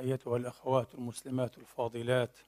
[0.00, 2.38] ايتها الاخوات المسلمات الفاضلات.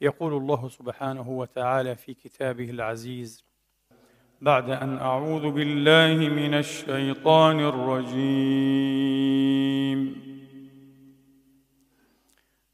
[0.00, 3.44] يقول الله سبحانه وتعالى في كتابه العزيز
[4.40, 9.04] بعد أن أعوذ بالله من الشيطان الرجيم.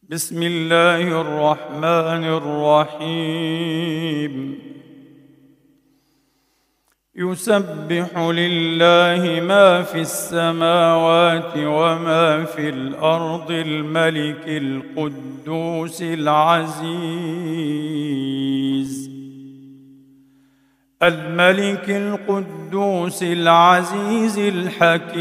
[0.03, 4.35] بسم الله الرحمن الرحيم.
[7.15, 16.91] يسبح لله ما في السماوات وما في الأرض الملك القدوس العزيز.
[21.03, 25.21] الملك القدوس العزيز الحكيم.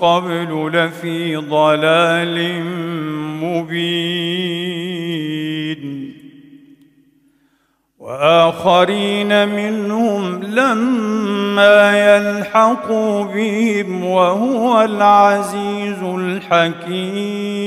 [0.00, 2.64] قبل لفي ضلال
[3.42, 4.82] مبين.
[7.98, 17.62] وآخرين منهم لما يلحقوا بهم وهو العزيز الحكيم.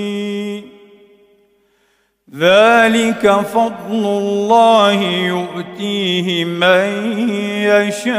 [2.37, 7.19] ذلك فضل الله يؤتيه من
[7.61, 8.15] يشاء.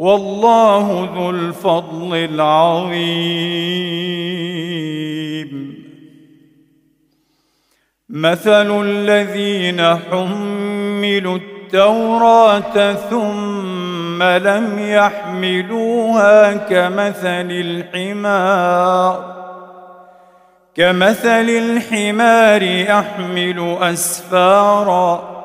[0.00, 3.00] والله ذو الفضل العظيم.
[8.08, 19.34] مثل الذين حملوا التوراة ثم لم يحملوها كمثل الحمار.
[20.76, 25.39] كمثل الحمار يحمل أسفارا.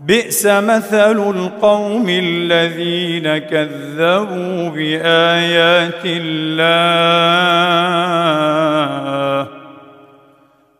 [0.00, 7.50] بئس مثل القوم الذين كذبوا بآيات الله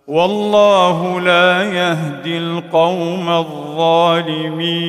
[0.06, 4.80] والله لا يهدي القوم الظالمين.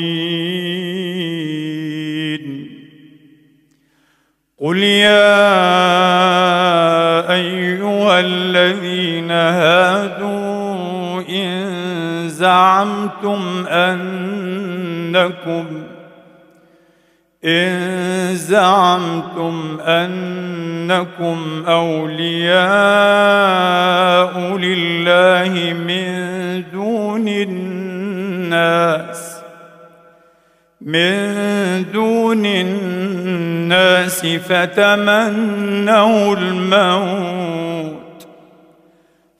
[4.61, 5.51] قل يا
[7.33, 10.40] أيها الذين هادوا
[12.41, 15.65] زعمتم أنكم
[17.45, 22.57] إن زعمتم أنكم أولياء
[24.57, 29.37] لله من دون الناس
[30.81, 38.00] من دون الناس فتمنوا الموت.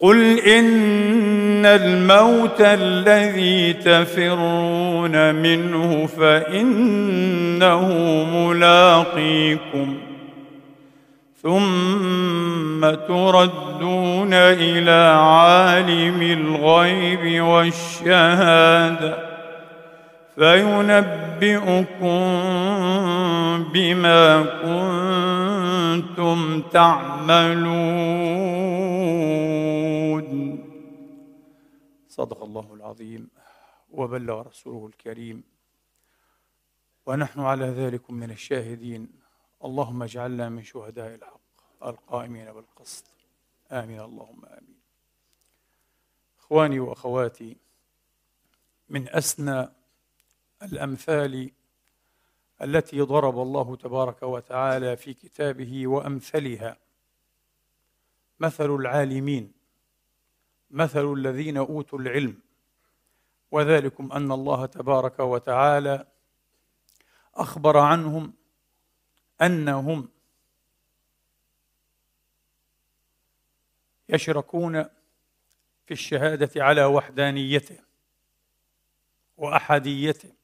[0.00, 7.88] قل إن الموت الذي تفرون منه فإنه
[8.24, 9.98] ملاقيكم.
[11.42, 19.25] ثم تردون إلى عالم الغيب والشهادة.
[20.36, 22.18] فينبئكم
[23.72, 24.42] بما
[26.02, 27.86] كنتم تعملون.
[32.08, 33.30] صدق الله العظيم
[33.90, 35.42] وبلغ رسوله الكريم.
[37.06, 39.08] ونحن على ذلك من الشاهدين.
[39.64, 41.40] اللهم اجعلنا من شهداء الحق
[41.84, 43.04] القائمين بالقسط.
[43.72, 44.00] آمين.
[44.00, 44.76] اللهم آمين.
[46.38, 47.56] إخواني وأخواتي
[48.88, 49.75] من أسنى
[50.62, 51.50] الأمثال
[52.62, 56.76] التي ضرب الله تبارك وتعالى في كتابه وأمثلها.
[58.40, 59.52] مثل العالمين
[60.70, 62.40] مثل الذين أوتوا العلم
[63.50, 66.06] وذلكم أن الله تبارك وتعالى
[67.34, 68.32] أخبر عنهم
[69.42, 70.08] أنهم
[74.08, 74.82] يشركون
[75.86, 77.78] في الشهادة على وحدانيته
[79.36, 80.35] وأحديته.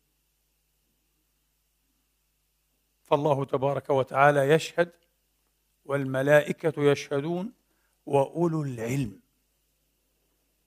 [3.13, 4.91] فالله تبارك وتعالى يشهد
[5.85, 7.53] والملائكة يشهدون
[8.07, 9.21] وأولو العلم.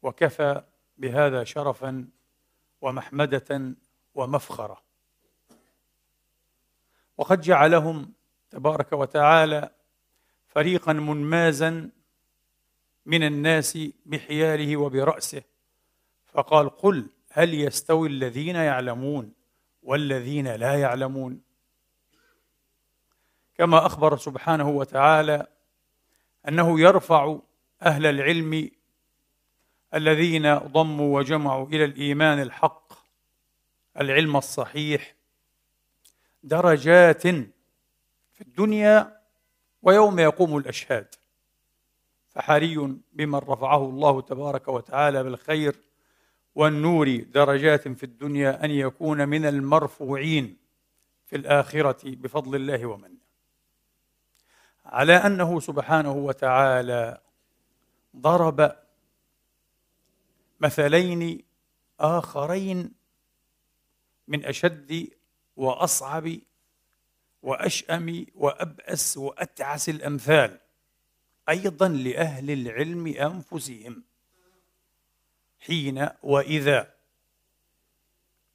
[0.02, 0.64] وكفى
[0.98, 2.08] بهذا شرفا
[2.82, 3.76] ومحمدة
[4.16, 4.82] ومفخرة.
[7.18, 8.14] وقد جعلهم
[8.50, 9.70] تبارك وتعالى
[10.48, 11.90] فريقا منمازا
[13.06, 15.44] من الناس بحياله وبرأسه.
[16.26, 19.34] فقال قل هل يستوي الذين يعلمون
[19.84, 21.46] والذين لا يعلمون؟
[23.58, 25.48] كما أخبر سبحانه وتعالى
[26.48, 27.38] أنه يرفع
[27.82, 28.72] أهل العلم
[29.94, 32.94] الذين ضموا وجمعوا إلى الإيمان الحق
[34.00, 35.16] العلم الصحيح
[36.44, 37.22] درجات
[38.32, 39.22] في الدنيا
[39.82, 41.16] ويوم يقوم الأشهاد.
[42.28, 45.76] فحري بمن رفعه الله تبارك وتعالى بالخير
[46.56, 50.58] والنور درجات في الدنيا أن يكون من المرفوعين
[51.26, 53.15] في الآخرة بفضل الله ومنه
[54.86, 57.22] على أنه سبحانه وتعالى
[58.16, 58.76] ضرب
[60.60, 61.44] مثلين
[62.00, 62.92] آخرين
[64.28, 65.10] من أشد
[65.56, 66.38] وأصعب
[67.42, 70.60] وأشأم وأبأس وأتعس الأمثال
[71.50, 74.04] أيضا لأهل العلم أنفسهم.
[75.60, 76.94] حين وإذا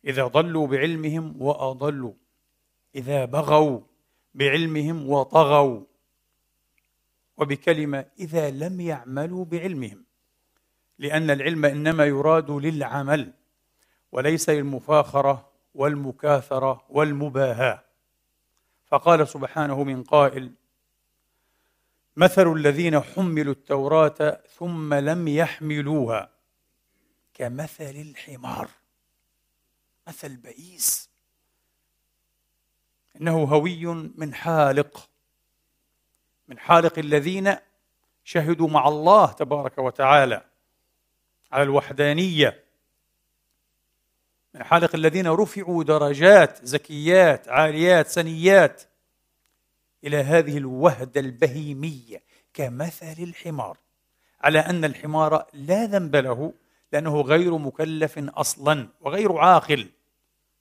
[0.04, 2.12] إذا ضلوا بعلمهم وأضلوا
[2.94, 3.80] إذا بغوا
[4.34, 5.89] بعلمهم وطغوا
[7.40, 10.04] وبكلمة إذا لم يعملوا بعلمهم
[10.98, 13.32] لأن العلم إنما يراد للعمل
[14.12, 17.84] وليس للمفاخره والمكاثرة والمباهاة.
[18.86, 20.52] فقال سبحانه من قائل
[22.16, 26.30] مثل الذين حملوا التوراة ثم لم يحملوها
[27.34, 28.68] كمثل الحمار
[30.08, 31.10] مثل بئيس
[33.20, 35.09] إنه هوي من حالق.
[36.50, 37.56] من حالق الذين
[38.24, 40.42] شهدوا مع الله تبارك وتعالى
[41.52, 42.64] على الوحدانية.
[44.54, 48.82] من حالق الذين رفعوا درجات زكيات عاليات سنيات
[50.04, 52.22] إلى هذه الوهدة البهيمية
[52.54, 53.78] كمثل الحمار.
[54.40, 56.52] على أن الحمار لا ذنب له
[56.92, 59.88] لأنه غير مكلف أصلا وغير عاقل.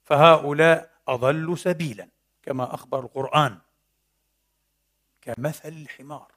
[0.04, 2.08] فهؤلاء أضلوا سبيلا
[2.42, 3.58] كما أخبر القرآن.
[5.22, 6.32] كمثل الحمار.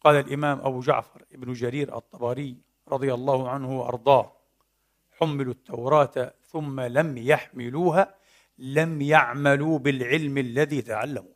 [0.00, 2.56] قال الإمام أبو جعفر ابن جرير الطبري
[2.88, 4.32] رضي الله عنه وأرضاه
[5.12, 8.14] حملوا التوراة ثم لم يحملوها
[8.58, 11.34] لم يعملوا بالعلم الذي تعلموا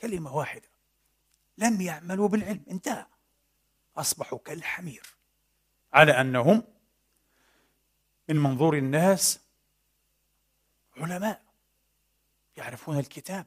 [0.00, 0.68] كلمة واحدة.
[1.58, 2.64] لم يعملوا بالعلم.
[2.70, 3.06] انتهى.
[3.96, 5.02] أصبحوا كالحمير.
[5.92, 6.62] على أنهم
[8.28, 9.40] من منظور الناس
[10.96, 11.42] علماء
[12.56, 13.46] يعرفون الكتاب.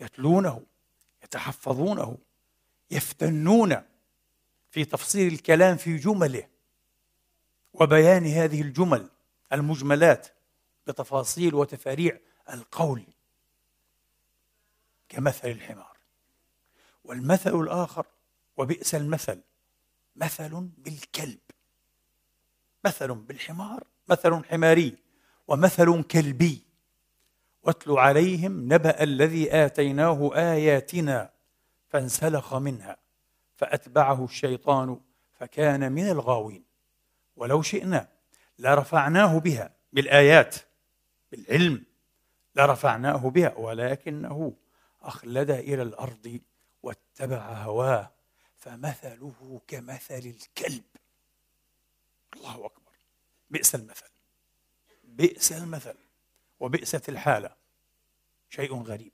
[0.00, 0.66] يتلونه
[1.24, 2.18] يتحفظونه
[2.90, 3.82] يفتنون
[4.70, 6.48] في تفصيل الكلام في جمله
[7.72, 9.10] وبيان هذه الجمل
[9.52, 10.28] المجملات
[10.86, 12.20] بتفاصيل وتفاريع
[12.52, 13.04] القول
[15.08, 15.96] كمثل الحمار.
[17.04, 18.06] والمثل الآخر
[18.56, 19.40] وبئس المثل
[20.16, 21.38] مثل بالكلب
[22.84, 24.96] مثل بالحمار مثل حماري
[25.48, 26.69] ومثل كلبي.
[27.62, 31.30] واتل عليهم نبأ الذي آتيناه آياتنا
[31.88, 32.96] فانسلخ منها
[33.56, 35.00] فأتبعه الشيطان
[35.32, 36.64] فكان من الغاوين.
[37.36, 38.08] ولو شئنا
[38.58, 40.56] لرفعناه بها بالآيات
[41.32, 41.84] بالعلم
[42.56, 44.56] لرفعناه بها ولكنه
[45.02, 46.40] أخلد إلى الأرض
[46.82, 48.10] واتبع هواه
[48.58, 50.84] فمثله كمثل الكلب.
[52.36, 52.92] الله أكبر.
[53.50, 54.10] بئس المثل.
[55.04, 56.09] بئس المثل.
[56.60, 57.50] وبئست الحالة.
[58.50, 59.12] شيء غريب.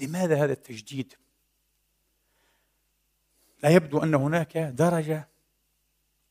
[0.00, 1.14] لماذا هذا التجديد؟
[3.62, 5.28] لا يبدو أن هناك درجة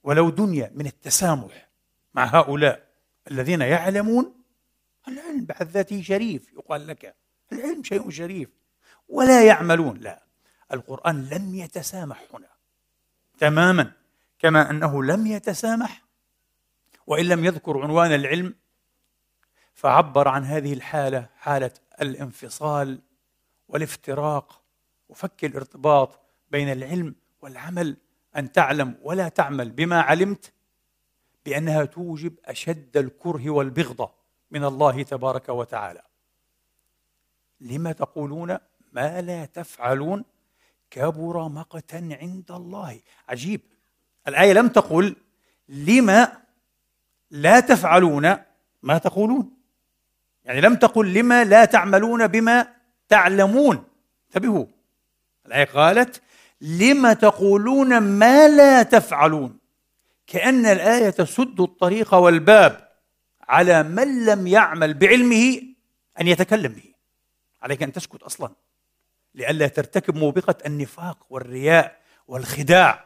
[0.03, 1.69] ولو دنيا من التسامح
[2.13, 2.89] مع هؤلاء
[3.31, 4.43] الذين يعلمون
[5.07, 6.53] العلم بعد ذاته شريف.
[6.53, 7.15] يقال لك
[7.51, 8.49] العلم شيء شريف.
[9.09, 9.97] ولا يعملون.
[9.97, 10.23] لا.
[10.73, 12.49] القرآن لم يتسامح هنا.
[13.39, 13.91] تماما.
[14.39, 16.03] كما أنه لم يتسامح.
[17.07, 18.55] وإن لم يذكر عنوان العلم
[19.79, 21.71] فعبر عن هذه الحالة حالة
[22.01, 23.01] الانفصال
[23.67, 24.61] والافتراق
[25.09, 26.19] وفك الارتباط
[26.51, 27.97] بين العلم والعمل
[28.37, 30.53] أن تعلم ولا تعمل بما علمت
[31.45, 34.11] بأنها توجب أشد الكره والبغضة
[34.51, 36.01] من الله تبارك وتعالى.
[37.59, 38.57] لما تقولون
[38.91, 40.25] ما لا تفعلون؟
[40.91, 42.99] كبر مقتا عند الله.
[43.29, 43.61] عجيب.
[44.27, 45.15] الآية لم تقل
[45.69, 46.41] لما
[47.31, 48.35] لا تفعلون
[48.83, 49.58] ما تقولون.
[50.49, 52.67] يعني لم تقل لما لا تعملون بما
[53.09, 53.83] تعلمون.
[54.27, 54.65] انتبهوا.
[55.45, 56.21] الآية قالت
[56.61, 59.57] لم تقولون ما لا تفعلون.
[60.27, 62.89] كأن الآية تسد الطريق والباب
[63.47, 65.61] على من لم يعمل بعلمه
[66.21, 66.93] أن يتكلم به.
[67.61, 68.51] عليك أن تسكت أصلا.
[69.35, 73.05] لئلا ترتكب موبقة النفاق والرياء والخداع.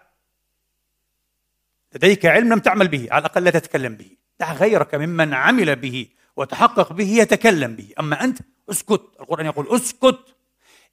[1.95, 4.17] لديك علم لم تعمل به على الأقل لا تتكلم به.
[4.39, 6.07] دع غيرك ممن عمل به.
[6.35, 7.93] وتحقق به يتكلم به.
[7.99, 9.01] أما أنت اسكت.
[9.19, 10.35] القرآن يقول اسكت.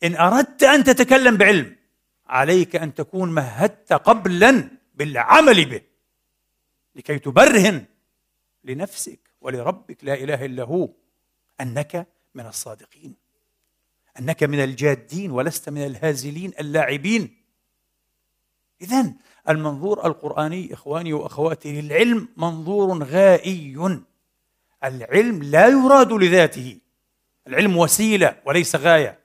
[0.04, 1.76] إن أردت أن تتكلم بعلم
[2.26, 5.80] عليك أن تكون مهدت قبلا بالعمل به
[6.96, 7.84] لكي تبرهن
[8.64, 10.04] لنفسك ولربك.
[10.04, 10.88] لا إله إلا هو.
[11.60, 13.14] أنك من الصادقين.
[14.18, 17.36] أنك من الجادين ولست من الهازلين اللاعبين.
[18.82, 19.12] إذا
[19.48, 24.00] المنظور القرآني إخواني وأخواتي للعلم منظور غائي.
[24.84, 26.78] العلم لا يراد لذاته.
[27.46, 29.18] العلم وسيلة وليس غاية.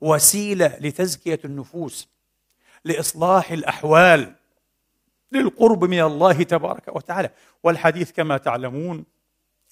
[0.00, 2.08] وسيلة لتزكية النفوس
[2.84, 4.34] لإصلاح الأحوال
[5.32, 7.30] للقرب من الله تبارك وتعالى.
[7.62, 9.04] والحديث كما تعلمون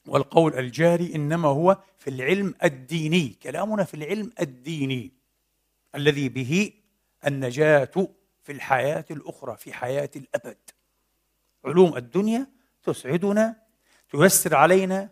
[0.06, 3.36] والقول الجاري إنما هو في العلم الديني.
[3.42, 5.12] كلامنا في العلم الديني
[5.94, 6.72] الذي به
[7.26, 8.08] النجاة
[8.42, 10.56] في الحياة الأخرى في حياة الأبد.
[11.64, 12.46] علوم الدنيا
[12.82, 13.63] تسعدنا
[14.10, 15.10] تيسر علينا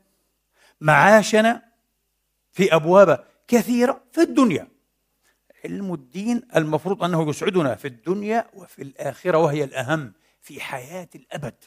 [0.80, 1.62] معاشنا
[2.52, 4.68] في أبواب كثيرة في الدنيا.
[5.64, 11.64] علم الدين المفروض أنه يسعدنا في الدنيا وفي الآخرة وهي الأهم في حياة الأبد.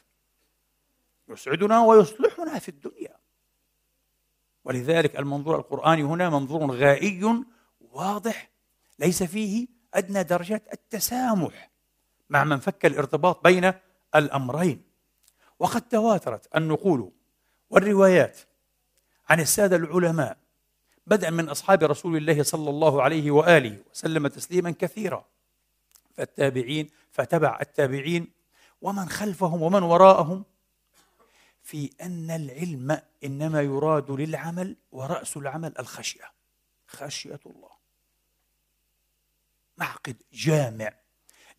[1.29, 3.15] يسعدنا ويصلحنا في الدنيا.
[4.63, 7.43] ولذلك المنظور القرآني هنا منظور غائي
[7.81, 8.49] واضح
[8.99, 11.71] ليس فيه أدنى درجات التسامح
[12.29, 13.73] مع من فك الارتباط بين
[14.15, 14.94] الأمرين.
[15.59, 17.11] وقد تواترت النقول
[17.69, 18.39] والروايات
[19.29, 20.37] عن السادة العلماء
[21.07, 25.25] بدءا من أصحاب رسول الله صلى الله عليه وآله وسلم تسليما كثيرا
[26.17, 28.31] فالتابعين فتبع التابعين
[28.81, 30.43] ومن خلفهم ومن وراءهم
[31.63, 36.31] في أن العلم إنما يراد للعمل ورأس العمل الخشية
[36.87, 37.69] خشية الله.
[39.77, 40.93] معقد جامع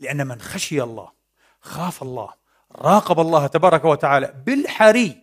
[0.00, 1.12] لأن من خشي الله
[1.60, 2.34] خاف الله.
[2.72, 5.22] راقب الله تبارك وتعالى بالحري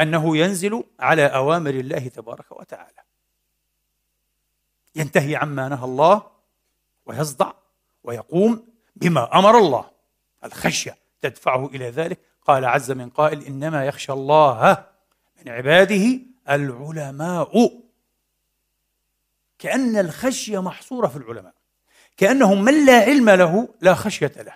[0.00, 3.02] أنه ينزل على أوامر الله تبارك وتعالى.
[4.96, 6.22] ينتهي عما نهى الله
[7.06, 7.52] ويصدع
[8.04, 9.90] ويقوم بما أمر الله.
[10.44, 12.18] الخشية تدفعه إلى ذلك.
[12.46, 14.84] قال عز من قائل إنما يخشى الله
[15.38, 17.70] من عباده العلماء.
[19.58, 21.54] كأن الخشية محصورة في العلماء.
[22.16, 24.54] كأنهم من لا علم له لا خشية له.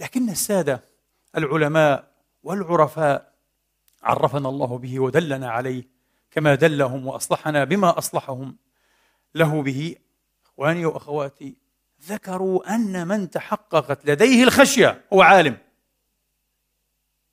[0.00, 0.93] لكن السادة
[1.36, 2.10] العلماء
[2.42, 3.32] والعرفاء
[4.02, 5.84] عرفنا الله به ودلنا عليه
[6.30, 8.56] كما دلهم وأصلحنا بما أصلحهم.
[9.34, 9.96] له به
[10.46, 11.56] إخواني وأخواتي
[12.02, 15.56] ذكروا أن من تحققت لديه الخشية هو عالم.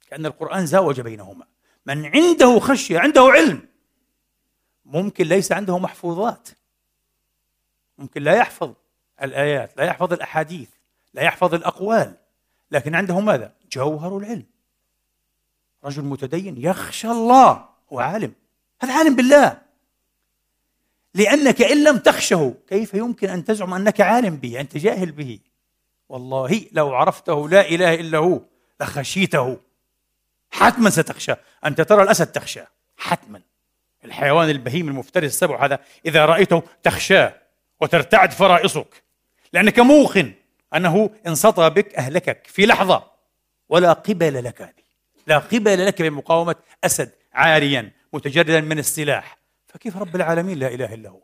[0.07, 1.45] كأن القرآن زاوج بينهما.
[1.85, 3.67] من عنده خشية عنده علم.
[4.85, 6.49] ممكن ليس عنده محفوظات.
[7.97, 8.73] ممكن لا يحفظ
[9.23, 10.69] الآيات لا يحفظ الأحاديث
[11.13, 12.17] لا يحفظ الأقوال.
[12.71, 14.45] لكن عنده ماذا؟ جوهر العلم.
[15.83, 18.33] رجل متدين يخشى الله هو عالم.
[18.81, 19.61] هذا عالم بالله.
[21.13, 25.39] لأنك إن لم تخشه كيف يمكن أن تزعم أنك عالم به أنت جاهل به؟
[26.09, 28.41] والله لو عرفته لا إله إلا هو
[28.81, 29.57] لخشيته.
[30.51, 31.33] حتما ستخشى.
[31.65, 32.61] أنت ترى الأسد تخشى
[32.97, 33.41] حتما.
[34.05, 37.33] الحيوان البهيم المفترس السبع هذا إذا رأيته تخشاه
[37.81, 39.03] وترتعد فرائصك.
[39.53, 40.33] لأنك موقن
[40.75, 43.10] أنه إن سطى بك أهلكك في لحظة.
[43.71, 44.83] ولا قبل لك هذه
[45.27, 49.37] لا قبل لك بمقاومة أسد عاريا متجردا من السلاح.
[49.67, 51.23] فكيف رب العالمين لا إله إلا هو؟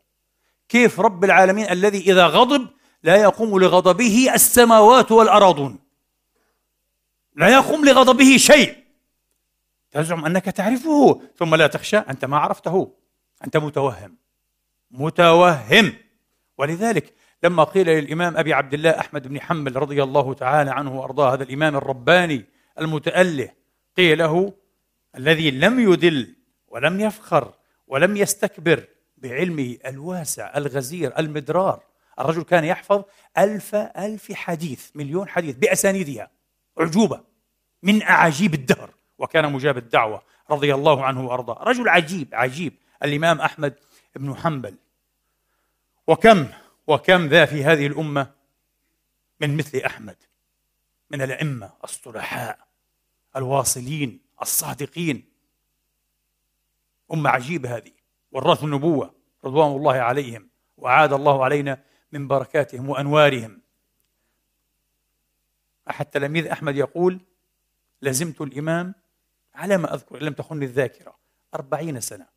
[0.70, 2.68] كيف رب العالمين الذي إذا غضب
[3.04, 5.80] لا يقوم لغضبه السماوات والأراضون؟
[7.36, 8.77] لا يقوم لغضبه شيء.
[9.92, 12.94] تزعم أنك تعرفه ثم لا تخشى أنت ما عرفته.
[13.46, 14.18] أنت متوهم.
[14.92, 15.94] متوهم.
[16.58, 17.13] ولذلك
[17.44, 21.44] لما قيل للإمام أبي عبد الله أحمد بن حنبل رضي الله تعالى عنه وأرضاه هذا
[21.44, 22.46] الإمام الرباني
[22.79, 23.50] المتأله
[23.98, 24.53] قيل له
[25.17, 26.36] الذي لم يدل
[26.67, 27.53] ولم يفخر
[27.88, 28.84] ولم يستكبر
[29.17, 31.84] بعلمه الواسع الغزير المدرار
[32.20, 33.03] الرجل كان يحفظ
[33.38, 36.32] ألف ألف حديث مليون حديث بأسانيدها
[36.79, 37.22] أعجوبة
[37.84, 38.89] من أعاجيب الدهر.
[39.17, 41.63] وكان مجاب الدعوة رضي الله عنه وأرضاه.
[41.63, 43.74] رجل عجيب عجيب الإمام أحمد
[44.15, 44.75] بن حنبل.
[46.08, 46.48] وكم؟
[46.88, 48.32] وكم ذا في هذه الأمة
[49.39, 50.17] من مثل أحمد
[51.10, 52.67] من الأئمة الصلحاء
[53.36, 55.25] الواصلين الصادقين.
[57.13, 57.91] أمة عجيبة هذه
[58.32, 59.13] ورثوا النبوة
[59.46, 63.62] رضوان الله عليهم وعاد الله علينا من بركاتهم وأنوارهم.
[65.89, 67.20] أحد تلاميذ أحمد يقول
[68.01, 68.96] لزمت الإمام
[69.56, 71.17] على ما أذكر إن لم تخن الذاكرة
[71.53, 72.27] أربعين سنة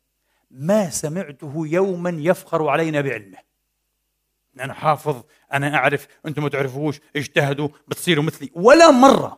[0.51, 3.50] ما سمعته يوما يفخر علينا بعلمه.
[4.59, 8.51] أنا حافظ أنا أعرف أنتم ما تعرفوش اجتهدوا بتصيروا مثلي.
[8.55, 9.37] ولا مرة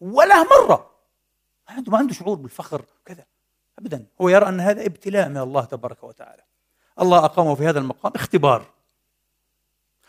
[0.00, 0.84] ولا ما
[1.68, 3.24] عنده ما عنده شعور بالفخر كذا
[3.78, 4.06] أبدا.
[4.20, 6.42] هو يرى أن هذا ابتلاء من الله تبارك وتعالى.
[7.00, 8.66] الله أقامه في هذا المقام اختبار.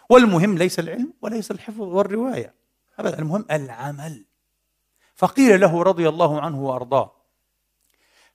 [0.10, 2.54] والمهم ليس العلم وليس الحفظ والرواية.
[3.00, 3.19] أبدا.
[3.19, 4.26] المهم العمل.
[5.15, 7.12] فقيل له رضي الله عنه وأرضاه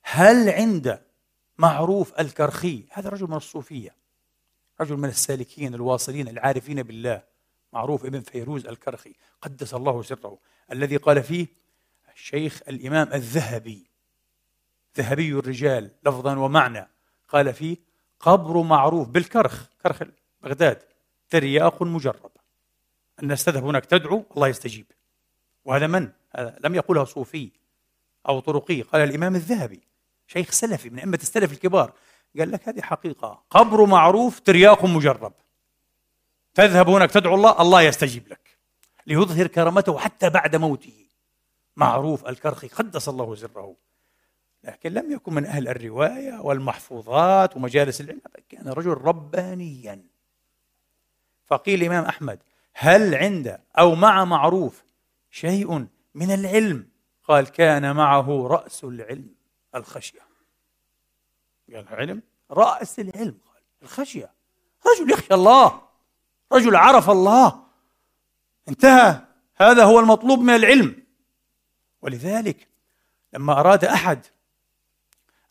[0.01, 1.01] هل عند
[1.57, 3.95] معروف الكرخي هذا رجل من الصوفية
[4.81, 7.23] رجل من السالكين الواصلين العارفين بالله
[7.73, 10.37] معروف ابن فيروز الكرخي قدس الله سره
[10.71, 11.47] الذي قال فيه
[12.15, 13.85] الشيخ الإمام الذهبي
[14.97, 16.87] ذهبي الرجال لفظا ومعنى
[17.29, 17.77] قال فيه
[18.19, 20.03] قبر معروف بالكرخ كرخ
[20.43, 20.81] بغداد
[21.29, 22.31] ترياق مجرب.
[23.23, 24.85] الناس تذهب هناك تدعو الله يستجيب.
[25.65, 27.49] وهذا من؟ هذا لم يقولها صوفي
[28.27, 29.79] أو طرقي قال الإمام الذهبي
[30.27, 31.93] شيخ سلفي من أئمة السلف الكبار.
[32.39, 33.43] قال لك هذه حقيقة.
[33.49, 35.33] قبر معروف ترياق مجرب.
[36.53, 38.57] تذهب هناك تدعو الله الله يستجيب لك.
[39.07, 41.05] ليظهر كرامته حتى بعد موته.
[41.75, 43.75] معروف الكرخي قدس الله سره.
[44.63, 48.21] لكن لم يكن من أهل الرواية والمحفوظات ومجالس العلم.
[48.49, 50.01] كان رجل ربانيا.
[51.45, 52.39] فقيل الإمام أحمد
[52.73, 54.83] هل عند أو مع معروف
[55.31, 56.87] شيء من العلم؟
[57.27, 59.35] قال كان معه رأس العلم
[59.75, 60.24] الخشية.
[61.75, 64.31] قال علم رأس العلم قال الخشية.
[64.87, 65.81] رجل يخشى الله
[66.51, 67.63] رجل عرف الله.
[68.69, 69.21] انتهى.
[69.55, 71.03] هذا هو المطلوب من العلم.
[72.01, 72.67] ولذلك
[73.33, 74.25] لما أراد أحد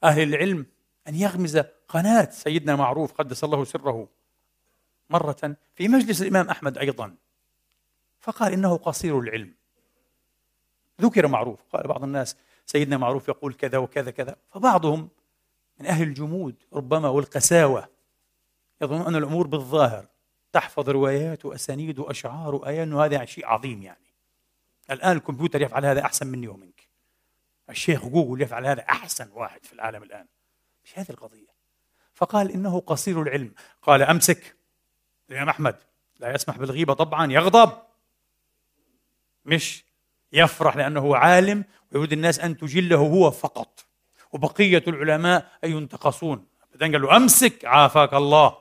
[0.05, 0.67] أهل العلم
[1.09, 1.57] أن يغمز
[1.89, 4.09] قناة سيدنا معروف قدس الله سره
[5.11, 7.15] مرة في مجلس الإمام أحمد أيضا
[8.21, 9.55] فقال إنه قصير العلم.
[11.01, 15.09] ذكر معروف قال بعض الناس سيدنا معروف يقول كذا وكذا كذا فبعضهم
[15.81, 17.89] من أهل الجمود ربما والقساوة.
[18.83, 20.07] يظن أن الأمور بالظاهر
[20.53, 24.15] تحفظ روايات وأسانيد وأشعار وآيات أنه هذا شيء عظيم يعني.
[24.91, 26.89] الآن الكمبيوتر يفعل هذا أحسن مني ومنك.
[27.71, 30.27] الشيخ جوجل يفعل هذا أحسن واحد في العالم الآن.
[30.85, 31.55] مش هذه القضية.
[32.15, 33.55] فقال إنه قصير العلم.
[33.83, 34.57] قال أمسك.
[35.31, 35.77] الإمام أحمد
[36.21, 37.73] لا يسمح بالغيبة طبعا يغضب.
[39.45, 39.85] مش
[40.33, 43.84] يفرح لأنه عالم ويريد الناس أن تجله هو فقط.
[44.35, 48.57] وبقية العلماء أن ينتقصون؟ بعدين قال له أمسك عافاك الله.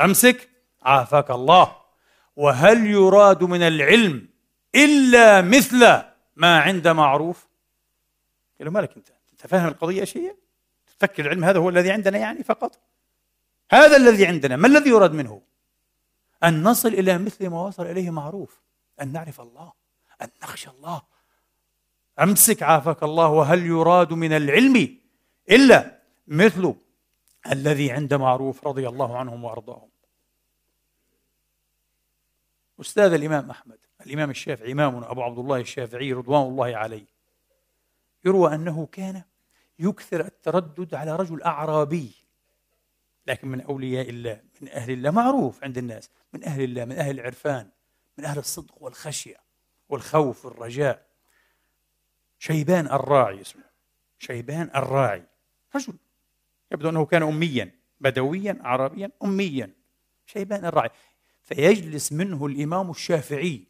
[0.00, 0.48] أمسك
[0.82, 1.76] عافاك الله.
[2.36, 4.28] وهل يراد من العلم
[4.74, 6.02] إلا مثل
[6.36, 7.48] ما عند معروف؟
[8.58, 10.36] قال له مالك أنت؟ أنت فاهم القضية شيء
[10.98, 12.78] تفكر العلم هذا هو الذي عندنا يعني فقط؟
[13.70, 15.42] هذا الذي عندنا ما الذي يراد منه؟
[16.44, 18.60] أن نصل إلى مثل ما وصل إليه معروف
[19.02, 19.72] أن نعرف الله
[20.22, 21.02] أن نخشى الله.
[22.20, 24.98] أمسك عافاك الله وهل يراد من العلم
[25.50, 26.74] إلا مثل
[27.52, 29.88] الذي عند معروف رضي الله عنهم وأرضاهم.
[32.80, 37.06] أستاذ الإمام أحمد الإمام الشافعي إمامنا أبو عبد الله الشافعي رضوان الله عليه
[38.24, 39.22] يروى أنه كان
[39.78, 42.12] يكثر التردد على رجل أعرابي
[43.26, 47.20] لكن من أولياء الله من أهل الله معروف عند الناس من أهل الله من أهل
[47.20, 47.68] العرفان
[48.18, 49.36] من أهل الصدق والخشية
[49.88, 51.07] والخوف والرجاء.
[52.38, 53.62] شيبان الراعي اسمه.
[54.18, 55.22] شيبان الراعي.
[55.76, 55.94] رجل.
[56.72, 57.70] يبدو أنه كان أميا
[58.00, 59.70] بدويا عربيا أميا.
[60.26, 60.90] شيبان الراعي.
[61.42, 63.64] فيجلس منه الإمام الشافعي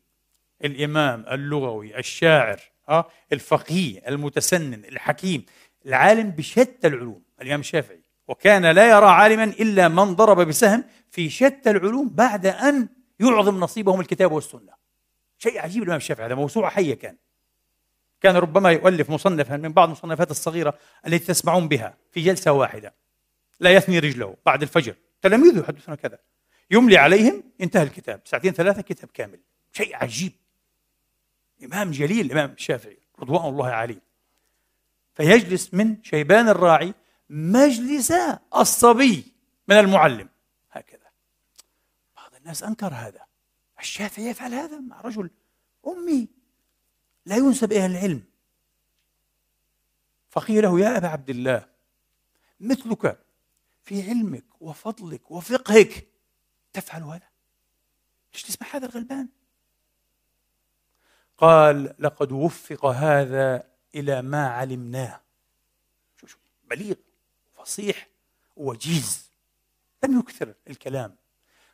[0.65, 5.47] الإمام اللغوي الشاعر آه الفقيه المتسنن الحكيم
[5.87, 8.03] العالم بشتى العلوم الإمام الشافعي.
[8.29, 12.89] وكان لا يرى عالما إلا من ضرب بسهم في شتى العلوم بعد أن
[13.21, 14.73] يعظم نصيبهم الكتاب والسنة.
[15.39, 17.17] شيء عجيب الإمام الشافعي هذا موسوعة حية كان.
[18.21, 22.95] كان ربما يؤلف مصنفا من بعض المصنفات الصغيرة التي تسمعون بها في جلسة واحدة.
[23.61, 24.95] لا يثني رجله بعد الفجر.
[25.23, 26.19] تلاميذه يحدثون كذا.
[26.71, 28.21] يملي عليهم انتهى الكتاب.
[28.25, 29.41] ساعتين ثلاثة كتاب كامل.
[29.73, 30.33] شيء عجيب.
[31.65, 34.01] إمام جليل الإمام الشافعي رضوان الله عليه.
[35.15, 36.95] فيجلس من شيبان الراعي
[37.31, 38.13] مجلس
[38.57, 39.33] الصبي
[39.69, 40.29] من المعلم.
[40.71, 41.11] هكذا.
[42.17, 43.21] بعض الناس أنكر هذا.
[43.81, 45.31] الشافعي يفعل هذا مع رجل
[45.87, 46.38] أمي.
[47.29, 48.23] لا ينسب إلى العلم.
[50.31, 51.69] فقيل له يا أبا عبد الله
[52.61, 53.19] مثلك
[53.85, 56.09] في علمك وفضلك وفقهك.
[56.73, 57.29] تفعل هذا؟
[58.35, 59.29] ليش تسمع هذا الغلبان؟
[61.39, 65.21] قال لقد وفق هذا إلى ما علمناه.
[66.21, 66.39] شو شو
[66.71, 66.95] بليغ
[67.57, 68.09] فصيح
[68.57, 69.31] وجيز.
[70.05, 71.17] لم يكثر الكلام.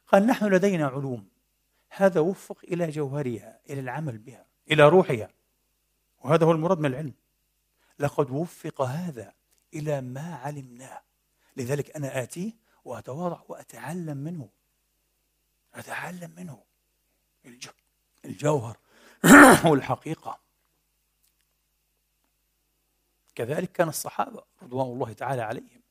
[0.07, 1.29] قال نحن لدينا علوم.
[1.89, 5.31] هذا وفق إلى جوهرها إلى العمل بها إلى روحها.
[6.25, 7.15] وهذا هو المراد من العلم.
[7.99, 9.35] لقد وفق هذا
[9.75, 11.03] إلى ما علمناه.
[11.57, 12.53] لذلك أنا آتيه
[12.85, 14.49] وأتواضع وأتعلم منه.
[15.75, 16.63] أتعلم منه.
[18.25, 18.79] الجوهر
[19.71, 20.41] والحقيقة.
[23.35, 25.83] كذلك كان الصحابة رضوان الله تعالى عليهم.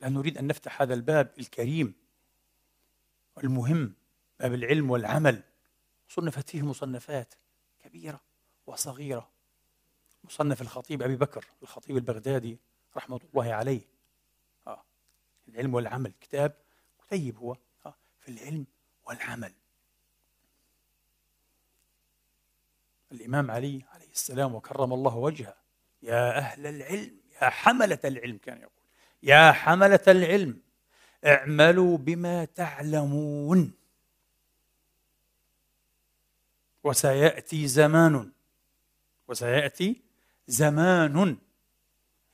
[0.00, 1.94] لا نريد أن نفتح هذا الباب الكريم
[3.38, 3.94] المهم
[4.40, 5.42] باب العلم والعمل.
[6.08, 7.34] صنفت فيه مصنفات
[7.84, 8.20] كبيرة
[8.66, 9.37] وصغيرة.
[10.24, 12.58] مصنف الخطيب أبي بكر الخطيب البغدادي
[12.96, 13.80] رحمة الله عليه.
[14.66, 14.82] آه.
[15.48, 16.54] العلم والعمل كتاب
[17.06, 17.56] كتيب هو.
[17.86, 17.94] آه.
[18.20, 18.66] في العلم
[19.06, 19.52] والعمل.
[23.12, 25.56] الإمام علي عليه السلام وكرم الله وجهه.
[26.02, 28.72] يا أهل العلم يا حملة العلم كان يقول.
[29.22, 30.60] يا حملة العلم
[31.24, 33.72] اعملوا بما تعلمون.
[36.84, 38.32] وسيأتي زمان.
[39.28, 40.07] وسيأتي
[40.48, 41.36] زمان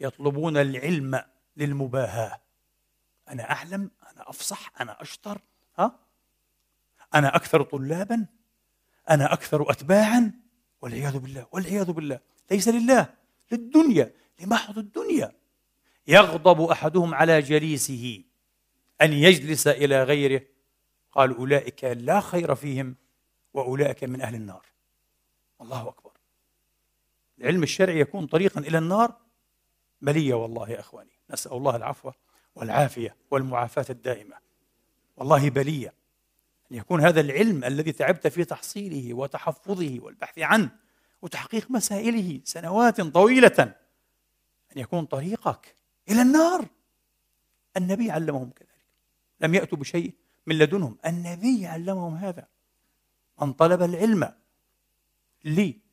[0.01, 1.23] يطلبون العلم
[1.57, 2.41] للمباهاة.
[3.29, 5.41] أنا أعلم أنا أفصح أنا أشطر
[5.79, 5.99] ها؟
[7.15, 8.27] أنا أكثر طلابا
[9.11, 10.33] أنا أكثر أتباعا
[10.81, 12.21] والعياذ بالله والعياذ بالله.
[12.51, 13.15] ليس لله
[13.53, 14.13] للدنيا.
[14.41, 15.33] لمحض الدنيا؟
[16.07, 18.25] يغضب أحدهم على جليسه
[19.03, 20.43] أن يجلس إلى غيره.
[21.13, 22.97] قال أولئك لا خير فيهم
[23.55, 24.67] وأولئك من أهل النار.
[25.61, 26.04] الله أكبر.
[27.39, 29.17] العلم الشرعي يكون طريقا إلى النار.
[30.03, 31.11] بلية والله يا أخواني.
[31.31, 32.13] نسأل الله العفو
[32.55, 34.37] والعافية والمعافاة الدائمة.
[35.17, 35.95] والله بلية
[36.73, 40.71] أن يكون هذا العلم الذي تعبت في تحصيله وتحفظه والبحث عنه
[41.23, 43.75] وتحقيق مسائله سنوات طويلة
[44.77, 45.75] أن يكون طريقك
[46.09, 46.67] إلى النار.
[47.77, 48.71] النبي علمهم كذلك.
[49.41, 50.15] لم يأتوا بشيء
[50.47, 50.99] من لدنهم.
[51.07, 52.47] النبي علمهم هذا.
[53.43, 54.33] من طلب العلم
[55.45, 55.84] لي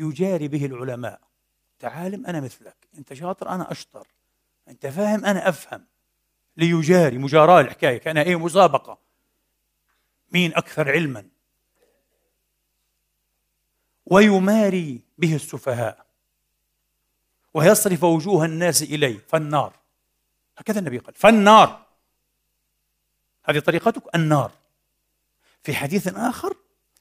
[0.00, 1.20] يجاري به العلماء.
[1.78, 2.76] تعالم أنا مثلك.
[2.98, 4.06] أنت شاطر أنا أشطر.
[4.68, 5.84] أنت فاهم أنا أفهم.
[6.56, 8.98] ليجاري مجاراة الحكاية كان إيه؟ مسابقة.
[10.32, 11.28] مين أكثر علما؟
[14.06, 16.06] ويماري به السفهاء.
[17.54, 19.18] ويصرف وجوه الناس إليه.
[19.28, 19.76] فالنار.
[20.58, 21.14] هكذا النبي قال.
[21.14, 21.86] فالنار.
[23.44, 24.52] هذه طريقتك؟ النار.
[25.62, 26.56] في حديث آخر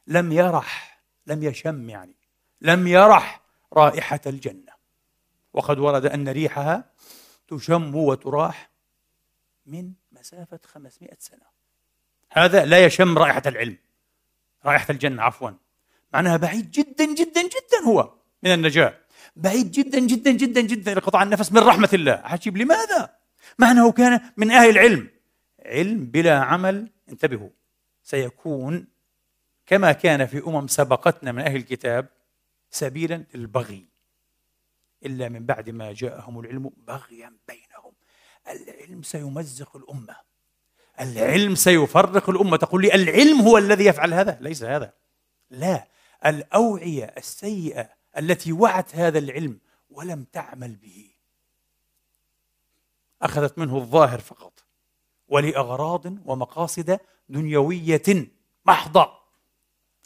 [0.07, 2.18] لم يرح لم يشم يعني.
[2.61, 3.41] لم يرح
[3.73, 4.71] رائحة الجنة.
[5.53, 6.85] وقد ورد أن ريحها
[7.47, 8.69] تشم وتراح
[9.65, 11.45] من مسافة 500 سنة.
[12.31, 13.77] هذا لا يشم رائحة العلم
[14.65, 15.51] رائحة الجنة عفوا.
[16.13, 18.97] معناها بعيد جدا جدا جدا هو من النجاة.
[19.35, 20.93] بعيد جدا جدا جدا جدا.
[20.93, 22.21] لقطاع النفس من رحمة الله.
[22.23, 23.15] عجيب لماذا؟
[23.59, 25.09] مع أنه كان من أهل العلم.
[25.65, 27.49] علم بلا عمل انتبهوا
[28.03, 28.87] سيكون
[29.65, 32.07] كما كان في أمم سبقتنا من أهل الكتاب
[32.71, 33.87] سبيلا للبغي.
[35.05, 37.93] إلا من بعد ما جاءهم العلم بغيا بينهم.
[38.47, 40.15] العلم سيمزق الأمة.
[40.99, 42.57] العلم سيفرق الأمة.
[42.57, 44.93] تقول لي العلم هو الذي يفعل هذا؟ ليس هذا.
[45.49, 45.87] لا.
[46.25, 51.09] الأوعية السيئة التي وعت هذا العلم ولم تعمل به.
[53.21, 54.65] أخذت منه الظاهر فقط.
[55.27, 58.31] ولأغراض ومقاصد دنيوية
[58.65, 59.19] محضة.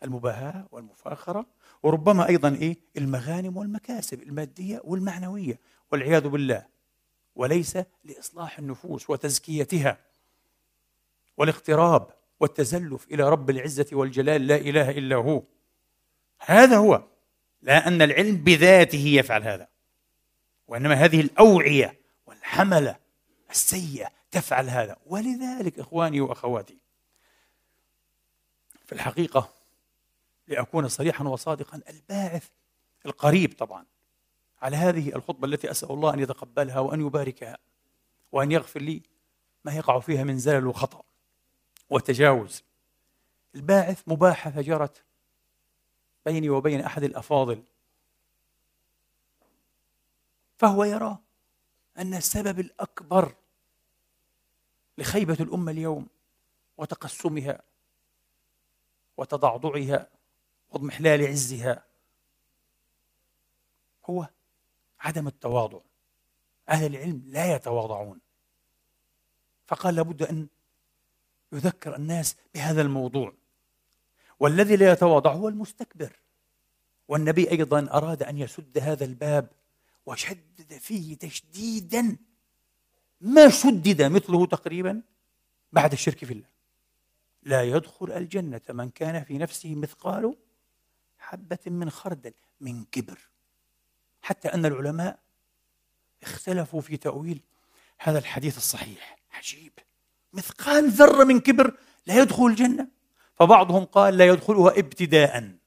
[0.03, 1.45] المباهاة والمفاخرة
[1.83, 5.59] وربما أيضا إيه؟ المغانم والمكاسب المادية والمعنوية
[5.91, 6.65] والعياذ بالله.
[7.35, 9.97] وليس لإصلاح النفوس وتزكيتها
[11.37, 12.07] والاقتراب
[12.39, 15.43] والتزلف إلى رب العزة والجلال لا إله إلا هو.
[16.39, 17.03] هذا هو.
[17.61, 19.67] لا أن العلم بذاته يفعل هذا.
[20.67, 22.95] وإنما هذه الأوعية والحملة
[23.49, 24.97] السيئة تفعل هذا.
[25.05, 26.77] ولذلك إخواني وأخواتي
[28.85, 29.62] في الحقيقة
[30.47, 31.81] لأكون صريحا وصادقا.
[31.89, 32.49] الباعث
[33.05, 33.85] القريب طبعا
[34.61, 37.57] على هذه الخطبة التي أسأل الله أن يتقبلها وأن يباركها
[38.31, 39.01] وأن يغفر لي
[39.65, 41.03] ما يقع فيها من زلل وخطأ
[41.89, 42.63] وتجاوز.
[43.55, 45.03] الباعث مباحثة جرت
[46.25, 47.63] بيني وبين أحد الأفاضل
[50.57, 51.17] فهو يرى
[51.97, 53.35] أن السبب الأكبر
[54.97, 56.07] لخيبة الأمة اليوم
[56.77, 57.61] وتقسمها
[59.17, 60.09] وتضعضعها
[60.73, 61.85] واضمحلال عزها.
[64.05, 64.27] هو
[64.99, 65.79] عدم التواضع.
[66.69, 68.19] أهل العلم لا يتواضعون.
[69.67, 70.47] فقال لابد أن
[71.51, 73.33] يذكر الناس بهذا الموضوع.
[74.39, 76.19] والذي لا يتواضع هو المستكبر.
[77.07, 79.49] والنبي أيضا أراد أن يسد هذا الباب
[80.05, 82.17] وشدد فيه تشديدا.
[83.21, 85.01] ما شدد مثله تقريبا
[85.71, 86.53] بعد الشرك في الله.
[87.43, 90.35] لا يدخل الجنة من كان في نفسه مثقال
[91.33, 93.19] حبة من خردل من كبر.
[94.21, 95.19] حتى أن العلماء
[96.23, 97.41] اختلفوا في تأويل
[97.99, 99.17] هذا الحديث الصحيح.
[99.31, 99.71] عجيب.
[100.33, 102.87] مثقال ذرة من كبر لا يدخل الجنة.
[103.35, 105.57] فبعضهم قال لا يدخلها ابتداء.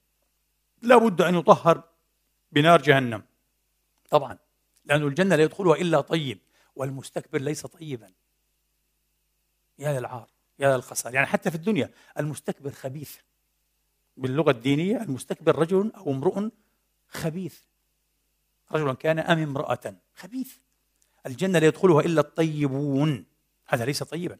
[0.82, 1.82] لا بد أن يطهر
[2.52, 3.22] بنار جهنم.
[4.10, 4.38] طبعا
[4.84, 6.38] لأن الجنة لا يدخلها إلا طيب
[6.76, 8.12] والمستكبر ليس طيبا.
[9.78, 11.14] يا للعار يا للخسار.
[11.14, 13.16] يعني حتى في الدنيا المستكبر خبيث.
[14.16, 16.48] باللغة الدينية المستكبر رجل أو امرؤ
[17.08, 17.58] خبيث.
[18.72, 20.52] رجلا كان أم امرأة خبيث.
[21.26, 23.26] الجنة لا يدخلها إلا الطيبون.
[23.68, 24.38] هذا ليس طيبا.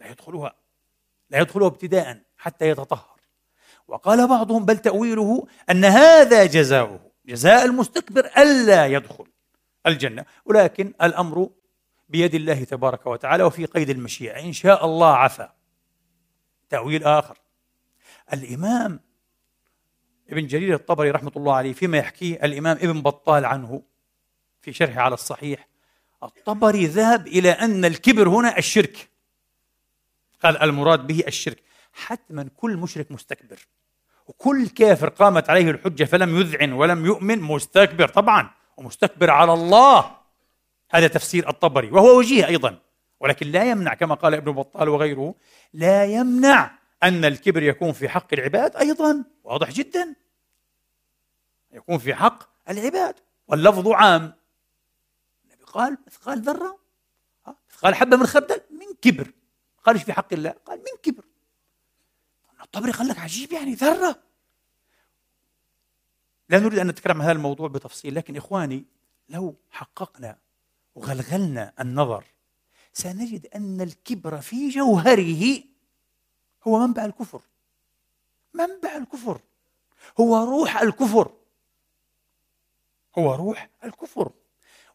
[0.00, 0.54] لا يدخلها
[1.30, 3.20] لا يدخلها ابتداء حتى يتطهر.
[3.88, 7.10] وقال بعضهم بل تأويله أن هذا جزاؤه.
[7.26, 9.26] جزاء المستكبر ألا يدخل
[9.86, 10.24] الجنة.
[10.44, 11.50] ولكن الأمر
[12.08, 14.40] بيد الله تبارك وتعالى وفي قيد المشيئة.
[14.40, 15.52] إن شاء الله عفا.
[16.68, 17.38] تأويل آخر.
[18.32, 19.00] الإمام
[20.30, 23.82] ابن جرير الطبري رحمة الله عليه فيما يحكيه الإمام ابن بطال عنه
[24.60, 25.68] في شرحه على الصحيح.
[26.22, 29.08] الطبري ذهب إلى أن الكبر هنا الشرك.
[30.42, 31.62] قال المراد به الشرك.
[31.92, 33.66] حتما كل مشرك مستكبر.
[34.26, 40.16] وكل كافر قامت عليه الحجة فلم يذعن ولم يؤمن مستكبر طبعا ومستكبر على الله.
[40.90, 42.78] هذا تفسير الطبري وهو وجيه أيضا.
[43.20, 45.34] ولكن لا يمنع كما قال ابن بطال وغيره
[45.72, 50.14] لا يمنع أن الكبر يكون في حق العباد أيضا واضح جدا.
[51.72, 53.14] يكون في حق العباد.
[53.48, 54.34] واللفظ عام.
[55.44, 56.78] النبي قال مثقال ذرة.
[57.46, 58.60] مثقال حبة من خردل.
[58.70, 59.32] من كبر.
[59.84, 60.50] قالش في حق الله.
[60.50, 61.24] قال من كبر.
[62.62, 64.22] الطبري قال لك عجيب يعني ذرة.
[66.48, 68.84] لا نريد أن نتكلم عن هذا الموضوع بتفصيل لكن إخواني
[69.28, 70.38] لو حققنا
[70.94, 72.24] وغلغلنا النظر
[72.92, 75.62] سنجد أن الكبر في جوهره
[76.68, 77.40] هو منبع الكفر.
[78.54, 79.40] منبع الكفر.
[80.20, 81.32] هو روح الكفر.
[83.18, 84.32] هو روح الكفر.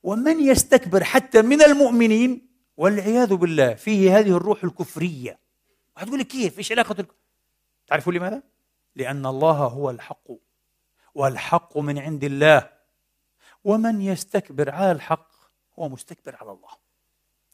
[0.04, 5.40] ومن يستكبر حتى من المؤمنين والعياذ بالله فيه هذه الروح الكفرية.
[5.98, 7.12] هتقول لي كيف؟ إيش علاقة الك...
[7.88, 8.44] تعرفوا لماذا؟
[8.96, 10.28] لأن الله هو الحق.
[11.16, 12.70] والحق من عند الله.
[13.64, 15.32] ومن يستكبر على الحق
[15.80, 16.70] هو مستكبر على الله.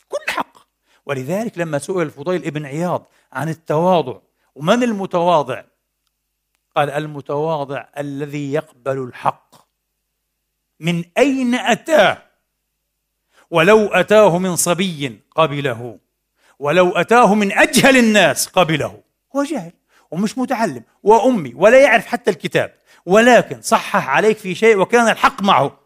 [0.09, 0.64] كل حق.
[1.05, 4.19] ولذلك لما سئل الفضيل ابن عياض عن التواضع
[4.55, 5.63] ومن المتواضع؟
[6.75, 9.55] قال المتواضع الذي يقبل الحق.
[10.79, 12.17] من أين أتاه؟
[13.51, 15.99] ولو أتاه من صبي قبله
[16.59, 19.01] ولو أتاه من أجهل الناس قبله.
[19.35, 19.71] هو جاهل
[20.11, 22.73] ومش متعلم وأمي ولا يعرف حتى الكتاب
[23.05, 25.79] ولكن صحح عليك في شيء وكان الحق معه.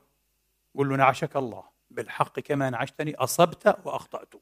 [0.76, 1.64] قل له نعشك الله.
[1.92, 4.34] بالحق كما نعشتني أصبت وأخطأت.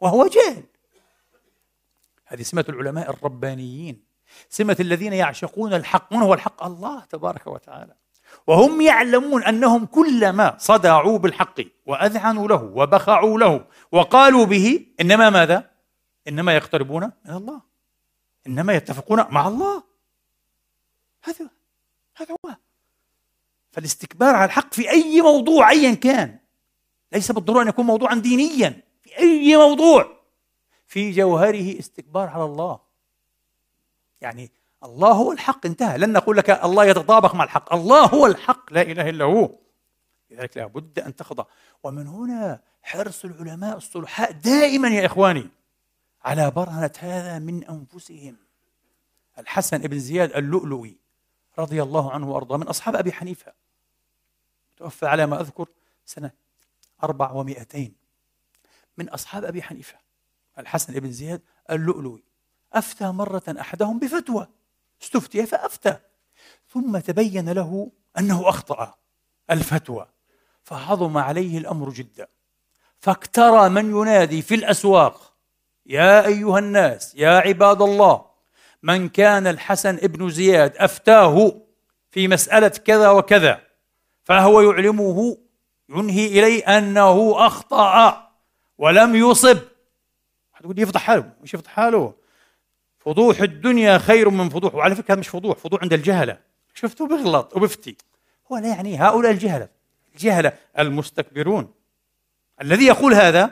[0.00, 0.64] وهو جاهل
[2.26, 4.04] هذه سمة العلماء الربانيين
[4.48, 7.94] سمة الذين يعشقون الحق من هو الحق؟ الله تبارك وتعالى.
[8.46, 15.70] وهم يعلمون أنهم كلما صدعوا بالحق وأذعنوا له وبخعوا له وقالوا به إنما ماذا؟
[16.28, 17.60] إنما يقتربون من الله.
[18.46, 19.82] إنما يتفقون مع الله.
[21.24, 21.50] هذا
[22.16, 22.56] هذا هو.
[23.72, 26.38] فالاستكبار على الحق في أي موضوع أيا كان
[27.12, 28.82] ليس بالضرورة أن يكون موضوعا دينيا.
[29.10, 30.16] في أي موضوع
[30.86, 32.80] في جوهره استكبار على الله.
[34.20, 34.50] يعني
[34.84, 35.98] الله هو الحق انتهى.
[35.98, 37.74] لن نقول لك الله يتطابق مع الحق.
[37.74, 39.50] الله هو الحق لا إله إلا هو.
[40.30, 41.44] لذلك لابد أن تخضع.
[41.82, 45.48] ومن هنا حرص العلماء الصلحاء دائما يا إخواني
[46.24, 48.36] على برهنة هذا من أنفسهم.
[49.38, 50.96] الحسن بن زياد اللؤلؤي
[51.58, 53.52] رضي الله عنه وأرضاه من أصحاب أبي حنيفة.
[54.76, 55.68] توفى على ما أذكر
[56.04, 56.30] سنة
[57.04, 57.99] أربع ومئتين
[58.98, 59.98] من أصحاب أبي حنيفة.
[60.58, 62.24] الحسن بن زياد اللؤلؤي.
[62.72, 64.48] أفتى مرة أحدهم بفتوى.
[65.02, 65.96] استفتي فأفتى
[66.68, 68.94] ثم تبين له أنه أخطأ
[69.50, 70.06] الفتوى.
[70.62, 72.28] فعظم عليه الأمر جدا.
[72.98, 75.34] فاكترى من ينادي في الأسواق.
[75.86, 78.26] يا أيها الناس يا عباد الله
[78.82, 81.60] من كان الحسن ابن زياد أفتاه
[82.10, 83.60] في مسألة كذا وكذا
[84.24, 85.38] فهو يعلمه
[85.88, 88.29] ينهي إليه أنه أخطأ.
[88.80, 89.58] ولم يصب.
[90.60, 92.14] تقول يفضح حاله مش يفضح حاله.
[92.98, 94.74] فضوح الدنيا خير من فضوح.
[94.74, 96.38] وعلى فكرة مش فضوح فضوح عند الجهلة.
[96.74, 97.96] شفتوا بيغلط وبفتي.
[98.52, 99.68] هو لا يعني هؤلاء الجهلة
[100.14, 101.74] الجهلة المستكبرون.
[102.62, 103.50] الذي يقول هذا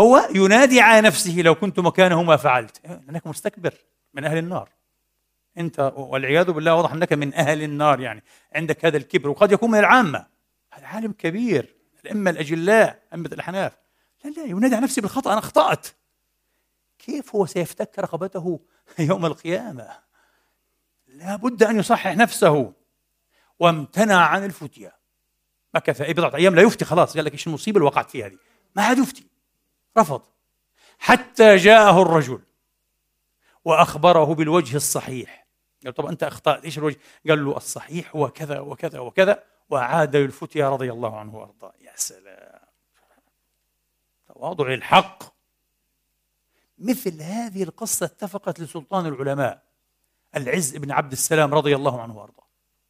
[0.00, 2.80] هو ينادي على نفسه لو كنت مكانه ما فعلت.
[3.08, 3.74] انك مستكبر
[4.14, 4.68] من أهل النار.
[5.58, 8.22] أنت والعياذ بالله واضح أنك من أهل النار يعني
[8.54, 9.28] عندك هذا الكبر.
[9.28, 10.26] وقد يكون من العامة.
[10.72, 13.72] هذا عالم كبير الأئمة الأجلاء أئمة الأحناف.
[14.24, 15.86] لا لا ينادي على نفسه بالخطأ أنا أخطأت.
[16.98, 18.60] كيف هو سيفتك رقبته
[18.98, 19.98] يوم القيامة؟
[21.06, 22.72] لا بد أن يصحح نفسه.
[23.58, 24.92] وامتنع عن الفتيا
[25.74, 28.38] مكث بضعة أيام لا يفتي خلاص قال لك إيش المصيبة اللي وقعت فيها دي؟
[28.76, 29.26] ما عاد يفتي.
[29.98, 30.22] رفض.
[30.98, 32.40] حتى جاءه الرجل
[33.64, 35.46] وأخبره بالوجه الصحيح.
[35.84, 40.68] قال طب أنت أخطأت إيش الوجه؟ قال له الصحيح هو كذا وكذا وكذا وعاد للفتيا
[40.68, 41.72] رضي الله عنه وأرضاه.
[41.80, 42.49] يا سلام.
[44.40, 45.22] تواضع الحق.
[46.78, 49.62] مثل هذه القصة اتفقت لسلطان العلماء.
[50.36, 52.46] العز بن عبد السلام رضي الله عنه وأرضاه.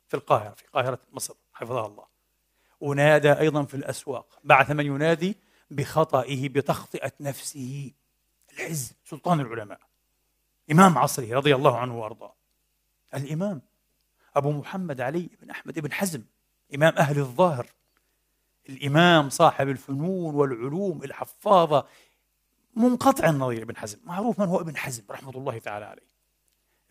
[0.09, 2.05] في القاهرة في قاهرة مصر حفظها الله.
[2.81, 4.39] ونادى أيضا في الأسواق.
[4.45, 5.37] بعث من ينادي
[5.71, 7.93] بخطئه بتخطئة نفسه.
[8.53, 9.81] العز سلطان العلماء.
[10.71, 12.35] إمام عصره رضي الله عنه وأرضاه.
[13.15, 13.63] الإمام
[14.37, 16.23] أبو محمد علي بن أحمد بن حزم
[16.75, 17.67] إمام أهل الظاهر.
[18.69, 21.87] الإمام صاحب الفنون والعلوم الحفاظة
[22.77, 23.99] منقطع النظير ابن حزم.
[24.05, 26.11] معروف من هو ابن حزم رحمة الله تعالى عليه.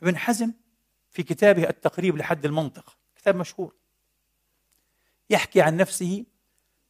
[0.01, 0.53] ابن حزم
[1.09, 3.75] في كتابه التقريب لحد المنطق كتاب مشهور.
[5.29, 6.25] يحكي عن نفسه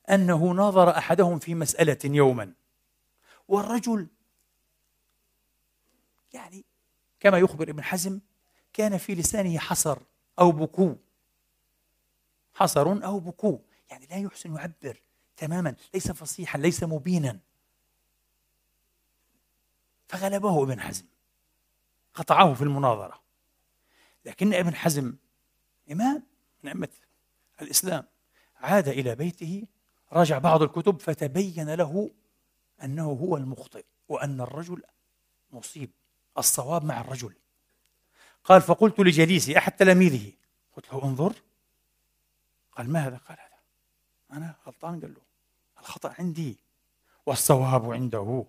[0.10, 2.54] أنه ناظر أحدهم في مسألة يوما.
[3.48, 4.08] والرجل
[6.34, 6.66] يعني
[7.20, 8.20] كما يخبر ابن حزم
[8.74, 9.98] كان في لسانه حصر
[10.40, 10.96] أو بكو.
[12.54, 13.60] حصر أو بكو.
[13.90, 15.02] يعني لا يحسن يعبر
[15.38, 17.40] تماما ليس فصيحا ليس مبينا.
[20.08, 21.06] فغلبه ابن حزم
[22.14, 23.22] قطعه في المناظرة.
[24.26, 25.16] لكن ابن حزم
[25.92, 26.24] إمام
[26.64, 26.90] من أئمة
[27.62, 28.04] الإسلام
[28.56, 29.68] عاد إلى بيته
[30.12, 32.12] راجع بعض الكتب فتبين له
[32.84, 34.82] أنه هو المخطئ وأن الرجل
[35.52, 35.92] مصيب
[36.38, 37.34] الصواب مع الرجل.
[38.44, 40.34] قال فقلت لجليسي أحد تلاميذه؟
[40.74, 41.34] قلت له انظر.
[42.72, 43.38] قال ما هذا؟ قال
[44.32, 45.22] هذا أنا غلطان قال له
[45.80, 46.58] الخطأ عندي
[47.26, 48.46] والصواب عنده.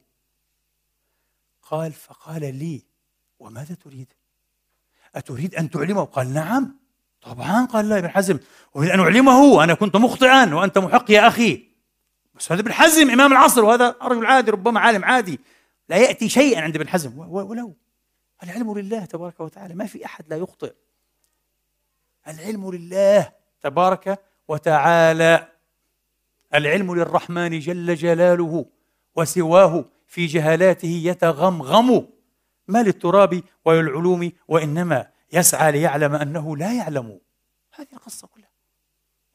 [1.62, 2.83] قال فقال لي
[3.38, 4.12] وماذا تريد؟
[5.14, 6.77] أتريد أن تعلمه؟ قال نعم.
[7.23, 8.38] طبعا قال لا ابن حزم
[8.77, 11.69] أريد أن أعلمه أنا كنت مخطئا وأنت محق يا أخي.
[12.35, 15.40] بس هذا ابن حزم إمام العصر وهذا رجل عادي ربما عالم عادي.
[15.88, 17.77] لا يأتي شيئا عند ابن حزم ولو.
[18.43, 20.75] العلم لله تبارك وتعالى ما في أحد لا يخطئ.
[22.29, 25.49] العلم لله تبارك وتعالى.
[26.54, 28.66] العلم للرحمن جل جلاله
[29.16, 32.09] وسواه في جهالاته يتغمغم.
[32.68, 37.20] ما للتراب وللعلوم وإنما يسعى ليعلم أنه لا يعلم.
[37.74, 38.51] هذه القصة كلها.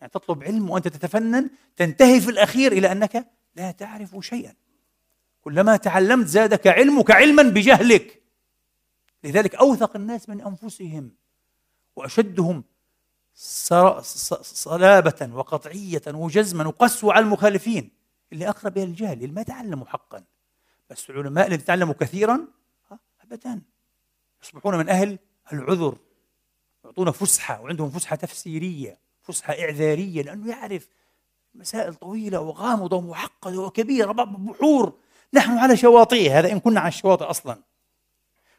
[0.02, 4.54] يعني تطلب علم وأنت تتفنن تنتهي في الأخير إلى أنك لا تعرف شيئا.
[5.42, 8.22] كلما تعلمت زادك علمك علما بجهلك.
[9.24, 11.12] لذلك أوثق الناس من أنفسهم
[11.96, 12.64] وأشدهم
[13.36, 17.92] صلابة وقطعية وجزما وقسوة على المخالفين.
[18.34, 20.24] اللي أقرب إلى الجهل اللي ما تعلموا حقا.
[20.90, 22.48] بس العلماء اللي تعلموا كثيرا
[23.24, 23.62] أبدا.
[24.44, 25.20] يصبحون من أهل
[25.54, 25.98] العذر.
[26.86, 30.88] يعطونا فسحة وعندهم فسحة تفسيرية فسحة إعذارية لأنه يعرف
[31.56, 34.94] مسائل طويلة وغامضة ومعقدة وكبيرة بحور.
[35.34, 37.62] نحن على شواطئ هذا إن كنا على الشواطئ أصلا.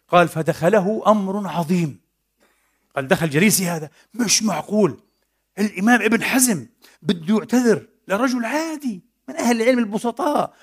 [0.09, 2.06] قال فدخله أمر عظيم.
[2.97, 3.91] قال دخل جريسي هذا.
[4.15, 5.01] مش معقول.
[5.59, 6.67] الإمام ابن حزم
[7.03, 10.55] بده يعتذر لرجل عادي من أهل العلم البسطاء.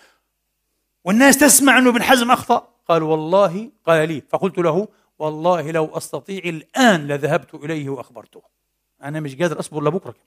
[1.03, 2.73] والناس تسمع أنه ابن حزم أخطأ.
[2.87, 4.87] قال والله قال لي فقلت له
[5.19, 8.41] والله لو أستطيع الآن لذهبت إليه وأخبرته.
[9.03, 10.25] أنا مش قادر أصبر لبكرة كمان.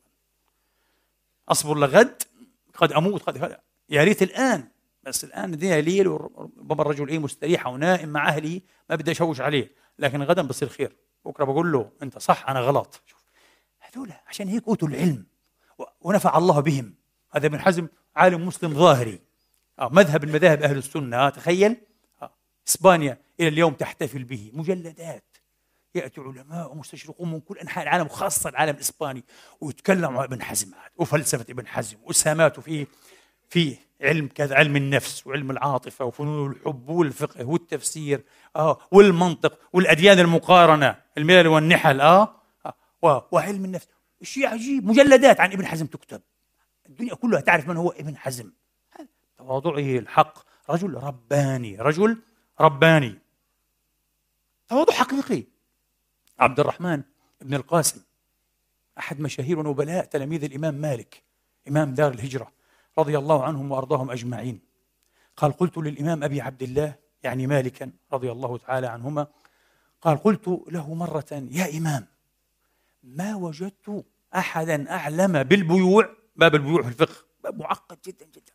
[1.48, 2.22] أصبر لغد
[2.74, 3.56] قد أموت قد
[3.90, 4.68] يا ريت الآن.
[5.02, 9.70] بس الآن الدنيا ليل وربما الرجل إيه مستريح ونائم مع أهلي ما بدي أشوش عليه.
[9.98, 10.96] لكن غدا بصير خير.
[11.26, 13.02] بكرة بقول له أنت صح أنا غلط.
[13.06, 13.24] شوف
[13.80, 15.26] هذول عشان هيك أوتوا العلم
[16.00, 16.94] ونفع الله بهم.
[17.30, 19.20] هذا ابن حزم عالم مسلم ظاهري.
[19.78, 21.76] آه مذهب المذاهب أهل السنة آه تخيل.
[22.22, 22.30] آه
[22.68, 24.50] إسبانيا إلى اليوم تحتفل به.
[24.54, 25.24] مجلدات.
[25.94, 29.24] يأتي علماء ومستشرقون من كل أنحاء العالم خاصة العالم الإسباني
[29.60, 30.70] ويتكلموا عن ابن حزم.
[30.96, 32.86] وفلسفة ابن حزم وإسهاماته في
[33.48, 38.24] في علم كذا علم النفس وعلم العاطفة وفنون الحب والفقه والتفسير
[38.56, 41.05] آه والمنطق والأديان المقارنة.
[41.18, 42.40] الملل والنحل آه؟
[43.02, 43.88] وعلم النفس.
[44.22, 44.86] شيء عجيب.
[44.86, 46.22] مجلدات عن ابن حزم تكتب.
[46.88, 48.52] الدنيا كلها تعرف من هو ابن حزم.
[49.38, 50.38] تواضعه الحق.
[50.70, 51.76] رجل رباني.
[51.76, 52.22] رجل
[52.60, 53.18] رباني.
[54.68, 55.44] تواضع حقيقي.
[56.38, 57.02] عبد الرحمن
[57.40, 58.00] بن القاسم.
[58.98, 61.22] أحد مشاهير ونبلاء تلاميذ الإمام مالك
[61.68, 62.52] إمام دار الهجرة
[62.98, 64.60] رضي الله عنهم وأرضاهم أجمعين.
[65.36, 69.26] قال قلت للإمام أبي عبد الله يعني مالكا رضي الله تعالى عنهما
[70.06, 72.06] قال قلت له مرة يا إمام
[73.02, 74.04] ما وجدت
[74.34, 78.52] أحدا أعلم بالبيوع باب البيوع في الفقه باب معقد جدا جدا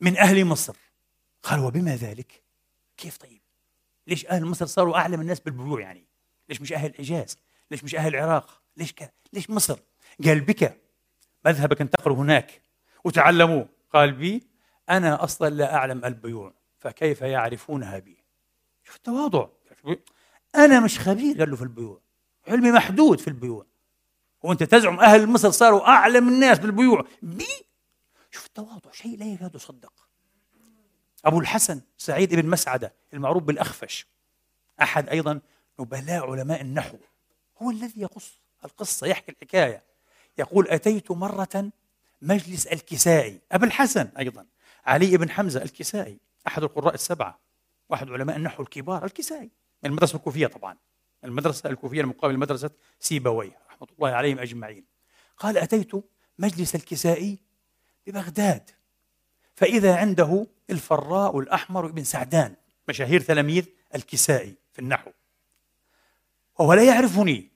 [0.00, 0.76] من أهل مصر.
[1.42, 2.42] قال وبما ذلك؟
[2.96, 3.40] كيف طيب؟
[4.06, 6.06] ليش أهل مصر صاروا أعلم الناس بالبيوع يعني؟
[6.48, 7.38] ليش مش أهل الحجاز؟
[7.70, 9.78] ليش مش أهل العراق؟ ليش كذا؟ ليش مصر؟
[10.24, 10.80] قال بك
[11.44, 12.62] مذهبك انتقلوا هناك
[13.04, 14.46] وتعلموه قال بي
[14.90, 18.24] أنا أصلا لا أعلم البيوع فكيف يعرفونها بي؟
[18.84, 19.59] شوف التواضع.
[20.54, 22.00] أنا مش خبير قال له في البيوع.
[22.48, 23.66] علمي محدود في البيوع.
[24.42, 27.06] وأنت تزعم أهل مصر صاروا أعلم الناس بالبيوع.
[27.22, 27.48] بي.
[28.30, 29.92] شوف التواضع شيء لا يكاد يصدق.
[31.24, 34.06] أبو الحسن سعيد بن مسعدة المعروف بالأخفش.
[34.82, 35.40] أحد أيضا
[35.80, 36.96] نبلاء علماء النحو.
[37.62, 39.82] هو الذي يقص القصة يحكي الحكاية.
[40.38, 41.70] يقول أتيت مرة
[42.22, 43.40] مجلس الكسائي.
[43.52, 44.46] أبو الحسن أيضا.
[44.84, 47.38] علي بن حمزة الكسائي أحد القراء السبعة.
[47.88, 49.50] وأحد علماء النحو الكبار الكسائي.
[49.82, 50.76] من المدرسة الكوفية طبعا.
[51.24, 52.70] المدرسة الكوفية المقابل لمدرسه
[53.00, 54.84] سيبوية رحمة الله عليهم أجمعين.
[55.36, 55.92] قال أتيت
[56.38, 57.38] مجلس الكسائي
[58.06, 58.70] ببغداد
[59.54, 62.56] فإذا عنده الفراء والاحمر وابن سعدان
[62.88, 65.10] مشاهير تلاميذ الكسائي في النحو.
[66.58, 67.50] وهو لا يعرفني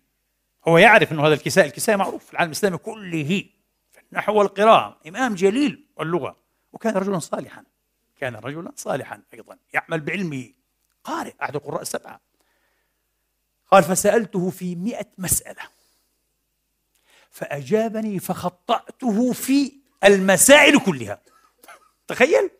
[0.69, 3.45] هو يعرف إنه هذا الكسائي الكسائي معروف في العالم الإسلامي كله
[3.93, 6.37] في النحو والقراءة إمام جليل واللغة.
[6.73, 7.65] وكان رجلا صالحا
[8.17, 10.53] كان رجلا صالحا أيضا يعمل بعلمه.
[11.05, 12.21] قارئ احد القراء السبعه
[13.71, 15.63] قال فسألته في مئة مسألة.
[17.31, 19.73] فأجابني فخطأته في
[20.05, 21.21] المسائل كلها.
[22.09, 22.51] تخيل؟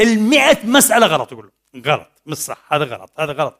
[0.00, 1.82] المئة مسألة غلط يقول له.
[1.92, 2.10] غلط.
[2.26, 2.72] مش صح.
[2.72, 3.20] هذا غلط.
[3.20, 3.58] هذا غلط.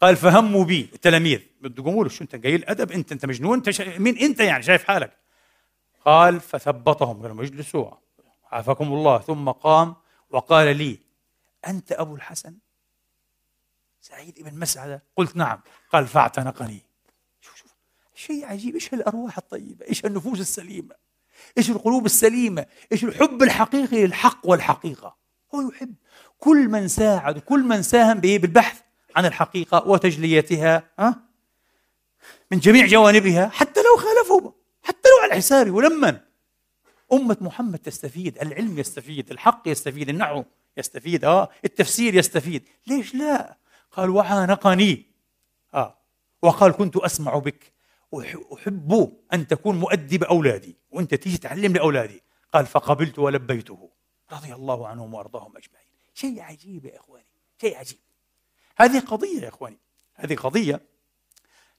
[0.00, 0.90] قال فهموا بي.
[0.94, 3.98] التلاميذ بده يقولوا شو أنت قليل أدب؟ أنت أنت مجنون؟ أنت شا...
[3.98, 5.16] مين أنت يعني؟ شايف حالك؟
[6.04, 7.22] قال فثبطهم.
[7.22, 7.90] قالوا اجلسوا.
[8.52, 9.18] عافاكم الله.
[9.18, 9.96] ثم قام
[10.30, 10.98] وقال لي
[11.66, 12.54] أنت أبو الحسن؟
[14.00, 15.60] سعيد بن مسعدة؟ قلت نعم.
[15.92, 16.82] قال فاعتنقني.
[17.40, 17.70] شوف شوف.
[18.14, 18.74] شيء عجيب.
[18.74, 20.94] إيش هالارواح الطيبة؟ إيش النفوس السليمة؟
[21.58, 25.16] إيش القلوب السليمة؟ إيش الحب الحقيقي للحق والحقيقة؟
[25.54, 25.94] هو يحب.
[26.38, 28.80] كل من ساعد وكل من ساهم بالبحث
[29.16, 30.90] عن الحقيقة وتجليتها
[32.50, 35.70] من جميع جوانبها حتى لو خالفوا حتى لو على حسابي.
[35.70, 36.18] ولمن؟
[37.12, 40.44] أمة محمد تستفيد العلم يستفيد الحق يستفيد النحو
[40.76, 42.68] يستفيد آه التفسير يستفيد.
[42.86, 43.56] ليش لا؟
[43.92, 45.06] قال وعانقني.
[45.74, 45.98] آه.
[46.42, 47.72] وقال كنت أسمع بك.
[48.54, 50.76] أحب أن تكون مؤدب أولادي.
[50.90, 52.22] وأنت تيجي تعلم لأولادي
[52.54, 53.90] قال فقبلت ولبيته.
[54.32, 55.90] رضي الله عنهم وأرضاهم أجمعين.
[56.14, 57.26] شيء عجيب يا إخواني.
[57.60, 57.98] شيء عجيب.
[58.76, 59.78] هذه قضية يا إخواني.
[60.14, 60.80] هذه قضية.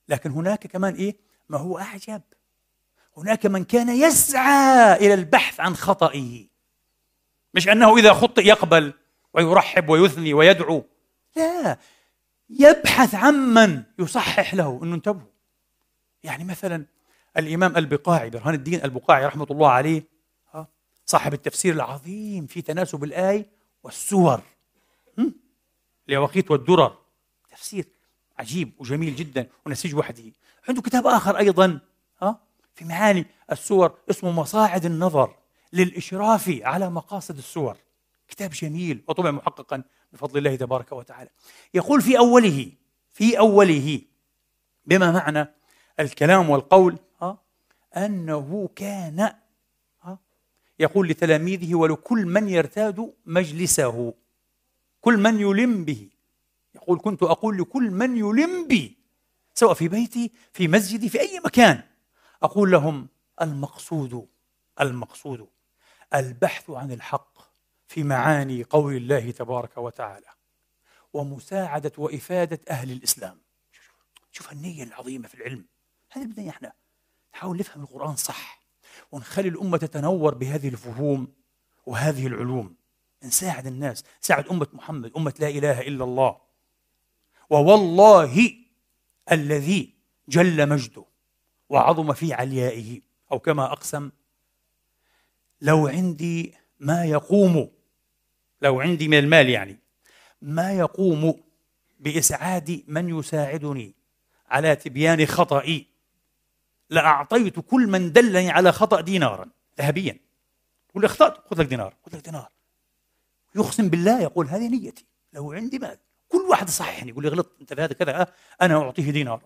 [0.10, 1.18] لكن هناك كمان إيه؟
[1.50, 2.22] ما هو أعجب.
[3.18, 6.48] هناك من كان يسعى إلى البحث عن خطئه.
[7.54, 8.94] مش أنه إذا خطئ يقبل
[9.34, 10.86] ويرحب ويثني ويدعو.
[11.36, 11.78] لا.
[12.60, 15.28] يبحث عمن يصحح له إنه انتبهوا.
[16.24, 16.86] يعني مثلا
[17.38, 20.04] الإمام البقاعي برهان الدين البقاعي رحمة الله عليه
[21.06, 23.46] صاحب التفسير العظيم في تناسب الآي
[23.84, 24.42] والسور.
[26.10, 26.98] اليواقيت والدرر.
[27.52, 27.86] تفسير
[28.40, 30.24] عجيب وجميل جدا ونسيج وحده.
[30.70, 31.80] عنده كتاب آخر أيضا
[32.22, 32.40] ها
[32.76, 35.36] في معاني السور اسمه مصاعد النظر
[35.74, 37.78] للإشراف على مقاصد السور.
[38.32, 41.30] كتاب جميل وطبع محققا بفضل الله تبارك وتعالى.
[41.74, 42.72] يقول في أوله
[43.10, 44.02] في أوله
[44.86, 45.48] بما معنى
[46.00, 47.38] الكلام والقول ها
[47.98, 49.34] أنه كان
[50.80, 54.14] يقول لتلاميذه ولكل من يرتاد مجلسه
[55.02, 56.10] كل من يلم به.
[56.76, 58.98] يقول كنت أقول لكل من يلم بي
[59.54, 61.84] سواء في بيتي في مسجدي في أي مكان.
[62.44, 63.08] أقول لهم
[63.42, 64.28] المقصود
[64.82, 65.48] المقصود
[66.16, 67.31] البحث عن الحق.
[67.92, 70.28] في معاني قول الله تبارك وتعالى.
[71.14, 73.42] ومساعدة وإفادة أهل الإسلام.
[74.32, 75.66] شوف النية العظيمة في العلم.
[76.12, 76.74] هذا بدنا إحنا.
[77.34, 78.62] نحاول نفهم القرآن صح.
[79.12, 81.34] ونخلي الأمة تتنور بهذه الفهوم
[81.86, 82.76] وهذه العلوم.
[83.24, 84.04] نساعد الناس.
[84.24, 85.12] نساعد أمة محمد.
[85.18, 86.38] أمة لا إله إلا الله.
[87.50, 88.56] ووالله
[89.32, 89.94] الذي
[90.28, 91.06] جل مجده
[91.70, 93.02] وعظم في عليائه.
[93.32, 94.12] أو كما أقسم
[95.62, 97.81] لو عندي ما يقوم
[98.62, 99.80] لو عندي من المال يعني.
[100.42, 101.44] ما يقوم
[102.00, 103.94] بإسعاد من يساعدني
[104.50, 105.88] على تبيان خطئي
[106.90, 109.50] لأعطيت كل من دلني على خطأ دينارا
[109.80, 110.18] ذهبيا.
[110.90, 112.50] يقول أخطأت خذ لك دينار خذ لك دينار.
[113.56, 115.06] يقسم بالله يقول هذه نيتي.
[115.34, 115.98] لو عندي مال.
[116.30, 119.42] كل واحد صححني يقول لي غلطت أنت في هذا كذا أنا أعطيه دينار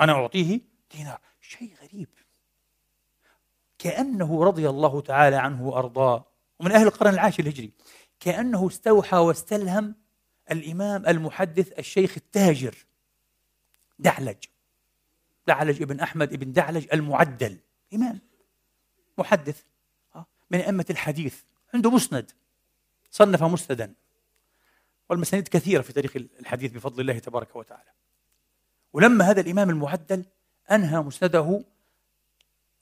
[0.00, 0.60] أنا أعطيه
[0.96, 1.18] دينار.
[1.40, 2.08] شيء غريب.
[3.78, 6.24] كأنه رضي الله تعالى عنه وأرضاه.
[6.58, 7.70] ومن أهل القرن العاشر الهجري.
[8.22, 9.94] كأنه استوحى واستلهم
[10.50, 12.74] الإمام المحدث الشيخ التاجر
[13.98, 14.44] دعلج.
[15.46, 17.58] دعلج ابن أحمد ابن دعلج المعدل.
[17.94, 18.20] إمام.
[19.18, 19.62] محدث.
[20.14, 21.42] آه، من أئمة الحديث.
[21.74, 22.30] عنده مسند.
[23.10, 23.94] صنف مسندا.
[25.08, 27.90] والمسانيد كثيرة في تاريخ الحديث بفضل الله تبارك وتعالى.
[28.92, 30.24] ولما هذا الإمام المعدل
[30.70, 31.64] أنهى مسنده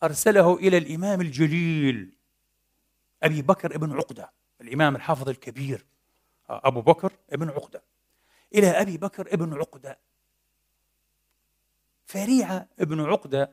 [0.03, 2.17] أرسله إلى الإمام الجليل
[3.23, 4.40] أبي بكر ابن عقدة.
[4.61, 5.87] الإمام الحافظ الكبير
[6.51, 7.83] أبو بكر ابن عقدة.
[8.55, 9.99] إلى أبي بكر ابن عقدة.
[12.07, 13.51] فريع ابن عقدة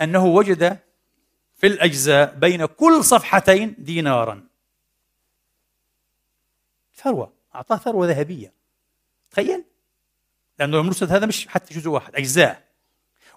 [0.00, 0.78] أنه وجد
[1.54, 4.44] في الأجزاء بين كل صفحتين دينارا.
[6.94, 8.52] ثروة أعطاه ثروة ذهبية.
[9.30, 9.64] تخيل.
[10.58, 12.68] لأنه المرصد هذا مش حتى جزء واحد أجزاء.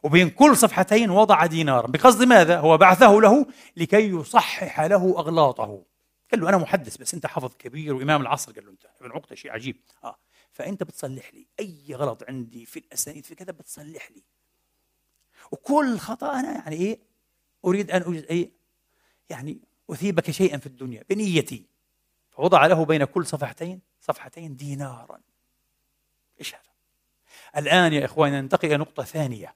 [0.03, 1.87] وبين كل صفحتين وضع دينارا.
[1.87, 3.45] بقصد ماذا؟ هو بعثه له
[3.77, 5.83] لكي يصحح له أغلاطه.
[6.31, 8.51] قال له أنا محدث بس أنت حافظ كبير وإمام العصر.
[8.51, 9.77] قال له أنت ابن عقدة شيء عجيب.
[10.03, 10.17] آه.
[10.51, 11.47] فأنت بتصلح لي.
[11.59, 14.23] أي غلط عندي في الأسانيد في كذا بتصلح لي.
[15.51, 16.99] وكل خطأ أنا يعني إيه
[17.65, 18.51] أريد أن أجد إيه
[19.29, 19.59] يعني
[19.89, 21.65] أثيبك شيئا في الدنيا بنيتي.
[22.29, 25.21] فوضع له بين كل صفحتين صفحتين دينارا.
[26.39, 26.63] إيش هذا؟
[27.57, 29.55] الآن يا إخواني ننتقل إلى نقطة ثانية.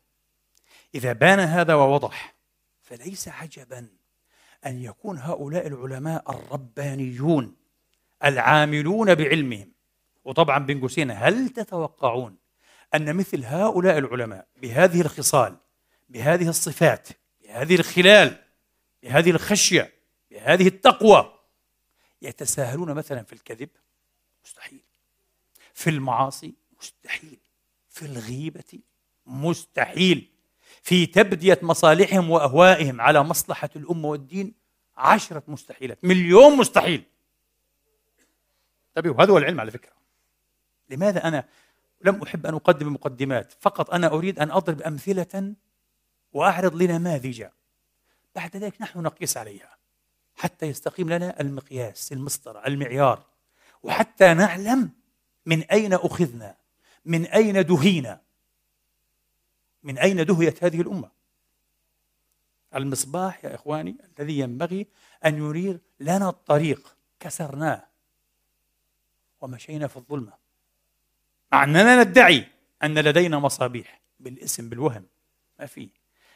[0.95, 2.35] إذا بان هذا ووضح
[2.81, 3.87] فليس عجبا
[4.65, 7.55] أن يكون هؤلاء العلماء الربانيون
[8.23, 9.71] العاملون بعلمهم.
[10.25, 12.37] وطبعا بين قوسين هل تتوقعون
[12.95, 15.57] أن مثل هؤلاء العلماء بهذه الخصال
[16.09, 17.09] بهذه الصفات
[17.43, 18.37] بهذه الخلال
[19.03, 19.93] بهذه الخشية
[20.31, 21.33] بهذه التقوى
[22.21, 23.69] يتساهلون مثلا في الكذب؟
[24.45, 24.83] مستحيل.
[25.73, 27.39] في المعاصي؟ مستحيل.
[27.89, 28.79] في الغيبة؟
[29.25, 30.29] مستحيل.
[30.85, 34.53] في تبدية مصالحهم وأهوائهم على مصلحة الأمة والدين
[34.97, 37.03] عشرة مستحيلات مليون مستحيل.
[38.97, 39.91] انتبهوا هذا هو العلم على فكرة.
[40.89, 41.45] لماذا أنا
[42.01, 45.53] لم أحب أن أقدم مقدمات؟ فقط أنا أريد أن أضرب أمثلة
[46.33, 47.45] وأعرض لنماذج.
[48.35, 49.77] بعد ذلك نحن نقيس عليها
[50.35, 53.25] حتى يستقيم لنا المقياس المسطرة المعيار.
[53.83, 54.89] وحتى نعلم
[55.45, 56.55] من أين أخذنا
[57.05, 58.24] من أين دهينا.
[59.85, 61.09] من أين دهيت هذه الأمة؟
[62.75, 64.87] المصباح يا إخواني الذي ينبغي
[65.25, 67.83] أن ينير لنا الطريق كسرناه
[69.41, 70.33] ومشينا في الظلمة.
[71.51, 72.47] مع أننا ندعي
[72.83, 75.05] أن لدينا مصابيح بالاسم بالوهم.
[75.59, 75.89] ما في.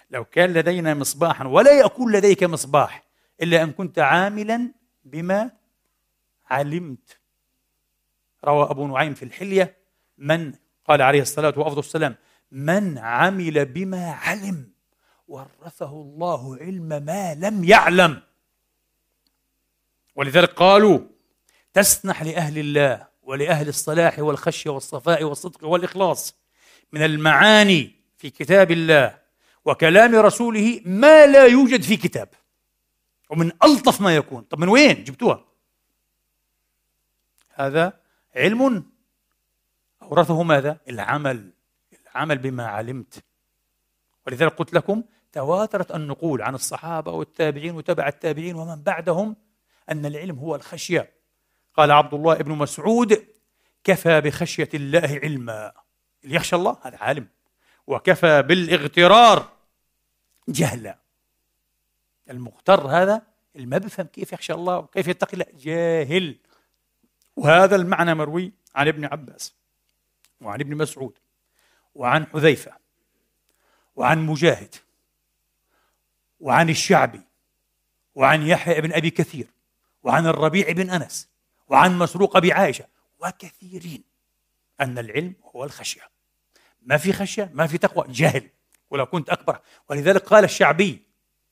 [0.09, 3.03] لو كان لدينا مصباحا ولا يكون لديك مصباح
[3.41, 4.71] إلا أن كنت عاملا
[5.03, 5.51] بما
[6.45, 7.19] علمت.
[8.45, 9.77] روى أبو نعيم في الحلية
[10.17, 10.53] من
[10.85, 12.15] قال عليه الصلاة وأفضل السلام
[12.51, 14.69] من عمل بما علم
[15.27, 18.21] ورثه الله علم ما لم يعلم.
[20.15, 20.99] ولذلك قالوا
[21.73, 26.35] تسنح لأهل الله ولأهل الصلاح والخشية والصفاء والصدق والإخلاص
[26.91, 29.19] من المعاني في كتاب الله
[29.65, 32.29] وكلام رسوله ما لا يوجد في كتاب.
[33.29, 34.41] ومن ألطف ما يكون.
[34.41, 35.45] طب من وين جبتوها؟
[37.53, 37.99] هذا
[38.35, 38.85] علم
[40.01, 41.51] أورثه ماذا؟ العمل.
[42.11, 43.23] العمل بما علمت.
[44.27, 49.35] ولذلك قلت لكم تواترت النقول عن الصحابة والتابعين وتبع التابعين ومن بعدهم
[49.91, 51.11] أن العلم هو الخشية.
[51.73, 53.25] قال عبد الله بن مسعود
[53.83, 55.71] كفى بخشية الله علما.
[56.23, 57.27] اللي يخشى الله هذا عالم.
[57.87, 59.51] وكفى بالاغترار
[60.47, 60.97] جهلا.
[62.29, 63.21] المغتر هذا
[63.55, 66.37] اللي ما بفهم كيف يخشى الله وكيف يتقي الله؟ جاهل.
[67.35, 69.53] وهذا المعنى مروي عن ابن عباس
[70.41, 71.17] وعن ابن مسعود.
[71.95, 72.71] وعن حذيفة
[73.95, 74.75] وعن مجاهد
[76.39, 77.21] وعن الشعبي
[78.15, 79.47] وعن يحيى بن أبي كثير
[80.03, 81.29] وعن الربيع بن أنس
[81.67, 82.85] وعن مسروق بعائشة
[83.19, 84.03] وكثيرين.
[84.81, 86.01] أن العلم هو الخشية.
[86.81, 88.05] ما في خشية ما في تقوى.
[88.09, 88.49] جهل.
[88.89, 89.59] ولو كنت أكبر.
[89.89, 91.03] ولذلك قال الشعبي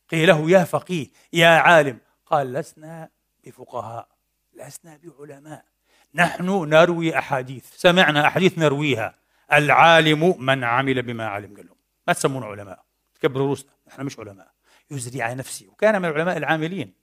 [0.10, 2.00] قيل له يا فقيه يا عالم.
[2.26, 3.10] قال لسنا
[3.44, 4.08] بفقهاء
[4.54, 5.66] لسنا بعلماء.
[6.14, 7.66] نحن نروي أحاديث.
[7.76, 9.16] سمعنا أحاديث نرويها.
[9.54, 11.56] العالم من عمل بما علم.
[11.56, 11.78] قال لهم
[12.08, 12.84] ما تسمون علماء؟
[13.16, 13.72] تكبروا رؤوسنا.
[13.88, 14.52] نحن مش علماء.
[14.92, 16.94] يزري على نفسه وكان من العلماء العاملين.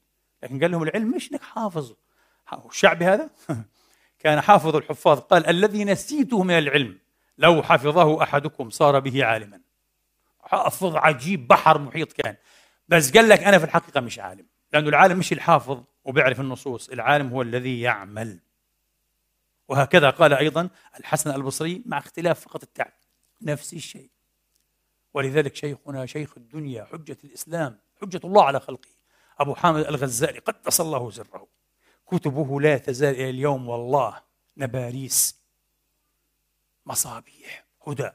[0.43, 1.95] لكن قال لهم العلم مش إنك حافظ.
[2.71, 3.31] الشعبي هذا؟
[4.19, 5.19] كان حافظ الحفاظ.
[5.19, 6.99] قال الذي نسيته من العلم
[7.39, 9.61] لو حفظه أحدكم صار به عالما.
[10.41, 12.37] حافظ عجيب بحر محيط كان.
[12.89, 14.47] بس قال لك أنا في الحقيقة مش عالم.
[14.73, 16.89] لأنه العالم مش الحافظ وبيعرف النصوص.
[16.89, 18.41] العالم هو الذي يعمل.
[19.69, 20.69] وهكذا قال أيضا
[21.01, 22.93] الحسن البصري مع اختلاف فقط التعب
[23.43, 24.11] نفس الشيء.
[25.15, 28.89] ولذلك شيخنا شيخ الدنيا حجة الإسلام حجة الله على خلقه
[29.39, 31.47] أبو حامد الغزالي قدس الله سره.
[32.07, 34.21] كتبه لا تزال إلى اليوم والله
[34.57, 35.41] نباريس
[36.87, 38.11] مصابيح هدى.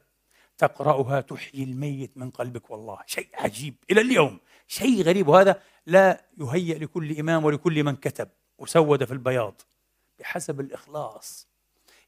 [0.58, 3.00] تقرأها تحيي الميت من قلبك والله.
[3.06, 5.28] شيء عجيب إلى اليوم شيء غريب.
[5.28, 9.62] وهذا لا يهيأ لكل إمام ولكل من كتب وسود في البياض.
[10.20, 11.48] بحسب الإخلاص.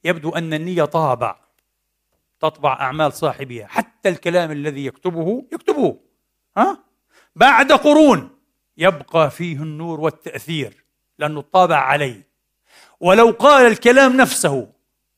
[0.03, 1.35] يبدو أن النية طابع
[2.39, 5.99] تطبع أعمال صاحبها حتى الكلام الذي يكتبه يكتبه
[6.57, 6.83] ها؟
[7.35, 8.29] بعد قرون
[8.77, 10.85] يبقى فيه النور والتأثير
[11.19, 12.27] لأنه طابع عليه.
[12.99, 14.71] ولو قال الكلام نفسه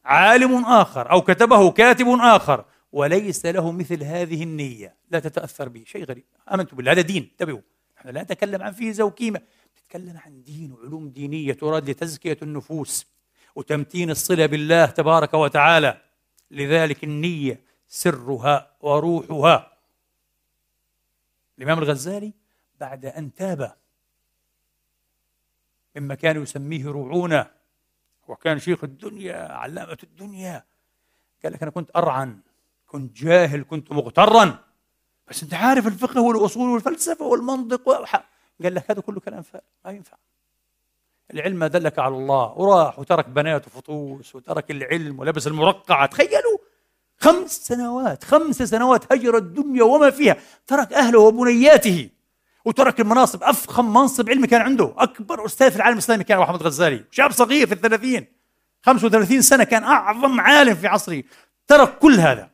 [0.06, 4.96] عالم آخر أو كتبه كاتب آخر وليس له مثل هذه النية.
[5.12, 5.84] لا تتأثر به.
[5.86, 6.26] شيء غريب.
[6.54, 6.92] آمنت بالله.
[6.92, 7.30] هذا دين.
[7.32, 7.62] انتبهوا.
[7.98, 9.42] نحن لا نتكلم عن فيزا وكيمة
[9.84, 13.06] نتكلم عن دين وعلوم دينية تراد لتزكية النفوس
[13.56, 16.02] وتمتين الصلة بالله تبارك وتعالى.
[16.52, 19.78] لذلك النية سرها وروحها.
[21.58, 22.34] الإمام الغزالي
[22.80, 23.76] بعد أن تاب
[25.96, 27.48] مما كان يسميه رعونة
[28.28, 30.64] وكان شيخ الدنيا علامة الدنيا
[31.44, 32.40] قال لك أنا كنت أرعن
[32.88, 34.64] كنت جاهل كنت مغترا
[35.28, 38.06] بس أنت عارف الفقه والأصول والفلسفة والمنطق.
[38.64, 40.18] قال لك هذا كله كلام فارغ ما ينفع.
[41.34, 42.54] العلم ما دلك على الله.
[42.54, 46.06] وراح وترك بنات وفطوس وترك العلم ولبس المرقعة.
[46.06, 46.58] تخيلوا!
[47.18, 50.38] خمس سنوات خمس سنوات هجر الدنيا وما فيها.
[50.68, 52.10] ترك أهله وبنياته.
[52.66, 53.44] وترك المناصب.
[53.44, 54.94] أفخم منصب علمي كان عنده.
[54.98, 57.06] أكبر أستاذ في العالم الإسلامي كان محمد غزالي.
[57.12, 58.28] شاب صغير في الثلاثين.
[58.84, 61.24] 35 سنة كان أعظم عالم في عصره.
[61.68, 62.50] ترك كل هذا.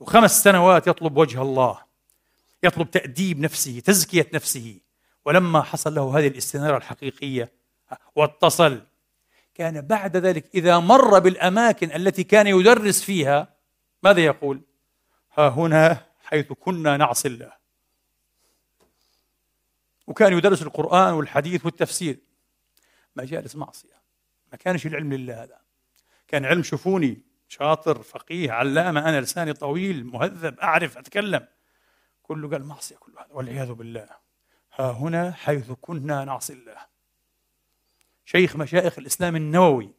[0.00, 1.78] وخمس سنوات يطلب وجه الله.
[2.62, 4.80] يطلب تأديب نفسه تزكية نفسه.
[5.24, 7.52] ولما حصل له هذه الاستنارة الحقيقية
[8.16, 8.80] واتصل
[9.54, 13.54] كان بعد ذلك إذا مر بالأماكن التي كان يدرس فيها
[14.02, 14.60] ماذا يقول؟
[15.38, 17.52] ها هنا حيث كنا نعصي الله.
[20.06, 22.18] وكان يدرس القرآن والحديث والتفسير.
[23.16, 24.00] مجالس معصية.
[24.52, 25.58] ما كانش العلم لله هذا.
[26.28, 31.46] كان علم شوفوني شاطر فقيه علامة أنا لساني طويل مهذب أعرف أتكلم.
[32.22, 34.08] كله قال معصية كل هذا والعياذ بالله.
[34.74, 36.76] ها هنا حيث كنا نعصي الله
[38.24, 39.90] شيخ مشايخ الإسلام النووي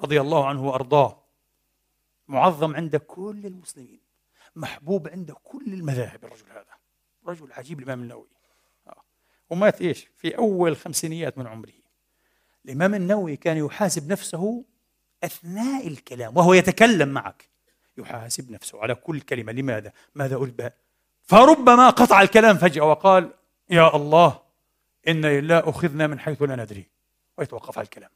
[0.00, 1.22] رضي الله عنه وأرضاه
[2.28, 4.00] معظم عند كل المسلمين
[4.56, 6.76] محبوب عند كل المذاهب الرجل هذا
[7.26, 8.28] رجل عجيب الإمام النووي
[8.86, 9.02] آه.
[9.50, 11.72] ومات إيش في أول الخمسينيات من عمره
[12.64, 14.64] الإمام النووي كان يحاسب نفسه
[15.24, 17.48] أثناء الكلام وهو يتكلم معك
[17.98, 20.72] يحاسب نفسه على كل كلمة لماذا؟ ماذا بها؟
[21.22, 23.34] فربما قطع الكلام فجأة وقال
[23.70, 24.42] يا الله
[25.08, 26.86] إن لله أخذنا من حيث لا ندري.
[27.38, 28.10] ويتوقف على الكلام.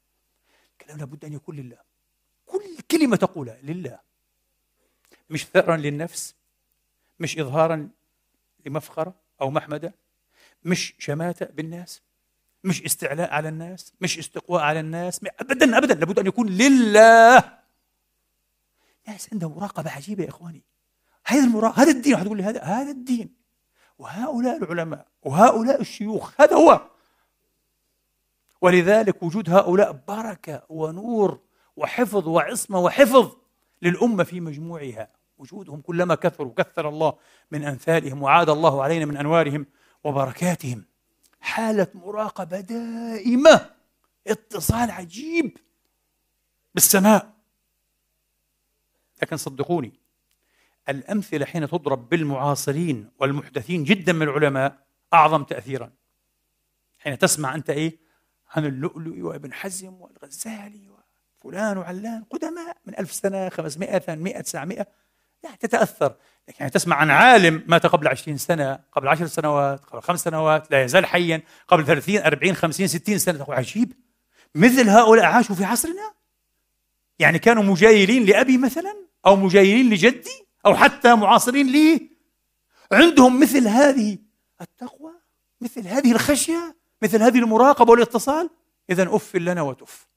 [0.72, 1.78] الكلام لابد أن يكون لله.
[2.46, 3.98] كل كلمة تقولها لله.
[5.30, 6.34] مش ثأرا للنفس
[7.20, 7.88] مش إظهارا
[8.66, 9.94] لمفخرة أو محمدة
[10.64, 12.02] مش شماتة بالناس
[12.64, 15.20] مش استعلاء على الناس مش استقواء على الناس.
[15.40, 17.58] ابدا ابدا لابد أن يكون لله.
[19.08, 20.62] ناس عندهم مراقبة عجيبة يا إخواني.
[21.24, 22.24] هذا المراقبه هذا الدين.
[22.24, 23.39] تقول لي هذا هذا الدين.
[24.00, 26.80] وهؤلاء العلماء وهؤلاء الشيوخ هذا هو.
[28.60, 31.40] ولذلك وجود هؤلاء بركة ونور
[31.76, 33.36] وحفظ وعصمة وحفظ
[33.82, 35.08] للأمة في مجموعها.
[35.38, 37.14] وجودهم كلما كثروا كثر الله
[37.50, 39.66] من أمثالهم وعاد الله علينا من أنوارهم
[40.04, 40.84] وبركاتهم.
[41.40, 43.70] حالة مراقبة دائمة
[44.26, 45.58] اتصال عجيب
[46.74, 47.32] بالسماء.
[49.22, 49.99] لكن صدقوني
[50.90, 54.76] الأمثلة حين تضرب بالمعاصرين والمحدثين جدا من العلماء
[55.14, 55.90] أعظم تأثيرا.
[56.98, 57.98] حين تسمع أنت إيه؟
[58.50, 60.90] عن اللؤلؤ وابن حزم والغزالي
[61.38, 64.86] فلان وعلان قدماء من ألف سنة 500 800 900
[65.44, 66.14] لا تتأثر.
[66.48, 70.70] لكن يعني تسمع عن عالم مات قبل 20 سنة قبل 10 سنوات قبل خمس سنوات
[70.70, 73.38] لا يزال حيا قبل 30 40 50 60 سنة.
[73.38, 73.92] تقول عجيب.
[74.54, 76.12] مثل هؤلاء عاشوا في عصرنا؟
[77.18, 78.94] يعني كانوا مجايلين لأبي مثلا
[79.26, 82.10] أو مجايلين لجدي؟ أو حتى معاصرين لي
[82.92, 84.18] عندهم مثل هذه
[84.60, 85.12] التقوى
[85.60, 88.50] مثل هذه الخشية مثل هذه المراقبة والاتصال.
[88.90, 90.08] إذا أف لنا وتف.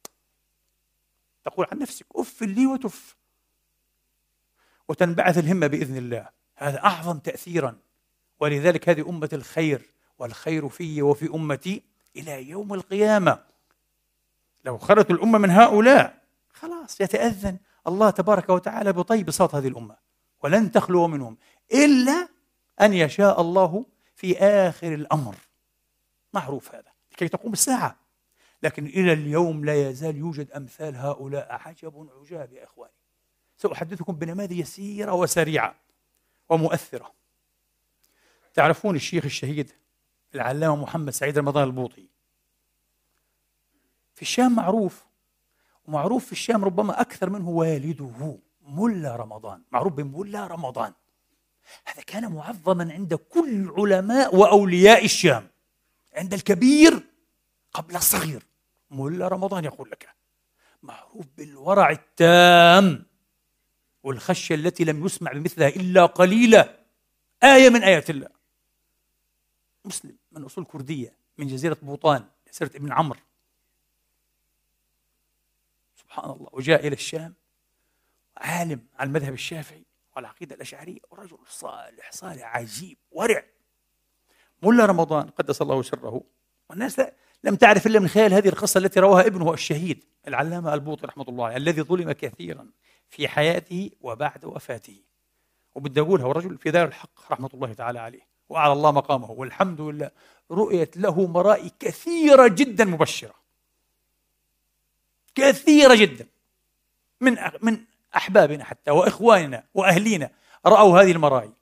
[1.46, 3.16] تقول عن نفسك أف لي وتف.
[4.90, 6.30] وتنبعث الهمة بإذن الله.
[6.56, 7.78] هذا أعظم تأثيرا.
[8.40, 9.82] ولذلك هذه أمة الخير
[10.20, 11.84] والخير في وفي أمتي
[12.16, 13.44] إلى يوم القيامة.
[14.66, 16.24] لو خرجت الأمة من هؤلاء
[16.54, 17.58] خلاص يتأذن.
[17.88, 19.96] الله تبارك وتعالى بطيب صوت هذه الأمة.
[20.44, 21.38] ولن تخلو منهم
[21.74, 22.28] إلا
[22.82, 23.86] أن يشاء الله
[24.16, 25.36] في آخر الأمر.
[26.34, 27.96] معروف هذا لكي تقوم الساعة.
[28.64, 32.94] لكن إلى اليوم لا يزال يوجد أمثال هؤلاء عجب عجاب يا إخواني.
[33.58, 35.76] سأحدثكم بنماذج يسيرة وسريعة
[36.50, 37.14] ومؤثرة.
[38.54, 39.72] تعرفون الشيخ الشهيد
[40.36, 42.10] العلامة محمد سعيد رمضان البوطي؟
[44.16, 45.06] في الشام معروف
[45.86, 48.38] ومعروف في الشام ربما أكثر منه والده.
[48.64, 49.62] ملا رمضان.
[49.72, 50.94] معروف بملا رمضان.
[51.86, 55.48] هذا كان معظما عند كل علماء وأولياء الشام.
[56.14, 57.08] عند الكبير
[57.74, 58.44] قبل الصغير.
[58.92, 60.10] ملا رمضان يقول لك.
[60.84, 63.06] معروف بالورع التام
[64.04, 66.78] والخشية التي لم يسمع بمثلها إلا قليلة
[67.44, 68.30] آية من آيات الله.
[69.86, 73.20] مسلم من أصول كردية من جزيرة بوطان جزيرة ابن عمرو.
[75.96, 76.50] سبحان الله.
[76.52, 77.34] وجاء إلى الشام.
[78.38, 83.44] عالم على المذهب الشافعي والعقيدة الأشعرية ورجل صالح صالح عجيب ورع.
[84.64, 86.22] ملا رمضان قدس الله سره.
[86.70, 87.02] والناس
[87.44, 91.46] لم تعرف إلا من خلال هذه القصة التي رواها ابنه الشهيد العلامة البوطي رحمة الله
[91.46, 92.70] عليه الذي ظلم كثيرا
[93.10, 95.02] في حياته وبعد وفاته.
[95.76, 99.32] وبدي أقولها والرجل في دار الحق رحمة الله تعالى عليه وأعلى الله مقامه.
[99.32, 100.12] والحمد لله
[100.52, 103.34] رؤيت له مرائي كثيرة جدا مبشرة.
[105.36, 106.28] كثيرة جدا.
[107.22, 107.86] من من
[108.16, 110.30] أحبابنا حتى وإخواننا وأهلينا
[110.66, 111.54] رأوا هذه المرائي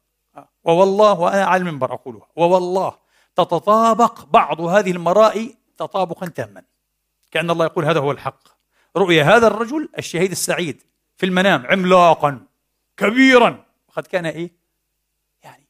[0.63, 2.27] ووالله وأنا على المنبر أقولها.
[2.35, 2.97] ووالله
[3.35, 6.63] تتطابق بعض هذه المرائي تطابقا تاما.
[7.31, 8.47] كأن الله يقول هذا هو الحق.
[8.97, 10.83] رؤيا هذا الرجل الشهيد السعيد
[11.17, 12.45] في المنام عملاقا
[12.97, 13.65] كبيرا.
[13.89, 14.51] وقد كان إيه؟
[15.43, 15.67] يعني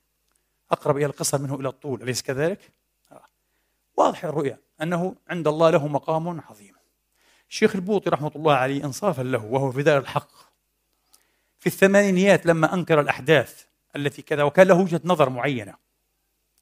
[0.71, 2.71] أقرب إلى القصر منه إلى الطول أليس كذلك.
[3.97, 6.75] واضح الرؤيا أنه عند الله له مقام عظيم.
[7.49, 10.50] الشيخ البوطي رحمة الله عليه انصافا له وهو في دار الحق.
[11.61, 13.63] في الثمانينيات لما أنكر الأحداث
[13.95, 15.73] التي كذا وكان له وجهة نظر معينة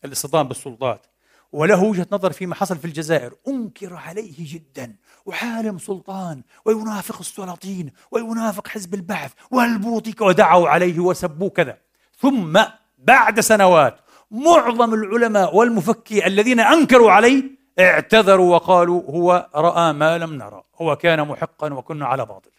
[0.06, 1.06] الاصطدام بالسلطات
[1.52, 3.34] وله وجهة نظر فيما حصل في الجزائر.
[3.48, 4.96] أنكر عليه جدا.
[5.26, 11.78] وحالم سلطان وينافق السلاطين وينافق حزب البعث والبوطي ودعوا عليه وسبوه كذا.
[12.18, 12.62] ثم
[12.98, 14.00] بعد سنوات
[14.32, 17.44] معظم العلماء والمفكي الذين أنكروا عليه
[17.80, 22.52] اعتذروا وقالوا هو رأى ما لم نرى هو كان محقا وكنا على باطل.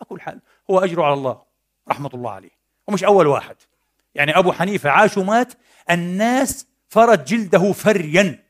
[0.00, 0.40] أقول حال
[0.70, 1.42] هو أجر على الله
[1.88, 2.50] رحمة الله عليه.
[2.88, 3.56] ومش أول واحد.
[4.14, 5.52] يعني أبو حنيفة عاش ومات
[5.90, 8.44] الناس فرت جلده فريا.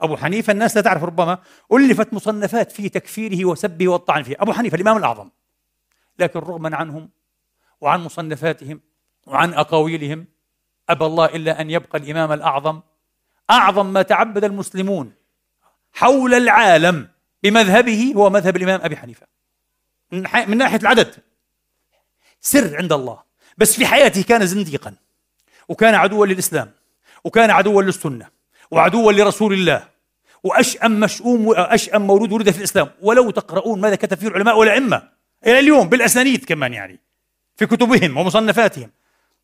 [0.00, 1.38] أبو حنيفة الناس لا تعرف ربما
[1.72, 4.36] ألفت مصنفات في تكفيره وسبه والطعن فيه.
[4.38, 5.30] أبو حنيفة الإمام الأعظم.
[6.18, 7.10] لكن رغما عنهم
[7.80, 8.80] وعن مصنفاتهم
[9.26, 10.26] وعن أقاويلهم
[10.88, 12.80] أبى الله إلا أن يبقى الإمام الأعظم.
[13.50, 15.12] أعظم ما تعبد المسلمون
[15.92, 17.08] حول العالم
[17.42, 19.26] بمذهبه هو مذهب الإمام أبي حنيفة.
[20.12, 21.14] من ناحية العدد.
[22.44, 23.18] سر عند الله.
[23.58, 24.94] بس في حياته كان زنديقا
[25.68, 26.70] وكان عدوا للإسلام
[27.24, 28.28] وكان عدوا للسنة
[28.70, 29.88] وعدوا لرسول الله
[30.42, 32.90] وأشأم مشؤوم أشأم مولود ولد في الإسلام.
[33.02, 35.08] ولو تقرؤون ماذا كتب فيه العلماء والأئمة
[35.46, 37.00] إلى اليوم بالأسانيد كمان يعني
[37.56, 38.90] في كتبهم ومصنفاتهم.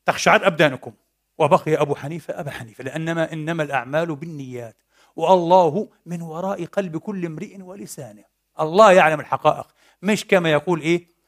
[0.06, 0.92] تخشعر أبدانكم.
[1.38, 4.76] وبقي أبو حنيفة أبا حنيفة لأنما إنما الأعمال بالنيات.
[5.16, 8.24] والله من وراء قلب كل امرئ ولسانه.
[8.60, 9.66] الله يعلم الحقائق.
[10.02, 11.19] مش كما يقول إيه؟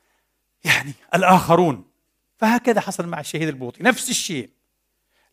[0.64, 1.84] يعني الآخرون.
[2.38, 3.82] فهكذا حصل مع الشهيد البوطي.
[3.82, 4.50] نفس الشيء.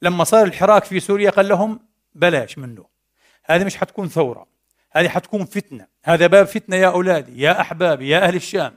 [0.01, 1.80] لما صار الحراك في سوريا قال لهم
[2.15, 2.86] بلاش منه.
[3.45, 4.47] هذه مش حتكون ثورة.
[4.91, 5.88] هذه حتكون فتنة.
[6.05, 8.73] هذا باب فتنة يا أولادي يا أحبابي يا أهل الشام.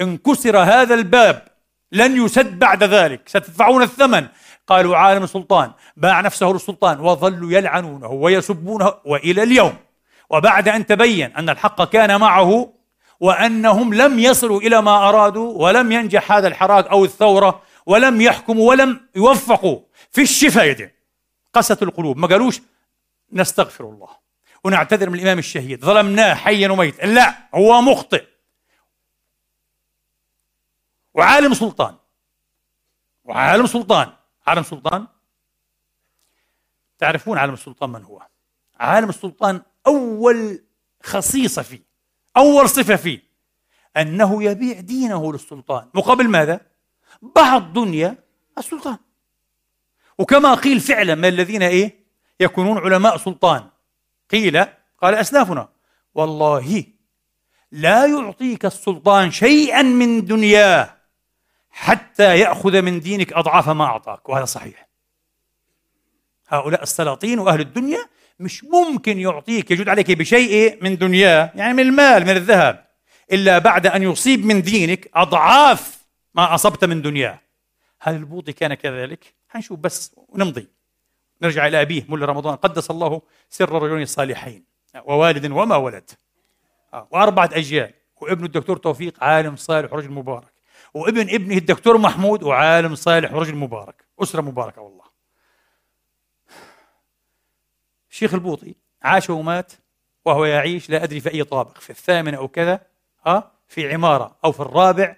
[0.00, 1.48] إن كسر هذا الباب.
[1.92, 3.28] لن يسد بعد ذلك.
[3.28, 4.28] ستدفعون الثمن.
[4.66, 5.72] قالوا عالم السلطان.
[5.96, 7.00] باع نفسه للسلطان.
[7.00, 9.76] وظلوا يلعنونه ويسبونه وإلى اليوم.
[10.30, 12.71] وبعد أن تبين أن الحق كان معه
[13.22, 19.08] وأنهم لم يصلوا إلى ما أرادوا ولم ينجح هذا الحراك أو الثورة ولم يحكموا ولم
[19.16, 20.90] يوفقوا في الشفاء يدين.
[21.52, 22.16] قست القلوب.
[22.16, 22.60] ما قالوش
[23.32, 24.08] نستغفر الله
[24.64, 25.84] ونعتذر من الإمام الشهيد.
[25.84, 28.24] ظلمناه حيا وميت لا هو مخطئ.
[31.14, 31.94] وعالم سلطان.
[33.24, 34.12] وعالم سلطان.
[34.46, 35.06] عالم سلطان؟
[36.98, 38.26] تعرفون عالم السلطان من هو؟
[38.80, 40.64] عالم السلطان أول
[41.02, 41.91] خصيصة فيه.
[42.36, 43.22] أول صفة فيه
[43.96, 45.88] أنه يبيع دينه للسلطان.
[45.94, 46.60] مقابل ماذا؟
[47.22, 48.16] بعض دنيا
[48.58, 48.98] السلطان.
[50.18, 52.04] وكما قيل فعلا من الذين إيه؟
[52.40, 53.68] يكونون علماء سلطان.
[54.30, 54.64] قيل
[55.02, 55.68] قال أسلافنا
[56.14, 56.84] والله
[57.72, 60.96] لا يعطيك السلطان شيئا من دنياه
[61.70, 64.28] حتى يأخذ من دينك أضعاف ما أعطاك.
[64.28, 64.88] وهذا صحيح.
[66.48, 68.08] هؤلاء السلاطين وأهل الدنيا
[68.40, 72.86] مش ممكن يعطيك يجود عليك بشيء من دنياه يعني من المال من الذهب
[73.32, 76.02] إلا بعد أن يصيب من دينك أضعاف
[76.34, 77.40] ما أصبت من دنياه
[78.00, 80.68] هل البوطي كان كذلك؟ حنشوف بس ونمضي.
[81.42, 82.56] نرجع إلى أبيه مولى رمضان.
[82.56, 84.64] قدس الله سر الرجلين الصالحين
[85.04, 86.10] ووالد وما ولد.
[86.94, 87.92] آه، وأربعة أجيال.
[88.20, 90.52] وابن الدكتور توفيق عالم صالح ورجل مبارك.
[90.94, 94.04] وابن ابنه الدكتور محمود وعالم صالح ورجل مبارك.
[94.22, 95.01] أسرة مباركة والله.
[98.12, 99.72] الشيخ البوطي عاش ومات
[100.24, 102.86] وهو يعيش لا أدري في أي طابق في الثامن أو كذا
[103.26, 105.16] ها في عمارة أو في الرابع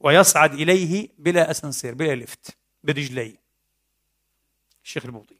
[0.00, 3.36] ويصعد إليه بلا أسانسير بلا لفت برجليه.
[4.84, 5.36] الشيخ البوطي.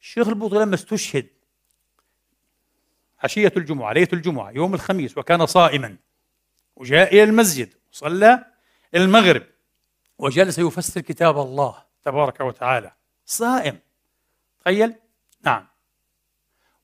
[0.00, 1.26] الشيخ البوطي لما استشهد
[3.22, 5.96] عشية الجمعة ليلة الجمعة يوم الخميس وكان صائما
[6.76, 8.44] وجاء إلى المسجد وصلى
[8.94, 9.42] المغرب
[10.18, 12.92] وجلس يفسر كتاب الله تبارك وتعالى.
[13.26, 13.78] صائم.
[14.60, 14.94] تخيل؟
[15.42, 15.66] نعم.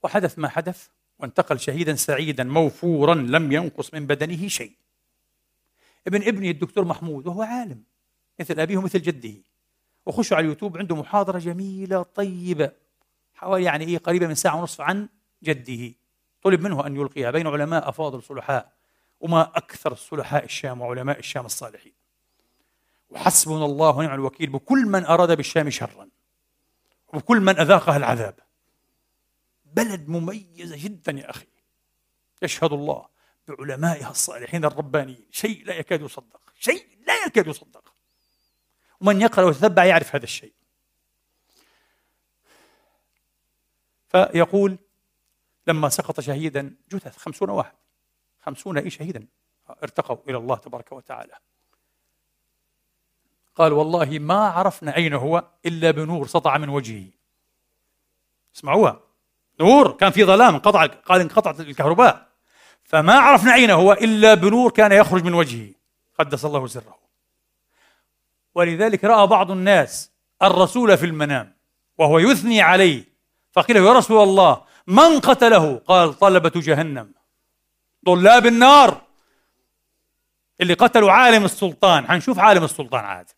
[0.05, 0.87] وحدث ما حدث
[1.19, 4.73] وانتقل شهيدا سعيدا موفورا لم ينقص من بدنه شيء.
[6.07, 7.83] ابن ابني الدكتور محمود وهو عالم
[8.41, 9.35] مثل أبيه ومثل جده.
[10.07, 12.73] وخشوا على اليوتيوب عنده محاضرة جميلة طيبة
[13.35, 15.09] حوالي يعني إيه قريبة من ساعة ونصف عن
[15.43, 15.95] جده.
[16.43, 18.73] طلب منه أن يلقيها بين علماء أفاضل صلحاء
[19.21, 21.93] وما أكثر الصلحاء الشام وعلماء الشام الصالحين.
[23.11, 26.09] وحسبنا الله ونعم الوكيل بكل من أراد بالشام شرا
[27.13, 28.44] وبكل من أذاقها العذاب.
[29.75, 31.47] بلد مميزة جدا يا أخي.
[32.43, 33.09] يشهد الله
[33.49, 35.27] بعلمائها الصالحين الربانيين.
[35.31, 36.41] شيء لا يكاد يصدق.
[36.59, 37.95] شيء لا يكاد يصدق.
[39.01, 40.53] ومن يقرأ ويتتبع يعرف هذا الشيء.
[44.09, 44.79] فيقول
[45.67, 47.75] لما سقط شهيدا جثث خمسون واحد.
[48.43, 49.27] خمسون أي شهيدا.
[49.83, 51.39] ارتقوا إلى الله تبارك وتعالى.
[53.55, 57.11] قال والله ما عرفنا أين هو إلا بنور سطع من وجهه.
[58.57, 59.01] اسمعوها.
[59.61, 62.27] نور كان في ظلام انقطع قال انقطعت الكهرباء.
[62.85, 65.69] فما عرفنا أين هو إلا بنور كان يخرج من وجهه.
[66.19, 66.99] قدس الله سره.
[68.55, 70.11] ولذلك رأى بعض الناس
[70.43, 71.57] الرسول في المنام
[71.99, 73.05] وهو يثني عليه.
[73.53, 77.13] فقيل يا رسول الله من قتله؟ قال طلبة جهنم.
[78.07, 79.01] طلاب النار.
[80.61, 82.07] اللي قتلوا عالم السلطان.
[82.07, 83.31] حنشوف عالم السلطان عاد.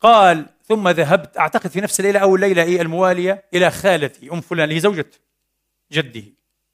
[0.00, 4.70] قال ثم ذهبت أعتقد في نفس الليلة أو الليلة إيه الموالية إلى خالتي أم فلان
[4.70, 5.10] هي زوجة
[5.92, 6.24] جده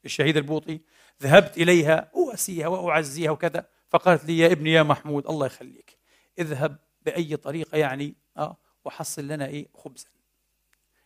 [0.05, 0.81] الشهيد البوطي
[1.23, 5.99] ذهبت إليها أواسيها وأعزيها وكذا فقالت لي يا ابني يا محمود الله يخليك
[6.39, 10.09] اذهب بأي طريقة يعني آه وحصل لنا إيه؟ خبزا.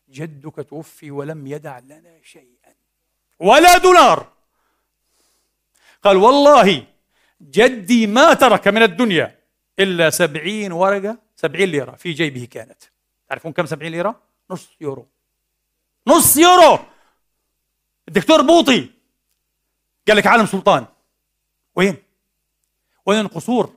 [0.09, 2.75] جدك توفي ولم يدع لنا شيئا.
[3.39, 4.33] ولا دولار.
[6.03, 6.87] قال والله
[7.43, 9.39] جدي ما ترك من الدنيا
[9.79, 12.83] إلا سبعين ورقة سبعين ليرة في جيبه كانت.
[13.29, 15.09] تعرفون كم سبعين ليرة؟ نص يورو.
[16.07, 16.79] نص يورو!
[18.13, 18.91] الدكتور بوطي
[20.09, 20.87] قال لك عالم سلطان
[21.77, 21.97] وين؟
[23.07, 23.75] وين القصور؟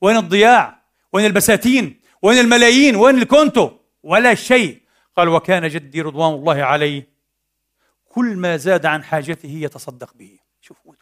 [0.00, 3.70] وين الضياع؟ وين البساتين؟ وين الملايين؟ وين الكونتو؟
[4.02, 4.80] ولا شيء
[5.16, 7.08] قال وكان جدي رضوان الله عليه
[8.08, 10.94] كل ما زاد عن حاجته يتصدق به شوفوا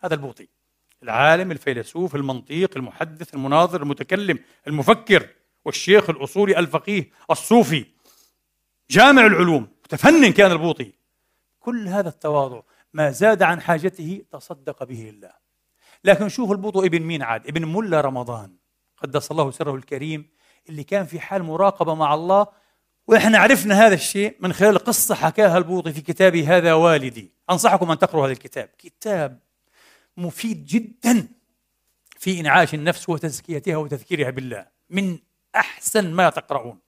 [0.00, 0.48] هذا البوطي
[1.02, 5.28] العالم الفيلسوف المنطيق المحدث المناظر المتكلم المفكر
[5.64, 7.84] والشيخ الأصولي الفقيه الصوفي
[8.90, 10.99] جامع العلوم متفنن كان البوطي
[11.60, 15.32] كل هذا التواضع ما زاد عن حاجته تصدق به الله.
[16.04, 18.56] لكن شوفوا البوطو ابن مين عاد؟ ابن ملا رمضان.
[18.96, 20.30] قدس الله سره الكريم
[20.68, 22.46] اللي كان في حال مراقبة مع الله
[23.06, 27.32] وإحنا عرفنا هذا الشيء من خلال قصة حكاها البوطي في كتابه هذا والدي.
[27.50, 28.68] أنصحكم أن تقرأوا هذا الكتاب.
[28.78, 29.38] كتاب
[30.16, 31.28] مفيد جدا
[32.18, 34.66] في إنعاش النفس وتزكيتها وتذكيرها بالله.
[34.90, 35.18] من
[35.56, 36.78] أحسن ما تقرؤون.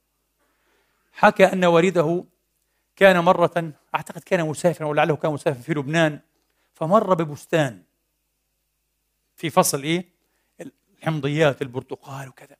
[1.13, 2.25] حكى أن والده
[2.95, 6.19] كان مرة أعتقد كان مسافرا ولعله كان مسافرا في لبنان
[6.73, 7.83] فمر ببستان
[9.35, 10.09] في فصل إيه؟
[10.97, 12.55] الحمضيات البرتقال وكذا.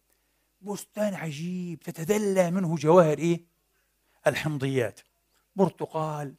[0.61, 3.41] بستان عجيب تتدلى منه جواهر إيه؟
[4.27, 4.99] الحمضيات.
[5.55, 6.35] برتقال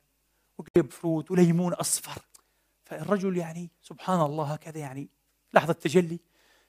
[0.58, 2.22] وجريب فروت وليمون أصفر.
[2.84, 5.08] فالرجل يعني سبحان الله هكذا يعني
[5.54, 6.18] لحظة تجلي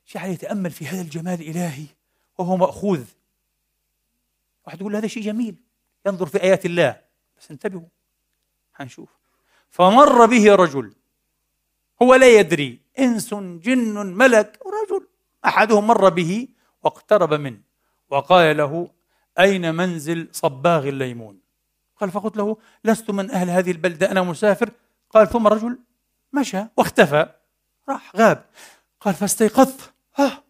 [0.07, 1.85] جعل يتأمل في هذا الجمال الإلهي
[2.37, 3.05] وهو مأخوذ.
[4.65, 5.55] واحد يقول هذا شيء جميل
[6.05, 7.04] ينظر في آيات الله.
[7.37, 7.87] بس انتبهوا
[8.73, 9.09] حنشوف
[9.69, 10.93] فمر به رجل
[12.01, 15.07] هو لا يدري إنس جن ملك رجل.
[15.45, 16.47] أحدهم مر به
[16.83, 17.61] واقترب منه
[18.09, 18.91] وقال له
[19.39, 21.39] أين منزل صباغ الليمون؟
[21.97, 24.71] قال فقلت له لست من أهل هذه البلدة أنا مسافر.
[25.09, 25.79] قال ثم رجل
[26.33, 27.33] مشى واختفى
[27.89, 28.45] راح غاب.
[28.99, 29.93] قال فاستيقظت.
[30.15, 30.43] ها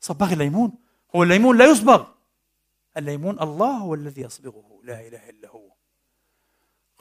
[0.00, 0.72] صباغ الليمون
[1.16, 2.06] هو الليمون لا يصبغ.
[2.96, 5.73] الليمون الله هو الذي يصبغه لا إله إلا هو.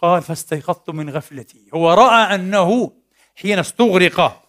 [0.03, 1.69] قال فاستيقظت من غفلتي.
[1.73, 2.91] هو رأى أنه
[3.35, 4.43] حين استغرق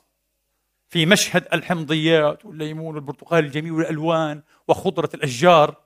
[0.89, 5.77] في مشهد الحمضيات والليمون والبرتقال الجميل والألوان وخضرة الأشجار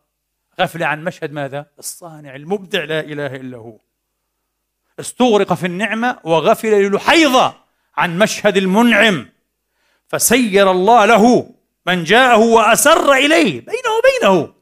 [0.61, 3.79] غفل عن مشهد ماذا؟ الصانع المبدع لا إله إلا هو.
[5.01, 7.55] استغرق في النعمة وغفل للحيضة
[7.97, 9.29] عن مشهد المنعم.
[10.07, 11.55] فسير الله له
[11.87, 14.55] من جاءه وأسر إليه بينه وبينه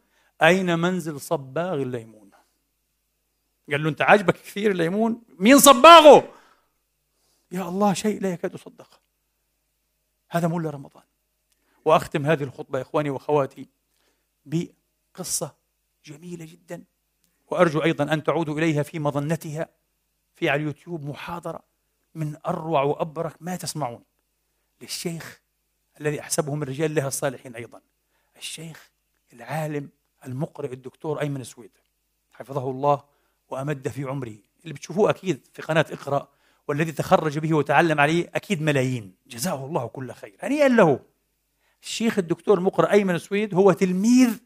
[0.42, 2.25] أين منزل صباغ الليمون؟
[3.70, 6.32] قال له أنت عاجبك كثير الليمون؟ مين صباغه؟
[7.50, 9.00] يا الله شيء لا يكاد يصدق.
[10.30, 11.02] هذا مولى رمضان.
[11.84, 13.68] وأختم هذه الخطبة يا إخواني وأخواتي
[14.46, 15.54] بقصة
[16.04, 16.84] جميلة جدا
[17.46, 19.68] وأرجو أيضا أن تعودوا إليها في مظنتها
[20.34, 21.60] في على اليوتيوب محاضرة
[22.14, 24.04] من أروع وأبرك ما تسمعون
[24.80, 25.40] للشيخ
[26.00, 27.80] الذي أحسبه من رجال الله الصالحين أيضا
[28.36, 28.90] الشيخ
[29.32, 29.90] العالم
[30.24, 31.70] المقرئ الدكتور أيمن سويد
[32.32, 33.04] حفظه الله
[33.48, 36.28] وأمد في عمره اللي بتشوفوه أكيد في قناة اقرأ
[36.68, 39.14] والذي تخرج به وتعلم عليه أكيد ملايين.
[39.26, 40.36] جزاه الله كل خير.
[40.40, 41.00] هنيئا له؟
[41.82, 44.38] الشيخ الدكتور المقرئ أيمن سويد هو تلميذ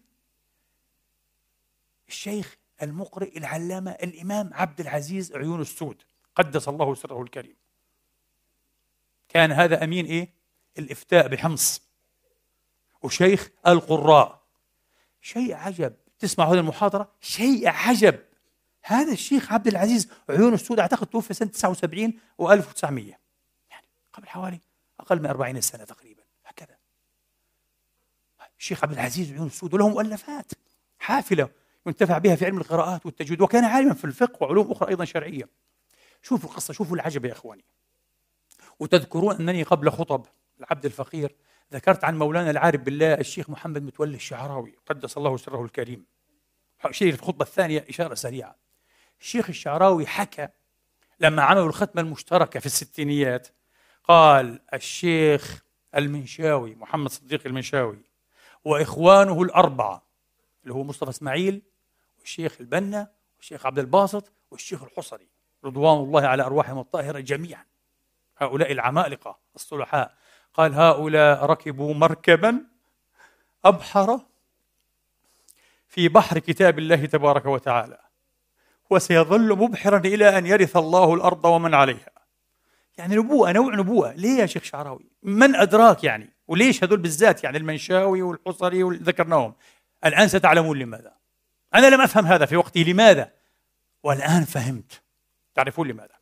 [2.08, 6.02] الشيخ المقرئ العلامة الإمام عبد العزيز عيون السود.
[6.36, 7.56] قدس الله سره الكريم.
[9.28, 10.32] كان هذا أمين إيه؟
[10.78, 11.82] الإفتاء بحمص.
[13.02, 14.42] وشيخ القراء.
[15.20, 15.94] شيء عجب.
[16.18, 18.29] تسمع هذه المحاضرة؟ شيء عجب.
[18.82, 22.12] هذا الشيخ عبد العزيز عيون السود أعتقد توفي سنة 79
[22.42, 22.84] و1900
[23.70, 24.60] يعني قبل حوالي
[25.00, 26.76] أقل من 40 سنة تقريبا هكذا.
[28.58, 30.52] الشيخ عبد العزيز عيون السود وله مؤلفات
[30.98, 31.48] حافلة
[31.86, 35.48] ينتفع بها في علم القراءات والتجويد وكان عالما في الفقه وعلوم أخرى أيضا شرعية.
[36.22, 37.64] شوفوا القصة شوفوا العجب يا إخواني.
[38.78, 40.26] وتذكرون أنني قبل خطب
[40.60, 41.36] العبد الفقير
[41.72, 46.06] ذكرت عن مولانا العارف بالله الشيخ محمد متولي الشعراوي قدس الله سره الكريم.
[46.90, 48.56] شيء الخطبة الثانية إشارة سريعة.
[49.20, 50.48] الشيخ الشعراوي حكى
[51.20, 53.48] لما عملوا الختمة المشتركة في الستينيات
[54.04, 55.64] قال الشيخ
[55.96, 58.02] المنشاوي محمد صديق المنشاوي
[58.64, 60.02] وإخوانه الأربعة
[60.62, 61.62] اللي هو مصطفى إسماعيل
[62.18, 65.28] والشيخ البنا والشيخ عبد الباسط والشيخ الحصري
[65.64, 67.64] رضوان الله على أرواحهم الطاهرة جميعا.
[68.38, 70.14] هؤلاء العمالقة الصلحاء.
[70.54, 72.66] قال هؤلاء ركبوا مركبا
[73.64, 74.20] أبحر
[75.86, 78.09] في بحر كتاب الله تبارك وتعالى.
[78.90, 82.10] وسيظل مبحرا إلى أن يرث الله الأرض ومن عليها.
[82.98, 84.12] يعني نبوءة نوع نبوءة.
[84.12, 89.54] ليه يا شيخ شعراوي؟ من أدراك يعني؟ وليش هذول بالذات يعني المنشاوي والحصري ذكرناهم؟
[90.04, 91.12] الآن ستعلمون لماذا.
[91.74, 93.32] أنا لم أفهم هذا في وقته لماذا؟
[94.02, 95.02] والآن فهمت.
[95.54, 96.14] تعرفون لماذا؟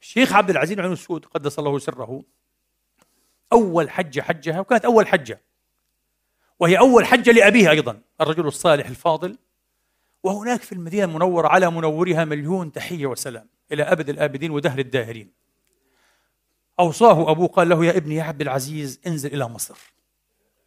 [0.00, 2.22] الشيخ عبد العزيز بن السود قدس الله سره.
[3.52, 5.40] أول حجة حجها وكانت أول حجة.
[6.58, 9.38] وهي أول حجة لأبيه أيضا الرجل الصالح الفاضل.
[10.22, 15.32] وهناك في المدينة المنورة على منورها مليون تحية وسلام إلى أبد الآبدين ودهر الداهرين.
[16.80, 19.92] أوصاه أبوه قال له يا ابني يا عبد العزيز انزل إلى مصر.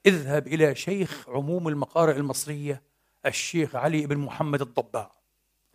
[0.06, 2.84] اذهب إلى شيخ عموم المقارئ المصرية
[3.26, 5.12] الشيخ علي بن محمد الضباع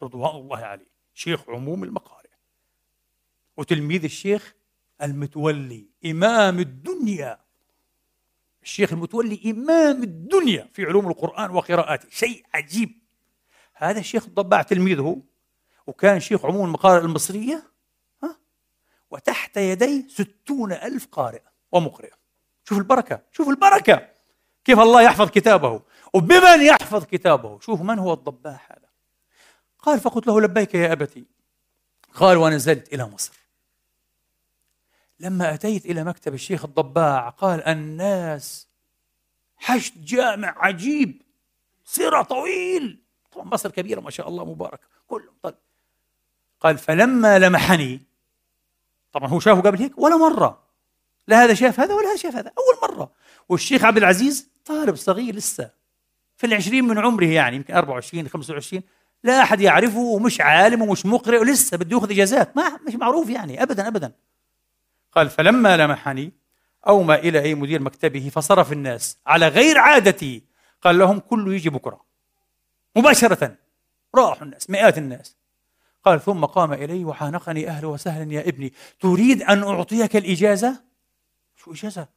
[0.02, 2.30] رضوان الله عليه شيخ عموم المقارئ.
[3.56, 4.54] وتلميذ الشيخ
[5.02, 7.40] المتولي إمام الدنيا.
[8.62, 12.08] الشيخ المتولي إمام الدنيا في علوم القرآن وقراءاته.
[12.10, 12.99] شيء عجيب.
[13.80, 15.22] هذا الشيخ الضباع تلميذه
[15.86, 17.62] وكان شيخ عموم المقارئ المصرية
[18.22, 18.36] ها؟
[19.10, 22.10] وتحت يديه ستون ألف قارئ ومقرئ.
[22.64, 24.08] شوف البركة شوف البركة!
[24.64, 25.82] كيف الله يحفظ كتابه
[26.14, 28.88] وبمن يحفظ كتابه؟ شوف من هو الضباع هذا.
[29.78, 31.24] قال فقلت له لبيك يا أبتي.
[32.14, 33.32] قال ونزلت إلى مصر.
[35.20, 38.68] لما أتيت إلى مكتب الشيخ الضباع قال الناس
[39.56, 41.22] حشد جامع عجيب
[41.84, 42.99] سيرة طويل.
[43.32, 45.34] طبعا مصر كبيرة ما شاء الله مبارك كلهم.
[45.42, 45.54] طيب.
[46.60, 48.02] قال فلما لمحني.
[49.12, 50.62] طبعا هو شافه قبل هيك ولا مرة.
[51.28, 53.12] لا هذا شاف هذا ولا هذا شاف هذا أول مرة.
[53.48, 55.70] والشيخ عبد العزيز طالب صغير لسه.
[56.36, 58.82] في العشرين من عمره يعني يمكن 24 25
[59.24, 62.56] لا أحد يعرفه ومش عالم ومش مقرئ ولسه بده يأخذ إجازات.
[62.56, 64.12] ما مش معروف يعني أبدا أبدا.
[65.12, 66.32] قال فلما لمحني
[66.88, 70.42] أومى إلى أي مدير مكتبه فصرف الناس على غير عادتي.
[70.82, 72.09] قال لهم كله يجي بكرة
[72.96, 73.56] مباشرة.
[74.14, 75.36] راحوا الناس مئات الناس.
[76.04, 78.72] قال ثم قام إلي وحانقني أهلا وسهلا يا ابني.
[79.00, 80.80] تريد أن أعطيك الإجازة؟
[81.56, 82.08] شو إجازة؟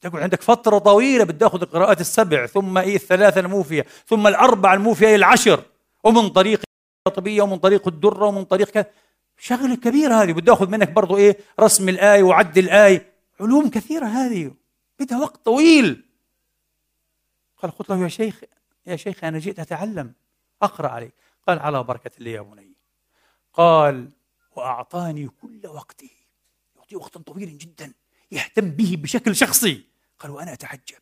[0.00, 5.06] تقعد عندك فترة طويلة بدي أخذ القراءات السبع ثم إيه الثلاثة الموفية ثم الأربع الموفية
[5.06, 5.64] إلى العشر
[6.04, 6.62] ومن طريق
[7.06, 8.86] الطبية ومن طريق الدرة ومن طريق كذا
[9.38, 14.50] شغلة كبيرة هذه بدي أخذ منك برضو إيه رسم الآية وعد الآية علوم كثيرة هذه
[15.00, 16.04] بدها وقت طويل.
[17.62, 18.40] قال قلت له يا شيخ.
[18.86, 20.12] يا شيخ أنا جئت أتعلم
[20.62, 21.14] أقرأ عليك.
[21.48, 22.72] قال على بركة الله يا بني.
[23.52, 24.10] قال
[24.56, 26.10] وأعطاني كل وقته
[26.76, 27.92] يعطي وقتا طويلا جدا
[28.32, 29.84] يهتم به بشكل شخصي.
[30.18, 30.98] قال وأنا أتعجب.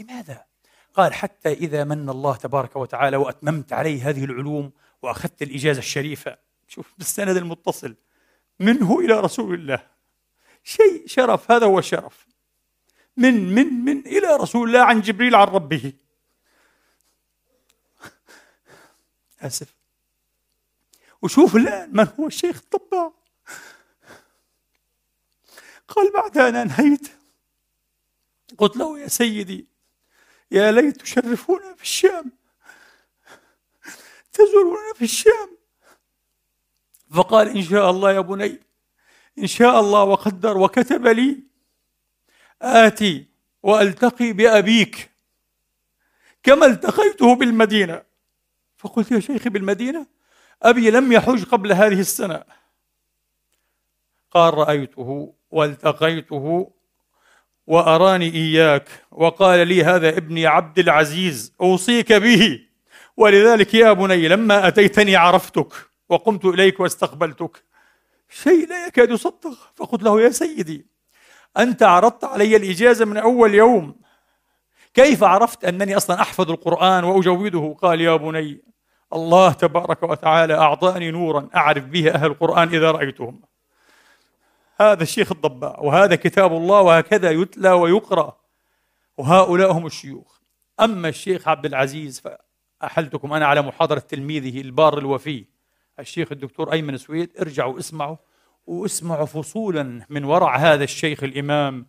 [0.00, 0.44] لماذا؟
[0.94, 6.38] قال حتى إذا من الله تبارك وتعالى وأتممت علي هذه العلوم وأخذت الإجازة الشريفة.
[6.68, 7.96] شوف بالسند المتصل.
[8.60, 9.86] منه إلى رسول الله.
[10.64, 12.26] شيء شرف هذا هو الشرف
[13.16, 15.92] من من من إلى رسول الله عن جبريل عن ربه.
[19.40, 19.74] آسف
[21.22, 23.12] وشوف الآن من هو الشيخ الطباع
[25.88, 27.08] قال بعد أن أنهيت
[28.58, 29.66] قلت له يا سيدي
[30.50, 32.32] يا ليت تشرفونا في الشام.
[34.32, 35.56] تزورونا في الشام.
[37.14, 38.60] فقال إن شاء الله يا بني
[39.38, 41.42] إن شاء الله وقدر وكتب لي
[42.62, 43.26] آتي
[43.62, 45.10] وألتقي بأبيك.
[46.42, 48.07] كما التقيته بالمدينة.
[48.78, 50.06] فقلت يا شيخي بالمدينة
[50.62, 52.44] أبي لم يحج قبل هذه السنة.
[54.30, 56.72] قال رأيته والتقيته
[57.66, 62.60] وأراني إياك وقال لي هذا ابني عبد العزيز أوصيك به.
[63.16, 65.72] ولذلك يا بني لما أتيتني عرفتك
[66.08, 67.64] وقمت إليك واستقبلتك.
[68.28, 69.72] شيء لا يكاد يصدق.
[69.74, 70.86] فقلت له يا سيدي
[71.58, 74.00] أنت عرضت علي الإجازة من أول يوم.
[74.94, 78.67] كيف عرفت أنني أصلا أحفظ القرآن وأجوده؟ قال يا بني
[79.12, 83.40] الله تبارك وتعالى أعطاني نورا أعرف به أهل القرآن إذا رأيتهم.
[84.80, 88.36] هذا الشيخ الضباع وهذا كتاب الله وهكذا يتلى ويقرأ.
[89.16, 90.38] وهؤلاء هم الشيوخ.
[90.80, 92.22] أما الشيخ عبد العزيز
[92.80, 95.44] فأحلتكم أنا على محاضرة تلميذه البار الوفي
[95.98, 98.16] الشيخ الدكتور أيمن سويد ارجعوا اسمعوا
[98.66, 101.86] واسمعوا فصولا من ورع هذا الشيخ الإمام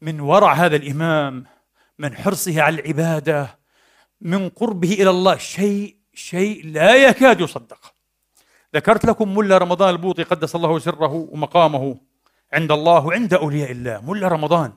[0.00, 1.44] من ورع هذا الإمام
[1.98, 3.58] من حرصه على العبادة
[4.20, 7.94] من قربه إلى الله شيء شيء لا يكاد يصدق.
[8.74, 12.00] ذكرت لكم ملا رمضان البوطي قدس الله سره ومقامه
[12.52, 14.00] عند الله وعند أولياء الله.
[14.00, 14.72] ملا رمضان.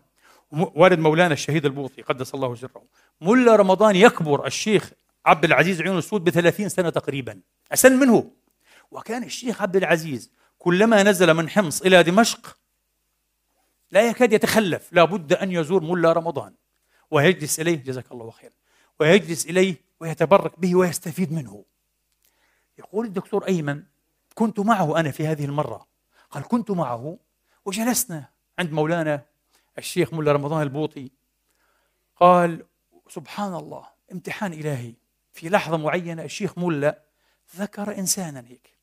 [0.52, 2.84] والد مولانا الشهيد البوطي قدس الله سره.
[3.22, 4.92] ملا رمضان يكبر الشيخ
[5.26, 7.40] عبد العزيز عيون السود بثلاثين سنة تقريبا.
[7.74, 8.32] أسن منه.
[8.92, 12.58] وكان الشيخ عبد العزيز كلما نزل من حمص إلى دمشق
[13.92, 14.94] لا يكاد يتخلف.
[14.94, 16.54] لابد أن يزور ملا رمضان.
[17.12, 17.76] ويجلس إليه.
[17.76, 18.54] جزاك الله خيرا.
[19.00, 21.66] ويجلس إليه ويتبرك به ويستفيد منه.
[22.78, 23.84] يقول الدكتور أيمن
[24.36, 25.88] كنت معه أنا في هذه المرة.
[26.32, 27.18] قال كنت معه
[27.65, 28.30] وجلسنا
[28.60, 29.26] عند مولانا
[29.78, 31.11] الشيخ ملا رمضان البوطي.
[32.15, 32.65] قال
[33.10, 34.94] سبحان الله امتحان إلهي.
[35.34, 37.03] في لحظة معينة الشيخ ملا
[37.56, 38.74] ذكر إنسانا هيك.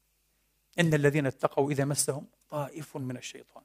[0.81, 3.63] إن الذين اتقوا إذا مسهم طائف من الشيطان.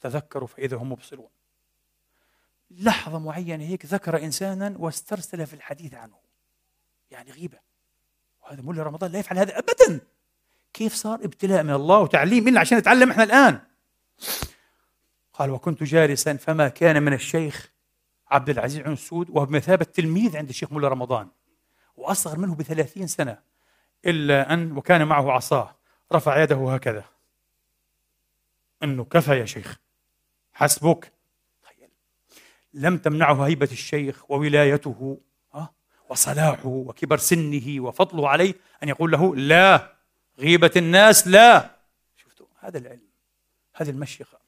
[0.00, 1.28] تذكروا فإذا هم مبصرون.
[2.70, 6.25] لحظة معينة هيك ذكر إنسانا واسترسل في الحديث عنه.
[7.10, 7.58] يعني غيبة.
[8.42, 10.00] وهذا مولى رمضان لا يفعل هذا أبدا.
[10.72, 13.60] كيف صار ابتلاء من الله وتعليم منا عشان نتعلم إحنا الآن؟
[15.32, 17.72] قال وكنت جالسا فما كان من الشيخ
[18.30, 21.28] عبد العزيز عن السود وهو بمثابة تلميذ عند الشيخ مولى رمضان.
[21.96, 23.38] وأصغر منه بثلاثين سنة.
[24.06, 25.76] إلا أن وكان معه عصاه.
[26.12, 27.04] رفع يده هكذا.
[28.82, 29.78] أنه كفى يا شيخ.
[30.52, 31.12] حسبك.
[32.74, 35.20] لم تمنعه هيبة الشيخ وولايته.
[36.08, 39.92] وصلاحه وكبر سنه وفضله عليه أن يقول له لا
[40.38, 41.70] غيبة الناس لا.
[42.16, 43.08] شفتوا هذا العلم
[43.74, 44.38] هذه المشيخة.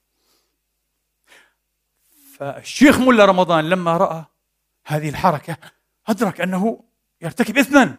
[2.38, 4.24] فالشيخ ملا رمضان لما رأى
[4.86, 5.56] هذه الحركة
[6.08, 6.84] أدرك أنه
[7.20, 7.98] يرتكب إثما.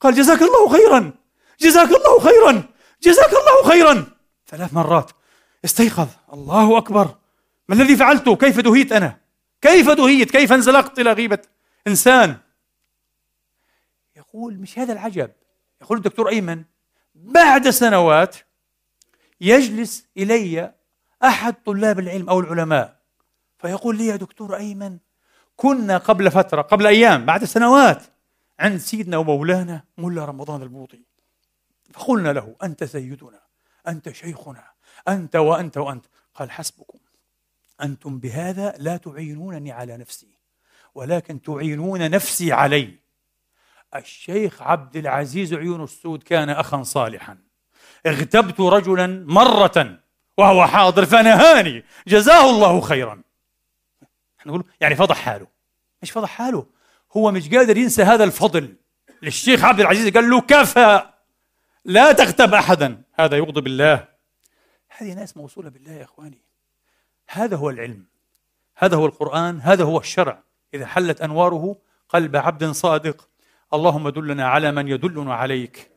[0.00, 1.12] قال جزاك الله خيرا
[1.60, 2.64] جزاك الله خيرا
[3.02, 4.06] جزاك الله خيرا.
[4.46, 5.10] ثلاث مرات
[5.64, 6.08] استيقظ.
[6.32, 7.14] الله أكبر.
[7.68, 9.20] ما الذي فعلته كيف دهيت أنا؟
[9.62, 11.38] كيف دهيت؟ كيف انزلقت إلى غيبة
[11.86, 12.36] إنسان؟
[14.34, 15.30] يقول مش هذا العجب.
[15.82, 16.64] يقول الدكتور أيمن
[17.14, 18.36] بعد سنوات
[19.40, 20.74] يجلس إلي
[21.24, 23.00] أحد طلاب العلم أو العلماء
[23.58, 24.98] فيقول لي يا دكتور أيمن
[25.56, 28.02] كنا قبل فترة قبل أيام بعد سنوات
[28.60, 31.02] عند سيدنا ومولانا ملا رمضان البوطي.
[31.92, 33.40] فقلنا له أنت سيدنا
[33.88, 34.64] أنت شيخنا
[35.08, 36.06] أنت وأنت وأنت.
[36.34, 36.98] قال حسبكم.
[37.82, 40.38] أنتم بهذا لا تعينونني على نفسي
[40.94, 43.00] ولكن تعينون نفسي عليه
[43.96, 47.38] الشيخ عبد العزيز عيون السود كان أخا صالحا.
[48.06, 49.98] اغتبت رجلا مرة
[50.36, 51.84] وهو حاضر فنهاني.
[52.06, 53.22] جزاه الله خيرا.
[54.46, 55.46] نقول يعني فضح حاله.
[56.02, 56.66] مش فضح حاله؟
[57.16, 58.76] هو مش قادر ينسى هذا الفضل.
[59.22, 61.02] للشيخ عبد العزيز قال له كفى.
[61.84, 63.02] لا تغتب أحدا.
[63.14, 64.08] هذا يغضب الله.
[64.96, 66.42] هذه ناس موصولة بالله يا إخواني.
[67.28, 68.06] هذا هو العلم.
[68.76, 69.60] هذا هو القرآن.
[69.60, 70.42] هذا هو الشرع.
[70.74, 71.76] إذا حلت أنواره
[72.08, 73.29] قلب عبد صادق
[73.74, 75.90] اللهم دلنا على من يدلنا عليك.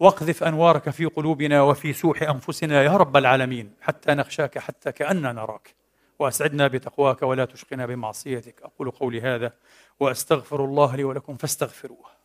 [0.00, 5.74] واقذف أنوارك في قلوبنا وفي سوح أنفسنا يا رب العالمين حتى نخشاك حتى كأننا نراك.
[6.18, 8.62] وأسعدنا بتقواك ولا تشقنا بمعصيتك.
[8.62, 9.52] أقول قولي هذا
[10.00, 12.23] وأستغفر الله لي ولكم فاستغفروه.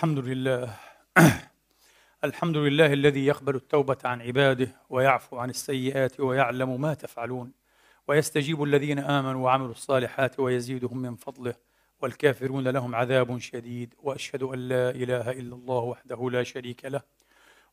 [0.00, 0.76] الحمد لله.
[2.24, 7.52] الحمد لله الذي يقبل التوبة عن عباده ويعفو عن السيئات ويعلم ما تفعلون.
[8.08, 11.54] ويستجيب الذين آمنوا وعملوا الصالحات ويزيدهم من فضله.
[12.02, 13.94] والكافرون لهم عذاب شديد.
[13.98, 17.00] وأشهد أن لا إله إلا الله وحده لا شريك له.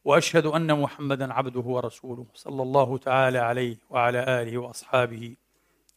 [0.06, 5.36] وأشهد أن محمدا عبده ورسوله صلى الله تعالى عليه وعلى آله وأصحابه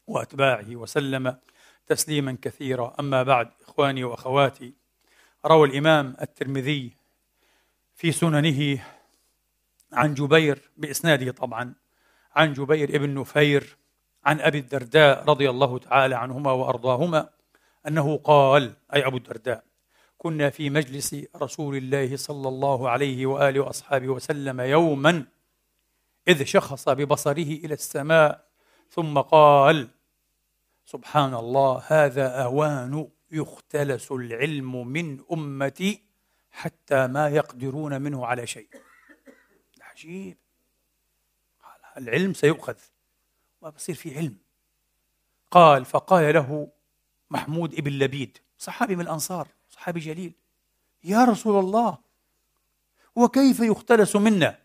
[0.07, 1.36] وأتباعه وسلم
[1.86, 2.94] تسليما كثيرا.
[3.01, 4.80] أما بعد إخواني وأخواتي
[5.47, 6.93] روى الإمام الترمذي
[7.95, 8.85] في سننه
[9.93, 11.75] عن جبير بإسناده طبعا
[12.37, 13.77] عن جبير ابن نفير
[14.25, 17.29] عن أبي الدرداء رضي الله تعالى عنهما وأرضاهما
[17.89, 19.65] أنه قال أي أبو الدرداء
[20.19, 25.25] كنا في مجلس رسول الله صلى الله عليه وآله وأصحابه وسلم يوما
[26.29, 28.45] إذ شخص ببصره إلى السماء
[28.91, 29.89] ثم قال
[30.85, 36.02] سبحان الله هذا أوان يختلس العلم من أمتي
[36.51, 38.69] حتى ما يقدرون منه على شيء.
[39.82, 40.36] عجيب.
[41.97, 42.77] العلم سيؤخذ
[43.61, 44.36] وبصير في علم.
[45.51, 46.69] قال فقال له
[47.31, 50.32] محمود ابن لبيد صحابي من الأنصار صحابي جليل
[51.05, 51.98] يا رسول الله
[53.16, 54.59] وكيف يختلس منا؟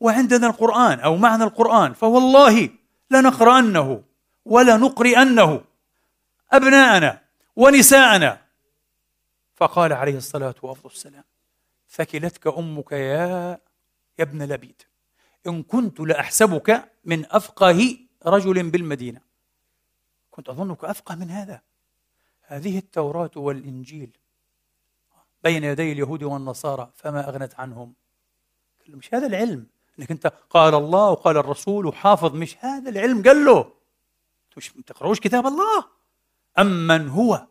[0.00, 2.70] وعندنا القرآن أو معنا القرآن فوالله
[3.10, 4.02] لنقرأنه
[4.44, 5.64] ولنقرئنه.
[6.52, 7.24] أبناءنا
[7.56, 8.48] ونساءنا.
[9.54, 11.24] فقال عليه الصلاة والسلام
[11.90, 13.60] ثكلتك أمك يا
[14.18, 14.82] يا ابن لبيد.
[15.46, 19.20] إن كنت لأحسبك من أفقه رجل بالمدينة.
[20.30, 21.60] كنت أظنك أفقه من هذا.
[22.42, 24.16] هذه التوراة والإنجيل.
[25.44, 27.94] بين يدي اليهود والنصارى فما أغنت عنهم.
[28.88, 29.66] مش هذا العلم؟
[29.98, 33.72] إنك أنت قال الله وقال الرسول وحافظ مش هذا العلم؟ قال له
[34.56, 35.97] مش تقرأوش كتاب الله؟
[36.58, 37.46] أمن هو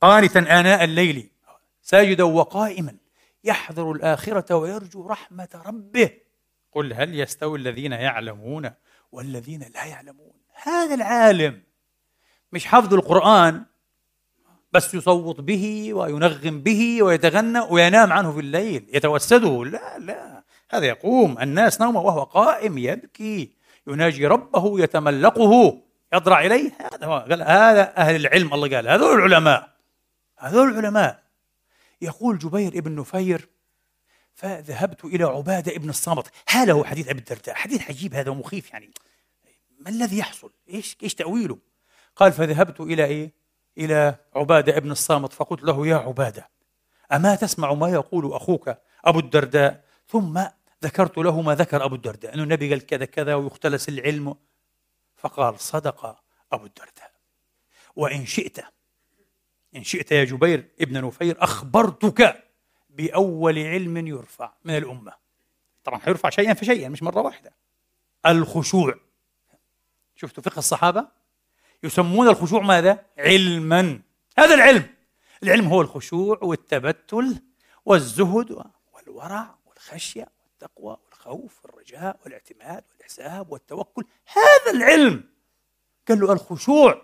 [0.00, 1.30] قانتا آناء الليل
[1.82, 2.96] ساجدا وقائما
[3.44, 6.10] يحذر الآخرة ويرجو رحمة ربه.
[6.72, 8.70] قل هل يستوي الذين يعلمون
[9.12, 10.32] والذين لا يعلمون؟
[10.62, 11.62] هذا العالم
[12.52, 13.64] مش حفظ القرآن
[14.72, 19.64] بس يصوت به وينغم به ويتغنى وينام عنه في الليل يتوسده.
[19.64, 21.38] لا لا هذا يقوم.
[21.38, 23.52] الناس نوم وهو قائم يبكي
[23.86, 25.82] يناجي ربه يتملقه.
[26.12, 26.72] يضرع إليه.
[26.92, 27.18] هذا هو.
[27.30, 28.54] قال هذا أهل العلم.
[28.54, 29.76] الله قال هذول العلماء.
[30.38, 31.22] هذول العلماء.
[32.02, 33.48] يقول جبير ابن نفير
[34.34, 36.26] فذهبت إلى عبادة ابن الصامت.
[36.56, 37.54] هو حديث أبي الدرداء.
[37.54, 38.90] حديث عجيب هذا ومخيف يعني.
[39.78, 41.58] ما الذي يحصل؟ إيش إيش تأويله؟
[42.16, 43.32] قال فذهبت إلى إيه؟
[43.78, 45.32] إلى عبادة ابن الصامت.
[45.32, 46.50] فقلت له يا عبادة
[47.12, 48.74] أما تسمع ما يقول أخوك
[49.04, 50.42] أبو الدرداء؟ ثم
[50.84, 52.34] ذكرت له ما ذكر أبو الدرداء.
[52.34, 54.36] أنه النبي قال كذا كذا ويختلس العلم.
[55.20, 56.16] فقال صدق
[56.52, 57.12] أبو الدرداء.
[57.96, 58.58] وإن شئت
[59.76, 62.44] إن شئت يا جبير ابن نفير أخبرتك
[62.90, 65.12] بأول علم يرفع من الأمة.
[65.84, 67.52] طبعا حيرفع شيئا فشيئا مش مرة واحدة.
[68.26, 68.94] الخشوع.
[70.16, 71.08] شفتوا فقه الصحابة؟
[71.82, 74.00] يسمون الخشوع ماذا؟ علما.
[74.38, 74.94] هذا العلم.
[75.42, 77.42] العلم هو الخشوع والتبتل
[77.84, 84.04] والزهد والورع والخشية والتقوى والخوف والرجاء والاعتماد والاحتساب والتوكل.
[84.26, 85.24] هذا العلم.
[86.08, 87.02] قال له الخشوع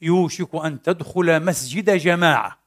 [0.00, 2.58] يوشك أن تدخل مسجد جماعة.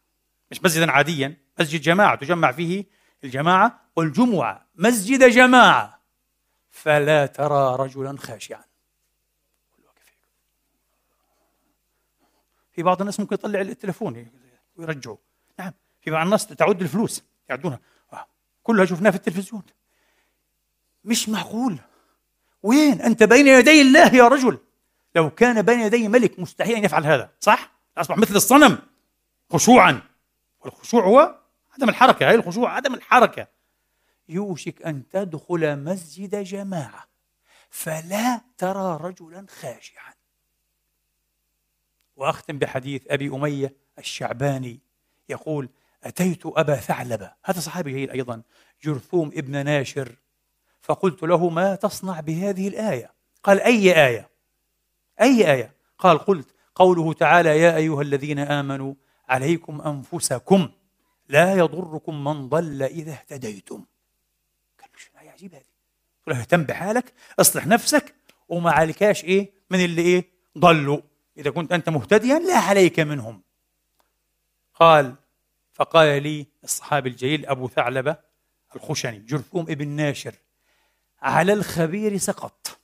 [0.52, 2.86] مش مسجدا عاديا مسجد جماعة تجمع فيه
[3.24, 4.68] الجماعة والجمعة.
[4.76, 6.02] مسجد جماعة.
[6.70, 8.64] فلا ترى رجلا خاشعا.
[12.72, 14.32] في بعض الناس ممكن يطلع التليفون
[14.76, 15.18] ويرجعه.
[15.60, 17.80] نعم في بعض الناس تعد الفلوس يعدونها.
[18.64, 19.64] كلها شفناها في التلفزيون.
[21.06, 21.80] مش معقول.
[22.64, 24.60] وين؟ أنت بين يدي الله يا رجل.
[25.16, 28.78] لو كان بين يدي ملك مستحيل أن يفعل هذا صح؟ أصبح مثل الصنم
[29.52, 30.02] خشوعا.
[30.62, 31.40] والخشوع هو
[31.74, 32.30] عدم الحركة.
[32.30, 33.48] هي الخشوع عدم الحركة.
[34.30, 37.08] يوشك أن تدخل مسجد جماعة
[37.70, 40.14] فلا ترى رجلا خاشعا.
[42.16, 44.80] وأختم بحديث أبي أمية الشعباني.
[45.30, 45.70] يقول
[46.04, 47.32] أتيت أبا ثعلبة.
[47.44, 48.42] هذا صحابي جيد أيضا
[48.84, 50.16] جرثوم ابن ناشر.
[50.86, 53.14] فقلت له ما تصنع بهذه الآية؟
[53.44, 54.30] قال أي آية؟
[55.22, 58.94] أي آية؟ قال قلت قوله تعالى يا أيها الذين آمنوا
[59.30, 60.70] عليكم أنفسكم
[61.30, 63.86] لا يضركم من ضل إذا اهتديتم.
[64.80, 65.64] قال له آية عجيبة هذه؟
[66.28, 68.16] قل له اهتم بحالك اصلح نفسك
[68.50, 71.02] وما عليكاش إيه من اللي إيه؟ ضلوا.
[71.38, 73.42] إذا كنت أنت مهتديا لا عليك منهم.
[74.74, 75.16] قال
[75.74, 78.18] فقال لي الصحابي الجليل أبو ثعلبة
[78.76, 80.36] الخشني جرثوم ابن ناشر
[81.26, 82.80] على الخبير سقط.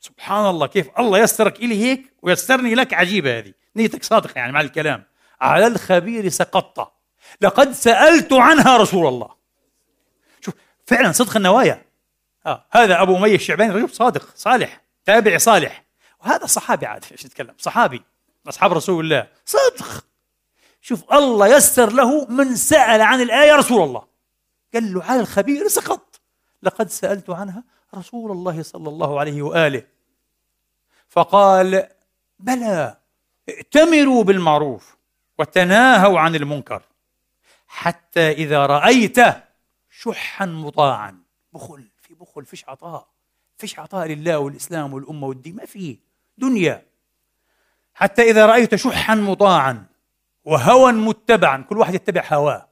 [0.00, 3.52] سبحان الله كيف الله يسرك إلي هيك ويسرني لك عجيبة هذه.
[3.76, 5.04] نيتك صادقة يعني مع الكلام.
[5.40, 6.92] على الخبير سقطت
[7.40, 9.30] لقد سألت عنها رسول الله.
[10.40, 10.54] شوف
[10.86, 11.84] فعلا صدق النوايا.
[12.46, 15.84] آه هذا أبو أمية الشعباني رجل صادق صالح تابع صالح.
[16.20, 18.02] وهذا صحابي عاد إيش نتكلم؟ صحابي
[18.48, 19.26] أصحاب رسول الله.
[19.46, 20.04] صدق.
[20.80, 24.02] شوف الله يسر له من سأل عن الآية رسول الله.
[24.74, 26.09] قال له على الخبير سقط.
[26.62, 27.64] لقد سألت عنها
[27.94, 29.82] رسول الله صلى الله عليه وآله.
[31.08, 31.88] فقال
[32.38, 32.96] بلى
[33.48, 34.96] ائتمروا بالمعروف
[35.38, 36.82] وتناهوا عن المنكر
[37.66, 39.18] حتى إذا رأيت
[39.90, 41.22] شحا مطاعا.
[41.52, 43.08] بخل في بخل فيش عطاء
[43.58, 45.98] فيش عطاء لله والإسلام والأمة والدين ما في
[46.38, 46.86] دنيا.
[47.94, 49.86] حتى إذا رأيت شحا مطاعا
[50.44, 52.68] وهوى متبعا كل واحد يتبع هواه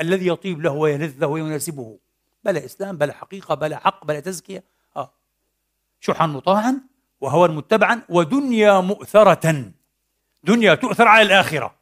[0.00, 1.98] الذي يطيب له ويلذ ويناسبه.
[2.44, 4.64] بلا إسلام بلا حقيقة بلا حق بلا تزكية.
[4.96, 5.14] آه.
[6.00, 6.80] شحا مطاعا
[7.20, 9.72] وهوى متبعا ودنيا مؤثرة.
[10.44, 11.76] دنيا تؤثر على الآخرة.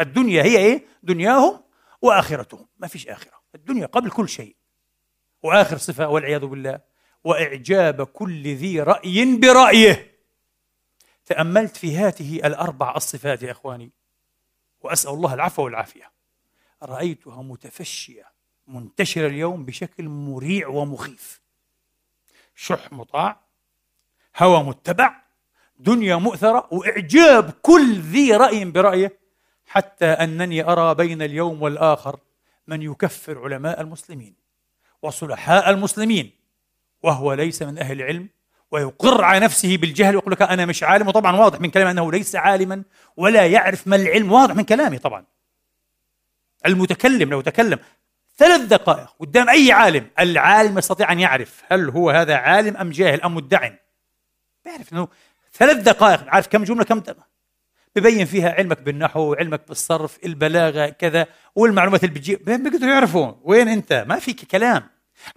[0.00, 1.62] الدنيا هي إيه؟ دنياهم
[2.02, 2.68] وآخرتهم.
[2.78, 3.42] ما فيش آخرة.
[3.54, 4.56] الدنيا قبل كل شيء.
[5.42, 6.80] وآخر صفة والعياذ بالله
[7.24, 10.12] وإعجاب كل ذي رأي برأيه.
[11.26, 13.92] تأملت في هذه الأربع الصفات يا إخواني
[14.80, 16.12] وأسأل الله العفو والعافية.
[16.82, 18.31] رأيتها متفشية.
[18.66, 21.40] منتشرة اليوم بشكل مريع ومخيف.
[22.54, 23.40] شح مطاع
[24.38, 25.22] هوى متبع
[25.78, 29.18] دنيا مؤثرة وإعجاب كل ذي رأي برأيه
[29.66, 32.20] حتى أنني أرى بين اليوم والآخر
[32.66, 34.34] من يكفر علماء المسلمين
[35.02, 36.30] وصلحاء المسلمين
[37.02, 38.28] وهو ليس من أهل العلم
[38.70, 42.36] ويقر على نفسه بالجهل ويقول لك أنا مش عالم وطبعا واضح من كلامه أنه ليس
[42.36, 42.82] عالما
[43.16, 45.24] ولا يعرف ما العلم واضح من كلامه طبعا.
[46.66, 47.78] المتكلم لو تكلم
[48.42, 53.22] ثلاث دقائق قدام أي عالم؟ العالم يستطيع أن يعرف هل هو هذا عالم أم جاهل
[53.22, 53.76] أم مدعن.
[54.64, 55.08] بيعرف أنه
[55.52, 57.02] ثلاث دقائق عارف كم جملة كم
[57.96, 64.04] ببين فيها علمك بالنحو علمك بالصرف البلاغة كذا والمعلومات اللي بتجيب بيقدروا يعرفوا وين أنت؟
[64.08, 64.82] ما فيك كلام.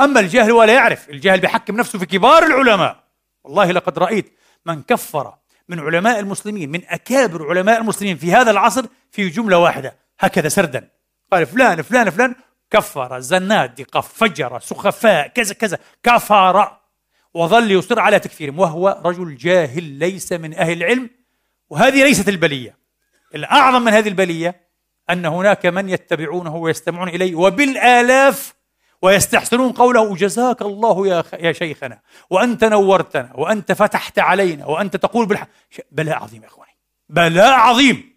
[0.02, 3.04] أما الجاهل ولا يعرف الجاهل بيحكم نفسه في كبار العلماء.
[3.44, 4.34] والله لقد رأيت
[4.66, 5.34] من كفر
[5.70, 10.90] من علماء المسلمين من أكابر علماء المسلمين في هذا العصر في جملة واحدة هكذا سردا.
[11.32, 12.36] قال فلان فلان فلان
[12.76, 16.78] كفر زنادقة فجر سخفاء كذا كذا كفر.
[17.34, 21.10] وظل يصر على تكفيرهم وهو رجل جاهل ليس من أهل العلم.
[21.70, 22.78] وهذه ليست البلية.
[23.36, 24.62] الأعظم من هذه البلية
[25.10, 28.56] أن هناك من يتبعونه ويستمعون إليه وبالآلاف
[29.02, 32.00] ويستحسنون قوله جزاك الله يا يا شيخنا
[32.30, 35.50] وأنت نورتنا وأنت فتحت علينا وأنت تقول بالحق
[35.92, 36.78] بلاء عظيم يا إخواني
[37.10, 38.16] بلاء عظيم.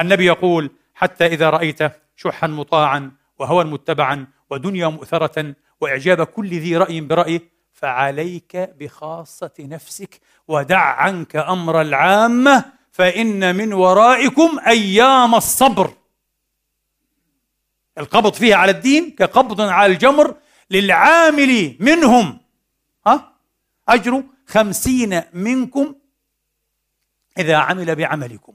[0.00, 1.78] النبي يقول حتى إذا رأيت
[2.16, 7.42] شحا مطاعا وهوى متبعا ودنيا مؤثرة وإعجاب كل ذي رأي برأيه
[7.72, 15.94] فعليك بخاصة نفسك ودع عنك أمر العامة فإن من ورائكم أيام الصبر.
[17.98, 20.36] القبض فيها على الدين كقبض على الجمر
[20.70, 22.40] للعامل منهم.
[23.06, 23.32] ها؟
[23.88, 25.94] أجر خمسين منكم
[27.38, 28.54] إذا عمل بعملكم.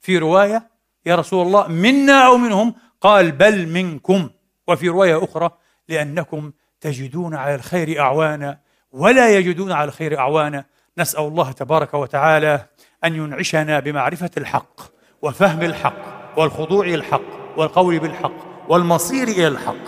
[0.00, 0.70] في رواية
[1.06, 2.74] يا رسول الله منا أو منهم
[3.06, 4.30] قال بل منكم
[4.68, 5.50] وفي رواية أخرى
[5.88, 8.58] لأنكم تجدون على الخير أعوانا
[8.92, 10.64] ولا يجدون على الخير أعوانا.
[10.98, 12.66] نسأل الله تبارك وتعالى
[13.04, 14.80] أن ينعشنا بمعرفة الحق
[15.22, 15.94] وفهم الحق
[16.38, 19.86] والخضوع للحق والقول بالحق والمصير إلى الحق.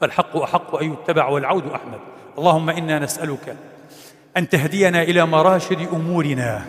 [0.00, 2.00] فالحق أحق أن يتبع والعود أحمد.
[2.38, 3.56] اللهم إنا نسألك
[4.36, 6.66] أن تهدينا إلى مراشد أمورنا.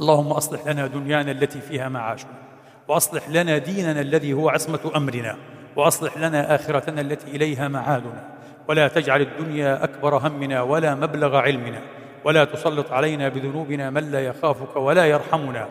[0.00, 2.47] اللهم أصلح لنا دنيانا التي فيها معاشنا.
[2.88, 5.36] وأصلح لنا ديننا الذي هو عصمة أمرنا
[5.76, 8.28] وأصلح لنا آخرتنا التي إليها معادنا.
[8.68, 11.80] ولا تجعل الدنيا أكبر همنا ولا مبلغ علمنا.
[12.24, 15.68] ولا تسلط علينا بذنوبنا من لا يخافك ولا يرحمنا.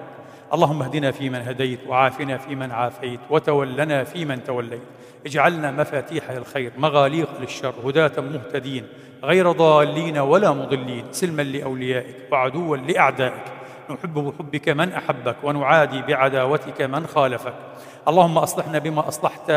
[0.54, 4.82] اللهم اهدنا فيمن هديت وعافنا فيمن عافيت وتولنا فيمن توليت.
[5.26, 8.88] اجعلنا مفاتيح الخير مغاليق للشر هداة مهتدين
[9.24, 13.57] غير ضالين ولا مضلين سلما لأوليائك وعدوا لأعدائك.
[13.90, 17.54] نحب بحبك من أحبك ونعادي بعداوتك من خالفك.
[18.08, 19.52] اللهم أصلحنا بما أصلحت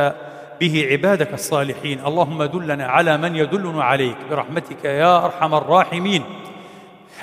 [0.60, 2.06] به عبادك الصالحين.
[2.06, 4.16] اللهم دلنا على من يدلنا عليك.
[4.30, 6.22] برحمتك يا أرحم الراحمين.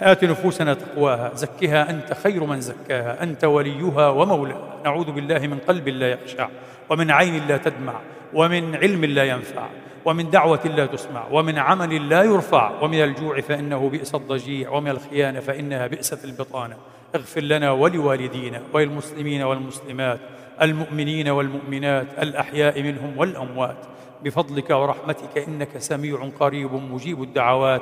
[0.01, 1.31] آت نفوسنا تقواها.
[1.35, 3.23] زكها أنت خير من زكاها.
[3.23, 4.73] أنت وليها ومولاها.
[4.83, 6.47] نعوذ بالله من قلب لا يخشع
[6.89, 7.93] ومن عين لا تدمع
[8.33, 9.65] ومن علم لا ينفع
[10.05, 12.71] ومن دعوة لا تسمع ومن عمل لا يرفع.
[12.81, 16.75] ومن الجوع فإنه بئس الضجيع ومن الخيانة فإنها بئست البطانة.
[17.17, 20.19] اغفر لنا ولوالدينا وللمسلمين والمسلمات
[20.61, 23.85] المؤمنين والمؤمنات الأحياء منهم والأموات.
[24.23, 27.81] بفضلك ورحمتك إنك سميع قريب مجيب الدعوات.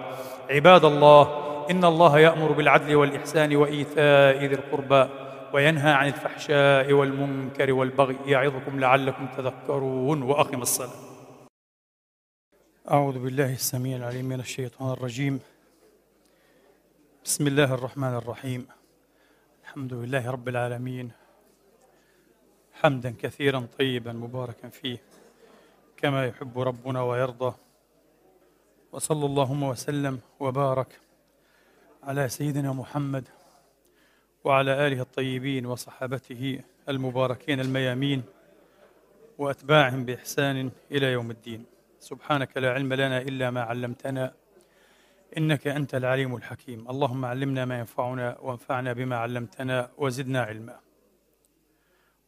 [0.49, 1.23] عباد الله
[1.71, 5.09] إن الله يأمر بالعدل والإحسان وإيتاء ذي القربى
[5.53, 8.17] وينهى عن الفحشاء والمنكر والبغي.
[8.25, 10.99] يعظكم لعلكم تذكرون وأقم الصلاة.
[12.91, 15.39] أعوذ بالله السميع العليم من الشيطان الرجيم.
[17.25, 18.67] بسم الله الرحمن الرحيم.
[19.75, 21.11] الحمد لله رب العالمين.
[22.73, 25.01] حمدا كثيرا طيبا مباركا فيه.
[25.97, 27.55] كما يحب ربنا ويرضى.
[28.91, 30.99] وصلى اللهم وسلم وبارك
[32.03, 33.27] على سيدنا محمد
[34.43, 38.23] وعلى آله الطيبين وصحابته المباركين الميامين
[39.37, 41.65] وأتباعهم بإحسان إلى يوم الدين.
[41.99, 44.33] سبحانك لا علم لنا إلا ما علمتنا.
[45.37, 46.89] إنك أنت العليم الحكيم.
[46.89, 50.79] اللهم علمنا ما ينفعنا وانفعنا بما علمتنا وزدنا علما.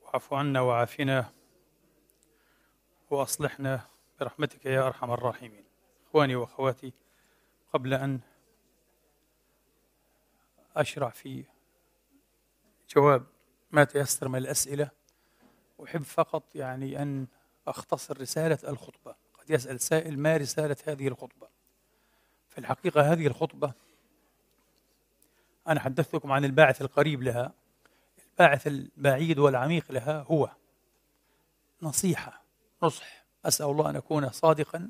[0.02, 1.34] واعف عنا وعافنا
[3.10, 3.82] وأصلحنا
[4.20, 5.66] برحمتك يا أرحم الراحمين.
[6.08, 6.94] إخواني وأخواتي
[7.74, 8.20] قبل أن
[10.76, 11.44] أشرع في
[12.96, 13.26] جواب
[13.72, 14.90] ما تيسر من الأسئلة
[15.84, 17.28] أحب فقط يعني أن
[17.68, 19.16] أختصر رسالة الخطبة.
[19.34, 21.57] قد يسأل سائل ما رسالة هذه الخطبة؟
[22.58, 23.74] في الحقيقة هذه الخطبة
[25.68, 27.54] أنا حدثتكم عن الباعث القريب لها.
[28.32, 30.50] الباعث البعيد والعميق لها هو.
[31.82, 32.44] نصيحة.
[32.84, 33.26] نصح.
[33.46, 34.90] أسأل الله أن أكون صادقا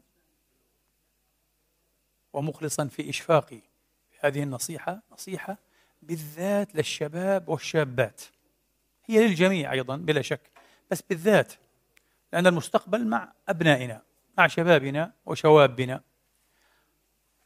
[2.34, 3.61] ومخلصا في إشفاقي.
[4.19, 5.57] هذه النصيحة نصيحة
[6.02, 8.22] بالذات للشباب والشابات.
[9.06, 10.52] هي للجميع أيضا بلا شك.
[10.91, 11.53] بس بالذات
[12.34, 14.02] لأن المستقبل مع أبنائنا
[14.38, 16.02] مع شبابنا وشوابنا.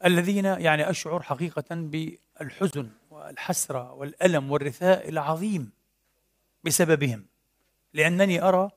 [0.04, 5.70] الذين يعني أشعر حقيقة بالحزن والحسرة والألم والرثاء العظيم
[6.64, 7.26] بسببهم
[7.92, 8.70] لأنني أرى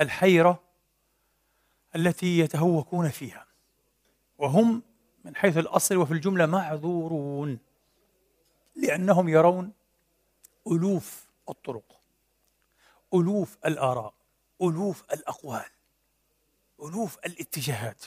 [0.00, 0.62] الحيرة
[1.96, 3.46] التي يتهوكون فيها
[4.38, 4.82] وهم
[5.24, 7.58] من حيث الأصل وفي الجملة معذورون
[8.76, 9.72] لأنهم يرون
[10.66, 12.00] ألوف الطرق
[13.14, 14.14] ألوف الآراء
[14.62, 15.70] ألوف الأقوال
[16.82, 18.04] ألوف الاتجاهات.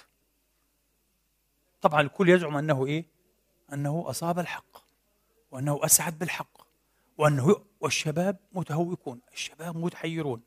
[1.84, 3.06] طبعا الكل يزعم أنه إيه؟
[3.74, 4.78] أنه أصاب الحق
[5.52, 6.68] وأنه أسعد بالحق
[7.18, 10.42] وأنه والشباب متهوكون الشباب متحيرون.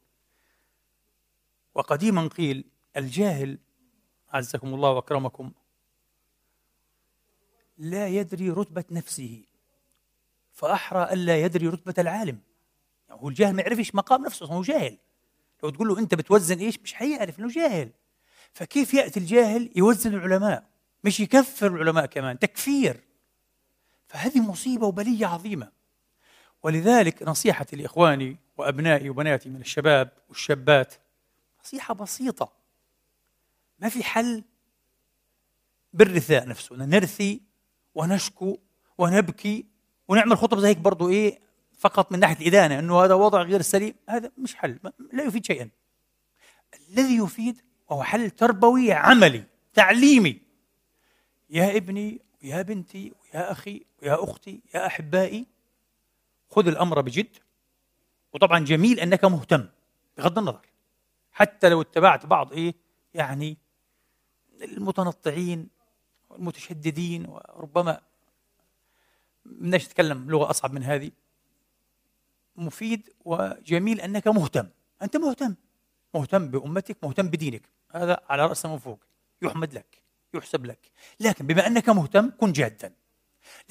[1.75, 2.65] وقديما قيل
[2.97, 3.59] الجاهل
[4.33, 5.53] عزكم الله وأكرمكم
[7.79, 9.45] لا يدري رتبة نفسه
[10.53, 12.41] فأحرى ألا يدري رتبة العالم.
[13.09, 14.99] يعني هو الجاهل ما يعرفش مقام نفسه هو جاهل.
[15.63, 17.91] لو تقول له أنت بتوزن إيش؟ مش حيعرف إنه جاهل.
[18.53, 20.76] فكيف يأتي الجاهل؟ يوزن العلماء.
[21.07, 23.01] مش يكفر العلماء كمان تكفير.
[24.09, 25.73] فهذه مصيبة وبلية عظيمة.
[26.63, 30.95] ولذلك نصيحتي لإخواني وأبنائي وبناتي من الشباب والشابات
[31.65, 32.53] نصيحة بسيطة.
[33.79, 34.45] ما في حل
[35.93, 37.41] بالرثاء نفسه نرثي
[37.95, 38.59] ونشكو
[38.99, 39.67] ونبكي
[40.09, 41.39] ونعمل خطب زي هيك برضه إيه
[41.79, 43.95] فقط من ناحية الإدانة إنه هذا وضع غير سليم.
[44.09, 44.79] هذا مش حل.
[45.13, 45.71] لا يفيد شيئا.
[46.91, 50.46] الذي يفيد وهو حل تربوي عملي تعليمي.
[51.51, 55.47] يا ابني يا بنتي يا أخي يا أختي يا أحبائي
[56.51, 57.37] خذ الأمر بجد.
[58.33, 59.69] وطبعا جميل أنك مهتم
[60.19, 60.67] بغض النظر.
[61.33, 62.75] حتى لو اتبعت بعض إيه
[63.15, 63.57] يعني
[64.63, 65.69] المتنطعين
[66.31, 68.01] والمتشددين وربما
[69.45, 71.11] بدناش نتكلم لغة أصعب من هذه.
[72.57, 74.69] مفيد وجميل أنك مهتم.
[75.03, 75.55] أنت مهتم.
[76.15, 77.63] مهتم بأمتك مهتم بدينك.
[77.91, 79.05] هذا على رأس من فوق.
[79.43, 80.06] يحمد لك.
[80.39, 80.79] يحسب لك.
[81.21, 82.93] لكن بما أنك مهتم كن جادا.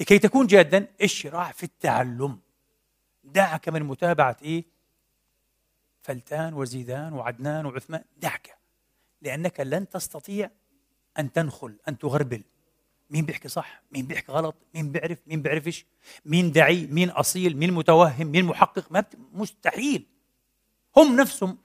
[0.00, 2.38] لكي تكون جادا اشرع في التعلم.
[3.24, 4.64] دعك من متابعة إيه؟
[6.02, 8.04] فلتان وزيدان وعدنان وعثمان.
[8.16, 8.58] دعك.
[9.22, 10.50] لأنك لن تستطيع
[11.18, 12.42] أن تنخل أن تغربل.
[13.10, 15.86] مين بيحكي صح؟ مين بيحكي غلط؟ مين بيعرف؟ مين بيعرفش؟
[16.24, 19.16] مين دعي مين أصيل؟ مين متوهم؟ مين محقق؟ ما بت...
[19.32, 20.06] مستحيل.
[20.96, 21.58] هم نفسهم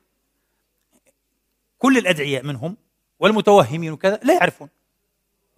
[1.78, 2.78] كل الأدعياء منهم
[3.20, 4.70] والمتوهمين وكذا لا يعرفون.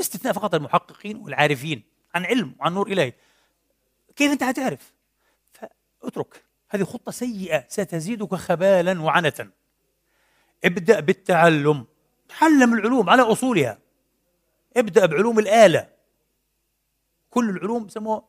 [0.04, 1.84] باستثناء فقط المحققين والعارفين
[2.16, 3.14] عن علم وعن نور إلهي.
[4.16, 4.94] كيف أنت هتعرف
[6.02, 6.44] فاترك.
[6.70, 7.66] هذه خطة سيئة.
[7.68, 9.50] ستزيدك خبالا وعنة
[10.66, 11.86] ابدأ بالتعلم.
[12.40, 13.80] تعلم العلوم على أصولها.
[14.78, 15.90] ابدأ بعلوم الآلة.
[17.30, 18.24] كل العلوم سموها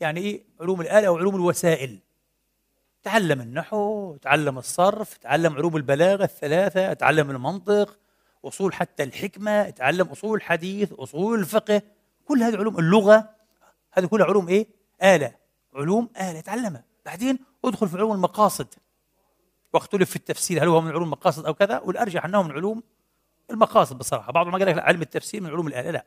[0.00, 1.98] يعني إيه؟ علوم الآلة أو علوم الوسائل.
[3.02, 7.98] تعلم النحو تعلم الصرف تعلم علوم البلاغة الثلاثة تعلم المنطق.
[8.44, 11.82] أصول حتى الحكمة تعلم أصول الحديث أصول الفقه
[12.24, 13.30] كل هذه علوم اللغة
[13.92, 14.66] هذه كلها علوم إيه؟
[15.02, 15.34] آلة.
[15.74, 18.66] علوم آلة تعلمها بعدين ادخل في علوم المقاصد.
[19.72, 22.82] واختلف في التفسير هل هو من علوم المقاصد أو كذا؟ والأرجح أنه من علوم
[23.50, 24.32] المقاصد بصراحة.
[24.32, 26.04] بعضهم قال لك علم التفسير من علوم الآلة لا.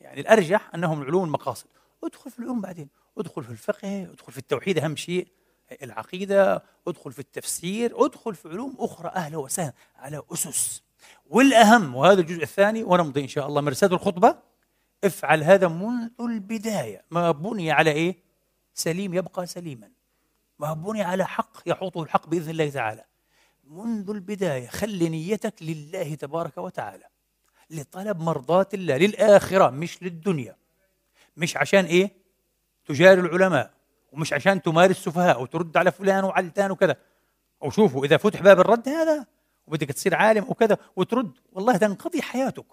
[0.00, 1.66] يعني الأرجح أنه من علوم المقاصد.
[2.04, 2.88] ادخل في العلوم بعدين.
[3.18, 5.28] ادخل في الفقه ادخل في التوحيد أهم شيء.
[5.82, 10.82] العقيدة ادخل في التفسير ادخل في علوم أخرى أهلا وسهلا على أسس.
[11.30, 13.60] والأهم وهذا الجزء الثاني ونمضي إن شاء الله.
[13.60, 14.36] مرسات الخطبة
[15.04, 17.04] افعل هذا منذ البداية.
[17.10, 18.16] ما بني على إيه؟
[18.74, 19.90] سليم يبقى سليما.
[20.58, 23.04] ما بني على حق يحوطه الحق بإذن الله تعالى.
[23.64, 27.04] منذ البداية خلي نيتك لله تبارك وتعالى.
[27.70, 30.56] لطلب مرضاة الله للآخرة مش للدنيا.
[31.36, 32.10] مش عشان إيه؟
[32.86, 33.70] تجاري العلماء
[34.12, 36.96] ومش عشان تمارس سفهاء وترد على فلان وعلتان وكذا.
[37.62, 39.26] أو شوفوا إذا فتح باب الرد هذا
[39.70, 42.66] وبدك تصير عالم وكذا وترد والله تنقضي حياتك.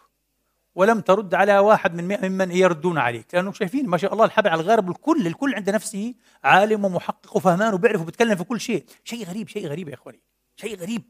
[0.76, 4.62] ولم ترد على واحد من ممن يردون عليك لأنه شايفين ما شاء الله الحبل على
[4.62, 6.14] الغارب الكل الكل عند نفسه
[6.44, 8.86] عالم ومحقق وفهمان وبيعرف وبيتكلم في كل شيء.
[9.04, 10.20] شيء غريب شيء غريب يا إخواني
[10.56, 11.02] شيء غريب.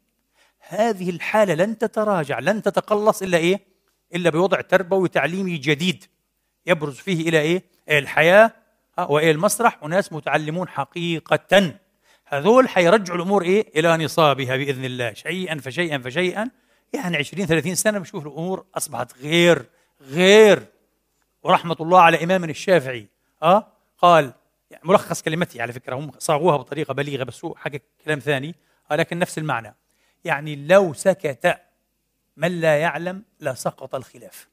[0.60, 3.60] هذه الحالة لن تتراجع لن تتقلص إلا إيه؟
[4.16, 6.06] إلا بوضع تربوي تعليمي جديد
[6.66, 8.52] يبرز فيه إلى إيه؟ الحياة
[9.00, 11.74] وإلى المسرح وناس متعلمون حقيقة.
[12.30, 15.14] هذول حيرجعوا الأمور إيه؟ إلى نصابها بإذن الله.
[15.14, 16.50] شيئا فشيئا فشيئا.
[16.94, 19.66] يعني 20 30 سنة بشوف الأمور أصبحت غير
[20.02, 20.66] غير.
[21.44, 23.08] ورحمة الله على امامنا الشافعي.
[23.44, 23.68] آه؟
[23.98, 24.34] قال
[24.72, 25.96] يعني ملخص كلمتي على فكرة.
[25.96, 28.56] هم صاغوها بطريقة بليغة بس هو حكى كلام ثاني.
[28.92, 29.76] آه لكن نفس المعنى.
[30.26, 31.58] يعني لو سكت
[32.38, 34.48] من لا يعلم لسقط الخلاف.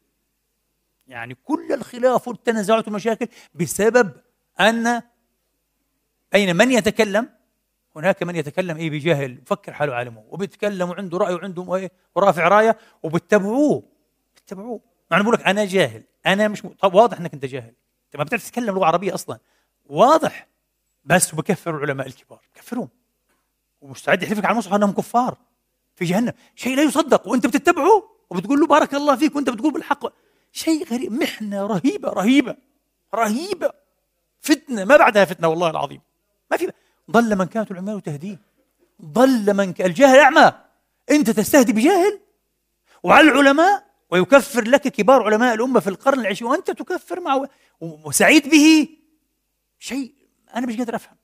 [1.07, 4.13] يعني كل الخلاف والتنازعات والمشاكل بسبب
[4.61, 5.03] أن
[6.33, 7.29] بين من يتكلم؟
[7.97, 12.79] هناك من يتكلم إيه بجهل يفكر حاله عالمه وبيتكلم وعنده رأي وعنده إيه ورافع رايه
[13.03, 13.83] وبتتبعوه
[14.37, 14.81] بتتبعوه.
[15.11, 16.69] مع بقول لك أنا جاهل أنا مش م...
[16.69, 17.75] طب واضح إنك أنت جاهل.
[18.07, 19.39] أنت ما بتعرف تتكلم لغة عربية أصلا.
[19.87, 20.49] واضح.
[21.05, 22.89] بس وبكفر العلماء الكبار كفرهم
[23.81, 25.39] ومستعد يحلفك على المصحف أنهم كفار
[25.95, 26.33] في جهنم.
[26.55, 30.07] شيء لا يصدق وأنت بتتبعه وبتقول له بارك الله فيك وأنت بتقول بالحق.
[30.53, 32.57] شيء غريب محنة رهيبة رهيبة
[33.15, 33.71] رهيبة.
[34.41, 36.01] فتنة ما بعدها فتنة والله العظيم.
[36.51, 36.73] ما في
[37.11, 38.41] ضل من كانت العمال تهديه.
[39.03, 39.83] ضل من ك...
[39.83, 40.53] الجاهل أعمى.
[41.11, 42.21] أنت تستهدي بجاهل؟
[43.03, 47.49] وعلى العلماء ويكفر لك كبار علماء الأمة في القرن العشرين وأنت تكفر معه
[47.81, 48.89] وسعيد به؟
[49.79, 50.15] شيء
[50.55, 51.17] أنا مش قادر أفهم.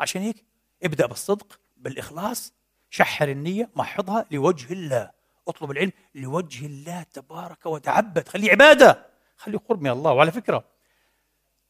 [0.00, 0.44] عشان هيك
[0.82, 2.52] ابدأ بالصدق بالإخلاص
[2.90, 5.10] شحر النية محضها لوجه الله.
[5.48, 8.28] اطلب العلم لوجه الله تبارك وتعبد.
[8.28, 9.06] خليه عبادة.
[9.36, 10.12] خليه قرب من الله.
[10.12, 10.64] وعلى فكرة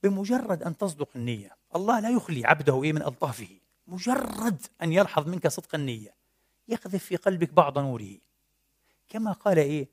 [0.03, 3.49] بمجرد أن تصدق النية الله لا يخلي عبده إيه من ألطافه.
[3.87, 6.15] مجرد أن يلحظ منك صدق النية
[6.69, 8.19] يقذف في قلبك بعض نوره.
[9.09, 9.89] كما قال إيه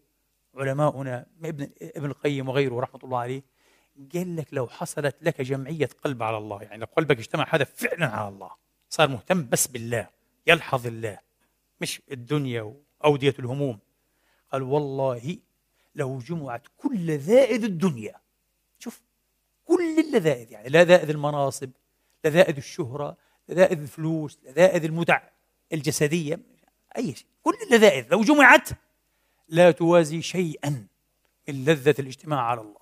[0.55, 3.43] علماؤنا ابن ابن القيم وغيره رحمة الله عليه
[4.13, 8.07] قال لك لو حصلت لك جمعية قلب على الله يعني لو قلبك اجتمع هذا فعلا
[8.07, 8.51] على الله
[8.89, 10.09] صار مهتم بس بالله
[10.47, 11.19] يلحظ الله
[11.81, 13.79] مش الدنيا وأودية الهموم.
[14.51, 15.37] قال والله
[15.95, 18.15] لو جمعت كل ذائد الدنيا
[18.79, 19.01] شوف
[19.65, 21.69] كل اللذائذ يعني لذائذ المناصب
[22.25, 23.17] لذائذ الشهرة
[23.49, 25.21] لذائذ الفلوس لذائذ المتع
[25.73, 26.39] الجسدية
[26.97, 28.69] أي شيء كل اللذائذ لو جمعت
[29.49, 30.87] لا توازي شيئا
[31.47, 32.79] من لذة الاجتماع على الله.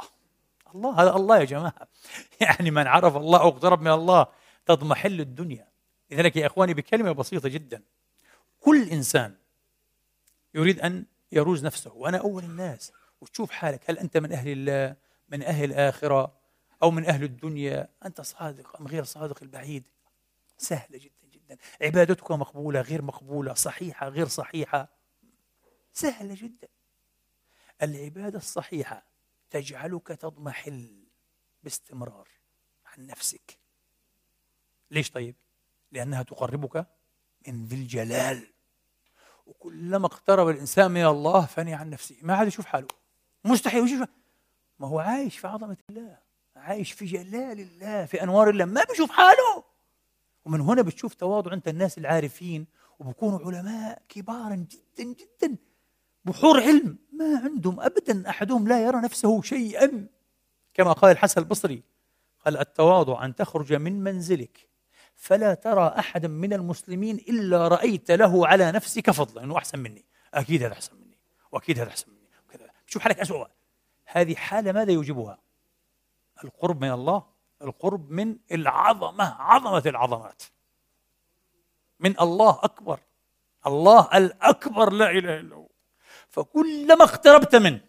[0.75, 1.87] الله هذا الله يا جماعة.
[2.41, 4.27] يعني من عرف الله اقترب من الله
[4.65, 5.67] تضمحل الدنيا.
[6.11, 7.83] لذلك يا إخواني بكلمة بسيطة جدا.
[8.59, 9.35] كل إنسان
[10.53, 11.93] يريد أن يروز نفسه.
[11.93, 12.91] وأنا أول الناس.
[13.21, 14.95] وتشوف حالك هل أنت من أهل الله
[15.29, 16.38] من أهل الآخرة؟
[16.83, 17.89] أو من أهل الدنيا.
[18.05, 19.87] أنت صادق أم غير صادق؟ البعيد
[20.57, 21.57] سهلة جدا جدا.
[21.81, 24.89] عبادتك مقبولة غير مقبولة صحيحة غير صحيحة.
[25.93, 26.67] سهلة جدا.
[27.81, 29.03] العبادة الصحيحة
[29.49, 31.03] تجعلك تضمحل
[31.63, 32.27] باستمرار
[32.85, 33.57] عن نفسك.
[34.91, 35.35] ليش طيب؟
[35.91, 36.87] لأنها تقربك
[37.47, 38.53] من ذي الجلال.
[39.45, 42.17] وكلما اقترب الإنسان من الله فني عن نفسه.
[42.21, 42.87] ما عاد يشوف حاله.
[43.45, 43.83] مستحيل.
[43.83, 44.09] يشوف؟
[44.79, 46.28] ما هو عايش في عظمة الله.
[46.59, 48.65] عايش في جلال الله في أنوار الله.
[48.65, 49.63] ما بيشوف حاله.
[50.45, 52.67] ومن هنا بتشوف تواضع أنت الناس العارفين
[52.99, 55.55] وبكونوا علماء كبارا جدا جدا
[56.25, 56.97] بحور علم.
[57.13, 60.07] ما عندهم أبدا أحدهم لا يرى نفسه شيئا.
[60.73, 61.83] كما قال الحسن البصري
[62.45, 64.69] قال التواضع أن تخرج من منزلك
[65.15, 69.43] فلا ترى أحدا من المسلمين إلا رأيت له على نفسك فضلا.
[69.43, 70.05] أنه أحسن مني.
[70.33, 71.17] أكيد هذا أحسن مني
[71.51, 72.29] وأكيد هذا أحسن مني.
[72.47, 72.69] وكذا.
[72.85, 73.45] شوف حالك أسوأ.
[74.05, 75.48] هذه حالة ماذا يوجبها؟
[76.43, 77.23] القرب من الله
[77.61, 80.43] القرب من العظمة عظمة العظمات.
[81.99, 82.99] من الله أكبر
[83.67, 85.67] الله الأكبر لا إله إلا هو.
[86.29, 87.81] فكلما اقتربت منه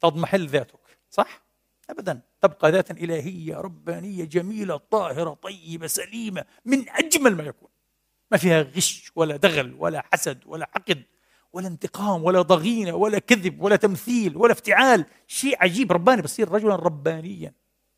[0.00, 1.42] تضمحل ذاتك صح؟
[1.90, 2.20] أبدا.
[2.40, 7.70] تبقى ذاتا إلهية ربانية جميلة طاهرة طيبة سليمة من أجمل ما يكون.
[8.30, 11.02] ما فيها غش ولا دغل ولا حسد ولا حقد
[11.52, 15.04] ولا انتقام ولا ضغينة ولا كذب ولا تمثيل ولا افتعال.
[15.26, 15.92] شيء عجيب.
[15.92, 17.52] رباني بصير رجلا ربانيا.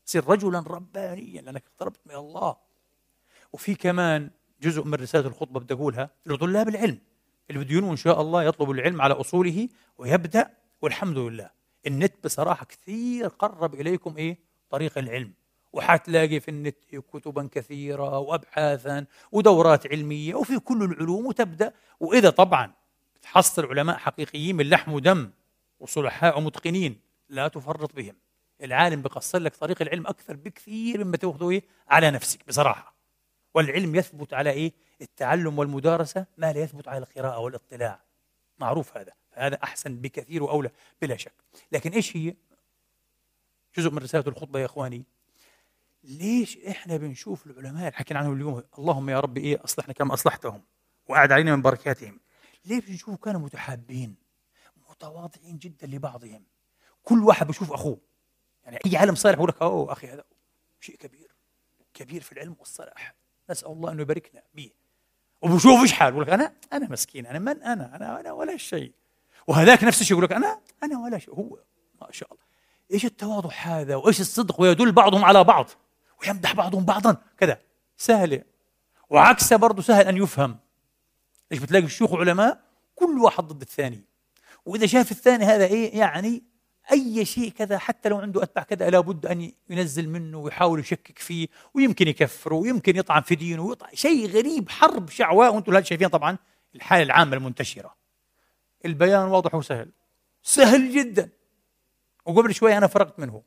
[0.05, 1.41] تصير رجلا ربانيا.
[1.41, 2.55] لأنك اقتربت من الله.
[3.53, 4.29] وفي كمان
[4.61, 6.99] جزء من رسالة الخطبة بدي أقولها لطلاب العلم.
[7.49, 10.49] اللي بده إن شاء الله يطلبوا العلم على أصوله ويبدأ.
[10.81, 11.49] والحمد لله.
[11.87, 14.37] النت بصراحة كثير قرب إليكم إيه؟
[14.69, 15.33] طريق العلم.
[15.73, 16.77] وحتلاقي في النت
[17.13, 21.73] كتبا كثيرة وأبحاثا ودورات علمية وفي كل العلوم وتبدأ.
[21.99, 22.73] وإذا طبعا
[23.23, 25.31] تحصل علماء حقيقيين من لحم ودم
[25.79, 28.15] وصلحاء ومتقنين لا تفرط بهم.
[28.63, 32.93] العالم بقصر لك طريق العلم أكثر بكثير مما تأخذه إيه؟ على نفسك بصراحة.
[33.53, 37.99] والعلم يثبت على إيه؟ التعلم والمدارسة ما لا يثبت على القراءة والاطلاع.
[38.59, 40.71] معروف هذا هذا أحسن بكثير وأولى
[41.01, 41.33] بلا شك.
[41.71, 42.35] لكن إيش هي؟
[43.77, 45.03] جزء من رسالة الخطبة يا إخواني.
[46.03, 50.63] ليش إحنا بنشوف العلماء اللي حكينا عنهم اليوم؟ اللهم يا رب إيه؟ أصلحنا كما أصلحتهم
[51.07, 52.19] وأعد علينا من بركاتهم.
[52.65, 54.15] ليش بنشوف كانوا متحابين؟
[54.89, 56.43] متواضعين جدا لبعضهم.
[57.03, 57.97] كل واحد بيشوف أخوه.
[58.65, 60.23] يعني أي عالم صالح يقول لك أوه أخي هذا
[60.79, 61.31] شيء كبير
[61.93, 63.15] كبير في العلم والصلاح.
[63.49, 64.71] نسأل الله أنه يباركنا به.
[65.41, 68.93] وبشوف إيش حاله يقول لك أنا أنا مسكين أنا من أنا أنا أنا ولا شيء.
[69.47, 71.33] وهذاك نفس الشيء يقول لك أنا أنا ولا شيء.
[71.33, 71.59] هو
[72.01, 72.43] ما شاء الله.
[72.91, 75.69] إيش التواضع هذا؟ وإيش الصدق؟ ويدل بعضهم على بعض.
[76.21, 77.17] ويمدح بعضهم بعضا.
[77.37, 77.61] كذا.
[77.97, 78.43] سهله
[79.09, 80.59] وعكسها برضه سهل أن يفهم.
[81.53, 82.61] إيش بتلاقي الشيوخ وعلماء
[82.95, 84.05] كل واحد ضد الثاني.
[84.65, 86.43] وإذا شاف الثاني هذا إيه يعني
[86.91, 91.47] أي شيء كذا حتى لو عنده أتباع كذا لابد أن ينزل منه ويحاول يشكك فيه
[91.73, 93.95] ويمكن يكفره ويمكن يطعن في دينه ويطعن.
[93.95, 95.53] شيء غريب حرب شعواء.
[95.53, 96.37] وأنتم شايفين طبعا
[96.75, 97.95] الحالة العامة المنتشرة.
[98.85, 99.91] البيان واضح وسهل.
[100.41, 101.29] سهل جدا.
[102.25, 103.43] وقبل شوي أنا فرقت منه.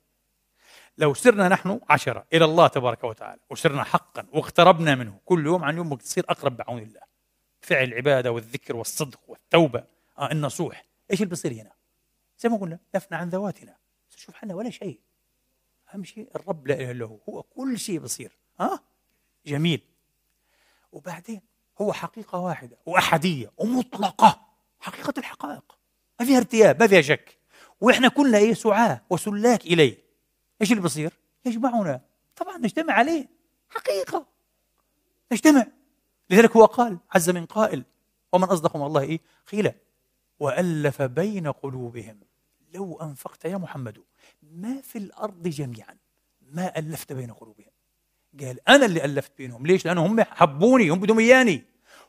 [0.98, 5.76] لو سرنا نحن عشرة إلى الله تبارك وتعالى وسرنا حقا واقتربنا منه كل يوم عن
[5.76, 7.15] يوم بتصير أقرب بعون الله.
[7.66, 9.84] فعل العبادة والذكر والصدق والتوبة.
[10.18, 11.72] آه النصوح إيش اللي بصير هنا؟
[12.38, 13.76] زي ما قلنا نفنا عن ذواتنا.
[14.16, 15.00] شوف حنا ولا شيء.
[15.94, 17.18] أهم شيء الرب لا إله إلا هو.
[17.28, 18.80] هو كل شيء بصير ها آه؟
[19.46, 19.80] جميل.
[20.92, 21.40] وبعدين
[21.80, 24.46] هو حقيقة واحدة وأحدية ومطلقة.
[24.80, 25.78] حقيقة الحقائق.
[26.20, 27.38] ما فيها ارتياب ما فيها شك.
[27.80, 29.98] وإحنا كلنا إيه؟ سعاة وسلاك إليه.
[30.60, 31.12] إيش اللي بصير؟
[31.44, 32.00] يجمعنا.
[32.36, 33.28] طبعا نجتمع عليه.
[33.68, 34.26] حقيقة.
[35.32, 35.66] نجتمع.
[36.30, 37.84] لذلك هو قال عز من قائل
[38.32, 39.20] ومن أصدق من الله إيه؟
[39.52, 39.72] قيل
[40.40, 42.20] وألف بين قلوبهم.
[42.74, 43.98] لو أنفقت يا محمد
[44.42, 45.96] ما في الأرض جميعا
[46.52, 47.70] ما ألفت بين قلوبهم.
[48.40, 49.66] قال أنا اللي ألفت بينهم.
[49.66, 51.64] ليش؟ لأنهم هم حبوني هم بدهم إياني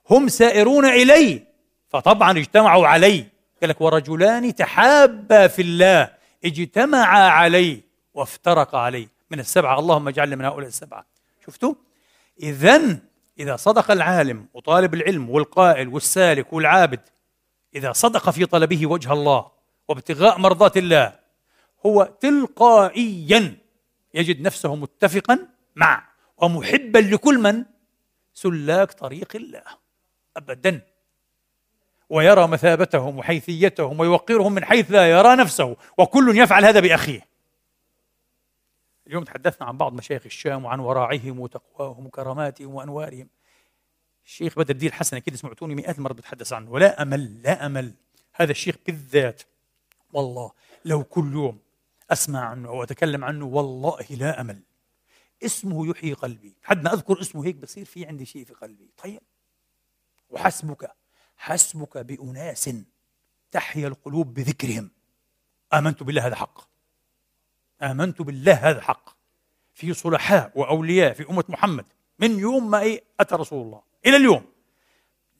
[0.10, 1.48] هم سائرون إلي.
[1.89, 3.26] فطبعا اجتمعوا علي.
[3.61, 6.14] قال لك ورجلان تحابا في الله
[6.45, 7.81] اجتمعا عليه
[8.14, 9.80] وافترقا عليه من السبعة.
[9.80, 11.06] اللهم اجعلنا من هؤلاء السبعة.
[11.45, 11.73] شفتوا؟
[12.44, 12.99] إذا
[13.39, 16.99] إذا صدق العالم وطالب العلم والقائل والسالك والعابد
[17.76, 19.51] إذا صدق في طلبه وجه الله
[19.88, 21.19] وابتغاء مرضات الله
[21.85, 23.57] هو تلقائيا
[24.14, 26.07] يجد نفسه متفقا مع
[26.38, 27.65] ومحبا لكل من؟
[28.34, 29.64] سلاك طريق الله
[30.38, 30.81] ابدا.
[32.09, 37.27] ويرى مثابتهم وحيثيتهم ويوقرهم من حيث لا يرى نفسه وكل يفعل هذا بأخيه.
[39.07, 43.29] اليوم تحدثنا عن بعض مشايخ الشام وعن وراعهم وتقواهم وكراماتهم وأنوارهم.
[44.25, 46.71] الشيخ بدر الدين الحسن أكيد سمعتوني مئات المرات بتحدث عنه.
[46.71, 47.93] ولا أمل لا أمل.
[48.34, 49.41] هذا الشيخ بالذات
[50.13, 50.51] والله
[50.85, 51.59] لو كل يوم
[52.11, 54.61] أسمع عنه أو أتكلم عنه والله لا أمل.
[55.45, 56.55] اسمه يحيي قلبي.
[56.63, 58.89] حد ما أذكر اسمه هيك بصير في عندي شيء في قلبي.
[58.97, 59.21] طيب.
[60.29, 60.91] وحسبك
[61.38, 62.69] حسبك بأناس
[63.51, 64.91] تحيا القلوب بذكرهم.
[65.73, 66.77] آمنت بالله هذا حق.
[67.82, 69.18] آمنت بالله هذا حق.
[69.74, 71.86] في صلحاء وأولياء في أمة محمد.
[72.20, 73.82] من يوم ما إيه أتى رسول الله.
[74.06, 74.45] إلى اليوم.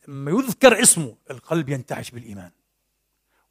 [0.08, 2.52] لما يذكر اسمه القلب ينتعش بالإيمان.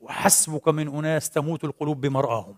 [0.01, 2.57] وحسبك من أناس تموت القلوب بمرآهم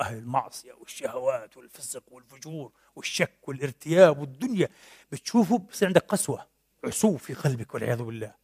[0.00, 4.68] أهل المعصية والشهوات والفسق والفجور والشك والارتياب والدنيا.
[5.12, 6.46] بتشوفه بصير عندك قسوة.
[6.84, 8.34] عسو في قلبك والعياذ بالله.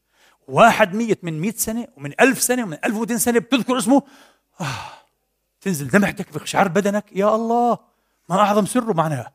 [0.49, 4.03] واحد ميت من مئة سنة ومن ألف سنة ومن ألف ومئتين سنة بتذكر اسمه.
[4.61, 5.02] آه.
[5.63, 7.79] تنزل دمعتك بقشعر بدنك؟ يا الله
[8.29, 9.35] ما أعظم سره معناها.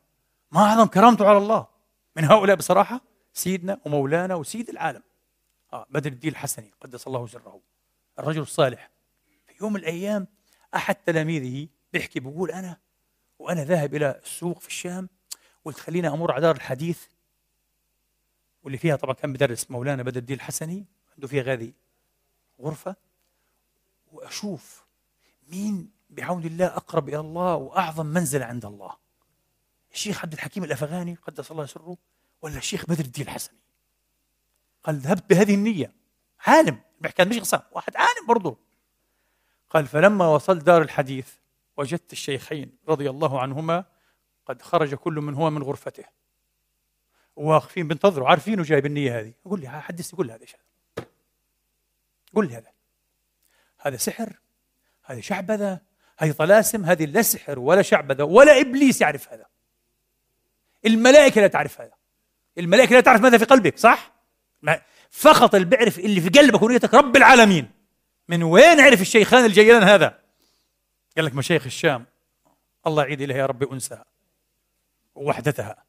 [0.51, 1.67] ما أعظم كرامته على الله.
[2.15, 3.01] من هؤلاء بصراحة
[3.33, 5.03] سيدنا ومولانا وسيد العالم.
[5.73, 7.61] آه بدر الدين الحسني قدس الله سره
[8.19, 8.89] الرجل الصالح.
[9.47, 10.27] في يوم من الأيام
[10.75, 12.77] أحد تلاميذه بيحكي بيقول أنا
[13.39, 15.09] وأنا ذاهب إلى السوق في الشام
[15.65, 17.05] قلت خليني أمر على دار الحديث
[18.63, 20.85] واللي فيها طبعا كان بدرس مولانا بدر الدين الحسني
[21.15, 21.73] عنده فيها غادي
[22.61, 22.95] غرفة
[24.11, 24.85] وأشوف
[25.47, 28.97] مين بعون الله أقرب إلى الله وأعظم منزلة عند الله.
[29.91, 31.97] الشيخ عبد الحكيم الأفغاني قدس الله سره
[32.41, 33.59] ولا الشيخ بدر الدين الحسني.
[34.83, 35.93] قال ذهبت بهذه النية.
[36.39, 36.81] عالم.
[37.01, 37.67] بيحكي مش قصة.
[37.71, 38.57] واحد عالم برضه
[39.69, 41.33] قال فلما وصلت دار الحديث
[41.77, 43.85] وجدت الشيخين رضي الله عنهما
[44.45, 46.03] قد خرج كل من هو من غرفته.
[47.35, 49.33] واقفين بينتظروا عارفينه جاي بالنية هذه.
[49.45, 51.07] قول لي حدثني قول لي هذا إيش هذا
[52.35, 52.71] قول لي هذا.
[53.77, 54.39] هذا سحر.
[55.03, 55.86] هذه شعبذة.
[56.17, 59.45] هذه طلاسم هذه لا سحر ولا شعبذة ولا إبليس يعرف هذا.
[60.85, 61.93] الملائكة لا تعرف هذا.
[62.57, 64.11] الملائكة لا تعرف ماذا في قلبك صح؟
[65.11, 67.71] فقط اللي بيعرف اللي في قلبك ونيتك رب العالمين.
[68.27, 70.19] من وين عرف الشيخان الجيلان هذا؟
[71.15, 72.05] قال لك مشايخ الشام
[72.87, 74.05] الله يعيد إليها يا رب أنسها
[75.15, 75.83] ووحدتها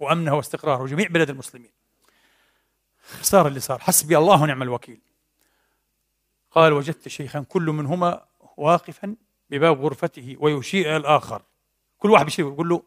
[0.00, 1.70] وأمنها واستقرارها وجميع بلاد المسلمين.
[3.22, 3.78] صار اللي صار.
[3.78, 5.00] حسبي الله ونعم الوكيل.
[6.50, 8.24] قال وجدت شيخا كل منهما
[8.56, 9.16] واقفا
[9.50, 11.42] بباب غرفته ويشير إلى الآخر.
[11.98, 12.82] كل واحد بيشير يقول له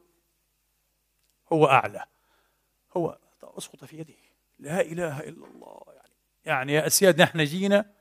[1.54, 2.06] هو أعلى.
[2.98, 4.14] هو أسقط في يده.
[4.60, 5.82] لا إله إلا الله.
[5.88, 6.10] يعني
[6.46, 7.92] يعني يا أسياد نحن جينا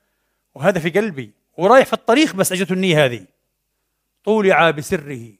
[0.54, 3.26] وهذا في قلبي ورايح في الطريق بس أجته النية هذه.
[4.24, 5.32] طولع بسره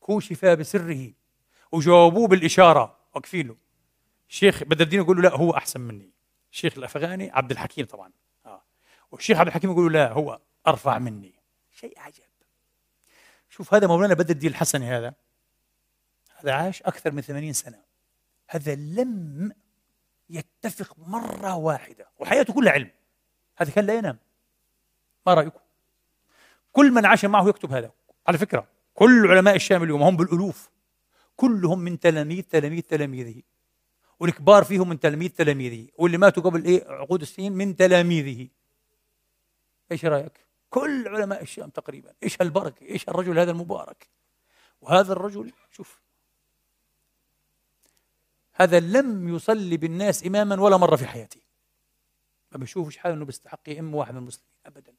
[0.00, 1.12] كوشف بسره
[1.72, 2.98] وجاوبوه بالإشارة.
[3.14, 3.56] واقفين له.
[4.28, 6.10] الشيخ بدر الدين يقول له لا هو أحسن مني.
[6.52, 8.12] الشيخ الأفغاني عبد الحكيم طبعا.
[8.46, 8.62] آه.
[9.10, 11.34] والشيخ عبد الحكيم يقول له لا هو أرفع مني.
[11.72, 12.27] شيء عجب
[13.58, 15.14] شوف هذا مولانا بدر الدين الحسني هذا.
[16.36, 17.82] هذا عاش أكثر من ثمانين سنة.
[18.48, 19.52] هذا لم
[20.30, 22.90] يتفق مرة واحدة وحياته كلها علم.
[23.56, 24.18] هذا كان لا ينام.
[25.26, 25.60] ما رأيكم؟
[26.72, 27.92] كل من عاش معه يكتب هذا.
[28.26, 30.70] على فكرة كل علماء الشام اليوم هم بالألوف.
[31.36, 33.42] كلهم من تلاميذ تلاميذ تلاميذه.
[34.20, 35.88] والكبار فيهم من تلاميذ تلاميذه.
[35.94, 38.48] واللي ماتوا قبل إيه؟ عقود السنين من تلاميذه.
[39.92, 42.12] إيش رأيك؟ كل علماء الشام تقريبا.
[42.22, 44.08] إيش هالبركة؟ إيش الرجل هذا المبارك؟
[44.80, 46.00] وهذا الرجل شوف.
[48.52, 51.40] هذا لم يصلي بالناس إماما ولا مرة في حياته
[52.52, 54.94] ما بيشوفش حاله أنه بيستحق يأم واحد من المسلمين أبدا.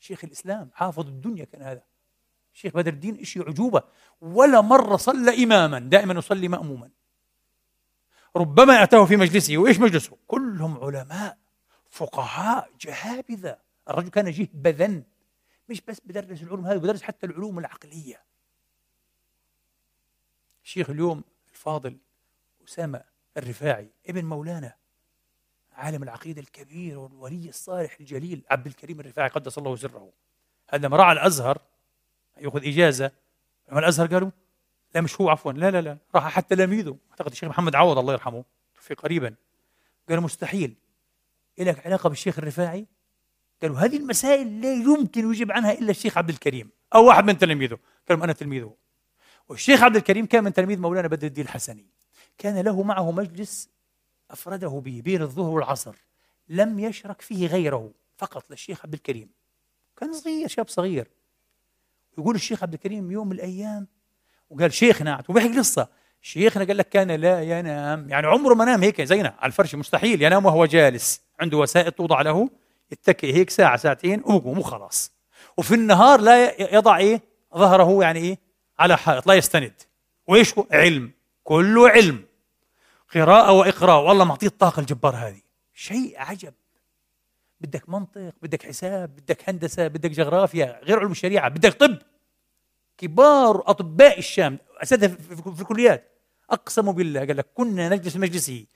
[0.00, 1.82] شيخ الإسلام حافظ الدنيا كان هذا.
[2.52, 3.82] شيخ بدر الدين شيء عجوبة
[4.20, 6.90] ولا مرة صلى إماما دائما يصلي مأموما.
[8.36, 11.38] ربما أتاه في مجلسه وإيش مجلسه؟ كلهم علماء
[11.90, 13.58] فقهاء جهابذة.
[13.88, 15.02] الرجل كان جهبذا
[15.70, 18.22] مش بس بدرس العلوم هذه بدرس حتى العلوم العقلية.
[20.64, 21.98] الشيخ اليوم الفاضل
[22.64, 23.04] أسامة
[23.36, 24.74] الرفاعي ابن مولانا
[25.72, 30.12] عالم العقيدة الكبير والولي الصالح الجليل عبد الكريم الرفاعي قدس الله سره.
[30.70, 31.62] هذا لما راح الأزهر
[32.38, 33.10] يأخذ إجازة
[33.68, 34.30] لما الأزهر قالوا؟
[34.94, 35.52] لا مش هو عفوا.
[35.52, 38.44] لا لا لا راح حتى تلاميذه أعتقد الشيخ محمد عوض الله يرحمه
[38.74, 39.34] في قريبا.
[40.08, 40.74] قالوا مستحيل.
[41.58, 42.86] لك علاقة بالشيخ الرفاعي؟
[43.62, 46.70] قالوا هذه المسائل لا يمكن يجيب عنها إلا الشيخ عبد الكريم.
[46.94, 47.78] أو واحد من تلاميذه.
[48.08, 48.74] قالوا أنا تلميذه.
[49.48, 51.86] والشيخ عبد الكريم كان من تلاميذ مولانا بدر الدين الحسني.
[52.38, 53.68] كان له معه مجلس
[54.30, 55.94] أفرده به بين الظهر والعصر.
[56.48, 57.90] لم يشرك فيه غيره.
[58.16, 59.30] فقط للشيخ عبد الكريم.
[59.96, 61.08] كان صغير شاب صغير.
[62.18, 63.86] يقول الشيخ عبد الكريم يوم من الأيام
[64.50, 65.88] وقال شيخنا وبيحكي قصة.
[66.22, 68.10] شيخنا قال لك كان لا ينام.
[68.10, 71.20] يعني عمره ما نام هيك زينا على الفرش مستحيل ينام وهو جالس.
[71.40, 72.50] عنده وسائد توضع له.
[72.92, 75.12] يتكئ هيك ساعة ساعتين وقوم وخلاص
[75.56, 77.22] وفي النهار لا يضع إيه؟
[77.56, 78.38] ظهره يعني إيه؟
[78.78, 79.72] على حائط لا يستند.
[80.26, 81.10] وإيش هو؟ علم.
[81.44, 82.24] كله علم.
[83.14, 84.02] قراءة وإقراء.
[84.02, 85.40] والله معطيه الطاقة الجبار هذه.
[85.74, 86.54] شيء عجب.
[87.60, 91.98] بدك منطق بدك حساب بدك هندسة بدك جغرافيا غير علوم الشريعة بدك طب.
[92.98, 95.16] كبار أطباء الشام أساتذة
[95.54, 96.10] في الكليات
[96.50, 98.66] أقسموا بالله قال لك كنا نجلس مجلسه.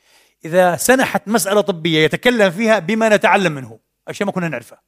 [0.44, 3.78] إذا سنحت مسألة طبية يتكلم فيها بما نتعلم منه.
[4.08, 4.82] أشياء ما كنا نعرفها.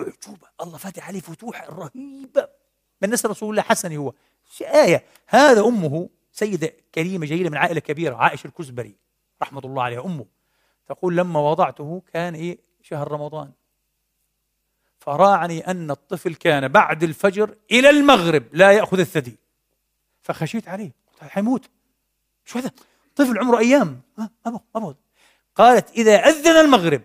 [0.00, 2.48] أعجوبة الله فاتح عليه فتوح رهيبة.
[3.02, 4.12] من نسل رسول الله حسني هو.
[4.60, 5.04] آية.
[5.26, 8.96] هذا أمه سيدة كريمة جيدة من عائلة كبيرة عائشة الكزبري
[9.42, 10.26] رحمة الله عليها أمه.
[10.86, 13.52] تقول لما وضعته كان إيه؟ شهر رمضان.
[14.98, 19.38] فراعني أن الطفل كان بعد الفجر إلى المغرب لا يأخذ الثدي.
[20.22, 20.92] فخشيت عليه.
[21.20, 21.70] حيموت.
[22.44, 22.70] شو هذا؟
[23.16, 24.00] طفل عمره أيام.
[24.18, 24.94] ما ما
[25.54, 27.02] قالت إذا أذن المغرب.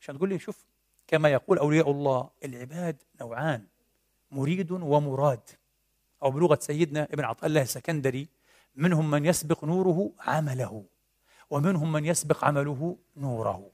[0.00, 0.64] عشان تقول لي شوف
[1.12, 3.64] كما يقول أولياء الله العباد نوعان
[4.30, 5.40] مريد ومراد.
[6.22, 8.28] أو بلغة سيدنا ابن عطاء الله السكندري
[8.76, 10.84] منهم من يسبق نوره عمله
[11.50, 13.70] ومنهم من يسبق عمله نوره.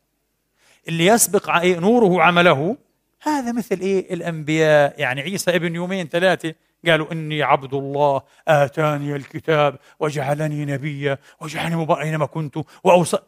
[0.88, 2.76] اللي يسبق نوره عمله
[3.22, 5.00] هذا مثل إيه؟ الأنبياء.
[5.00, 6.54] يعني عيسى ابن يومين ثلاثة
[6.86, 13.18] قالوا إني عبد الله آتاني الكتاب وجعلني نبيا وجعلني مبارك أينما كنت وأوصى.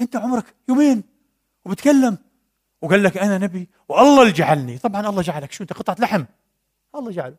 [0.00, 1.04] أنت عمرك يومين
[1.64, 2.25] وبتكلم.
[2.86, 4.78] وقال لك أنا نبي والله اللي جعلني.
[4.78, 5.52] طبعا الله جعلك.
[5.52, 6.24] شو أنت قطعة لحم؟
[6.94, 7.36] الله جعله.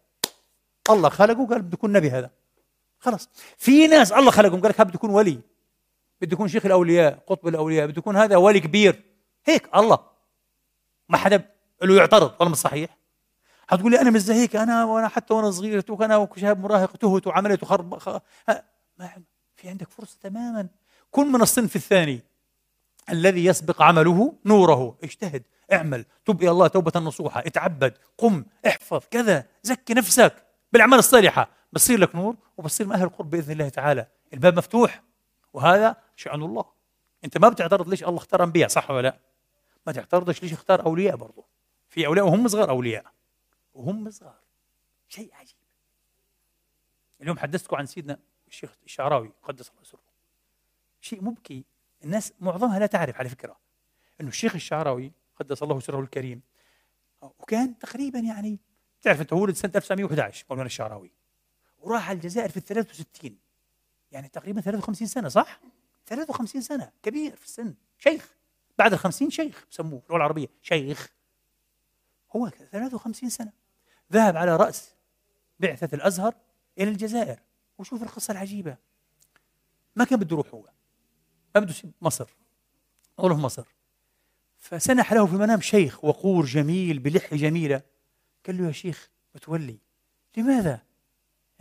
[0.89, 2.29] الله خلقه قال بده يكون نبي هذا.
[2.99, 3.29] خلاص.
[3.57, 5.39] في ناس الله خلقهم قال لك بده يكون ولي.
[6.21, 7.87] بده يكون شيخ الأولياء قطب الأولياء.
[7.87, 9.03] بده يكون هذا ولي كبير.
[9.45, 9.99] هيك الله.
[11.09, 11.49] ما حدا
[11.83, 12.97] له يعترض مش صحيح.
[13.67, 17.27] حتقول لي أنا مش زي هيك؟ أنا وأنا حتى وأنا صغير أنا وشاب مراهق تهت
[17.27, 17.93] وعملت وخرب.
[18.97, 19.09] ما
[19.55, 20.67] في عندك فرصة تماما.
[21.11, 22.21] كن من الصنف الثاني.
[23.09, 24.97] الذي يسبق عمله نوره.
[25.03, 25.43] اجتهد
[25.73, 31.49] اعمل تب إلى الله توبة نصوحة اتعبد قم احفظ كذا زكي نفسك بالأعمال الصالحة.
[31.73, 34.07] بصير لك نور وبصير من أهل القرب بإذن الله تعالى.
[34.33, 35.03] الباب مفتوح
[35.53, 36.65] وهذا شأن الله.
[37.25, 39.19] أنت ما بتعترض ليش الله اختار أنبياء صح ولا لا؟
[39.87, 41.45] ما تعترضش ليش اختار أولياء برضه
[41.89, 43.05] في أولياء وهم صغار أولياء.
[43.73, 44.39] وهم صغار.
[45.09, 45.55] شيء عجيب.
[47.21, 49.99] اليوم حدثتكم عن سيدنا الشيخ الشعراوي قدس الله سره.
[51.01, 51.65] شيء مبكي.
[52.03, 53.57] الناس معظمها لا تعرف على فكرة.
[54.21, 56.41] إنه الشيخ الشعراوي قدس الله سره الكريم.
[57.21, 58.59] وكان تقريبا يعني
[59.01, 61.11] تعرف أنت ولد سنة 1911 مولانا الشعراوي.
[61.79, 63.37] وراح على الجزائر في ال 63
[64.11, 65.59] يعني تقريبا 53 سنة صح؟
[66.05, 66.91] 53 سنة.
[67.03, 67.73] كبير في السن.
[67.97, 68.35] شيخ.
[68.77, 70.47] بعد ال 50 شيخ بسموه اللغة العربية.
[70.61, 71.09] شيخ.
[72.35, 73.51] هو 53 سنة.
[74.13, 74.95] ذهب على رأس
[75.59, 76.35] بعثة الأزهر
[76.77, 77.39] إلى الجزائر.
[77.77, 78.77] وشوف القصة العجيبة.
[79.95, 80.69] ما كان بده يروح هو.
[81.59, 82.29] بده مصر.
[83.19, 83.65] أقوله مصر.
[84.57, 87.81] فسنح له في المنام شيخ وقور جميل بلحية جميلة.
[88.47, 89.77] قال له يا شيخ متولي
[90.37, 90.81] لماذا؟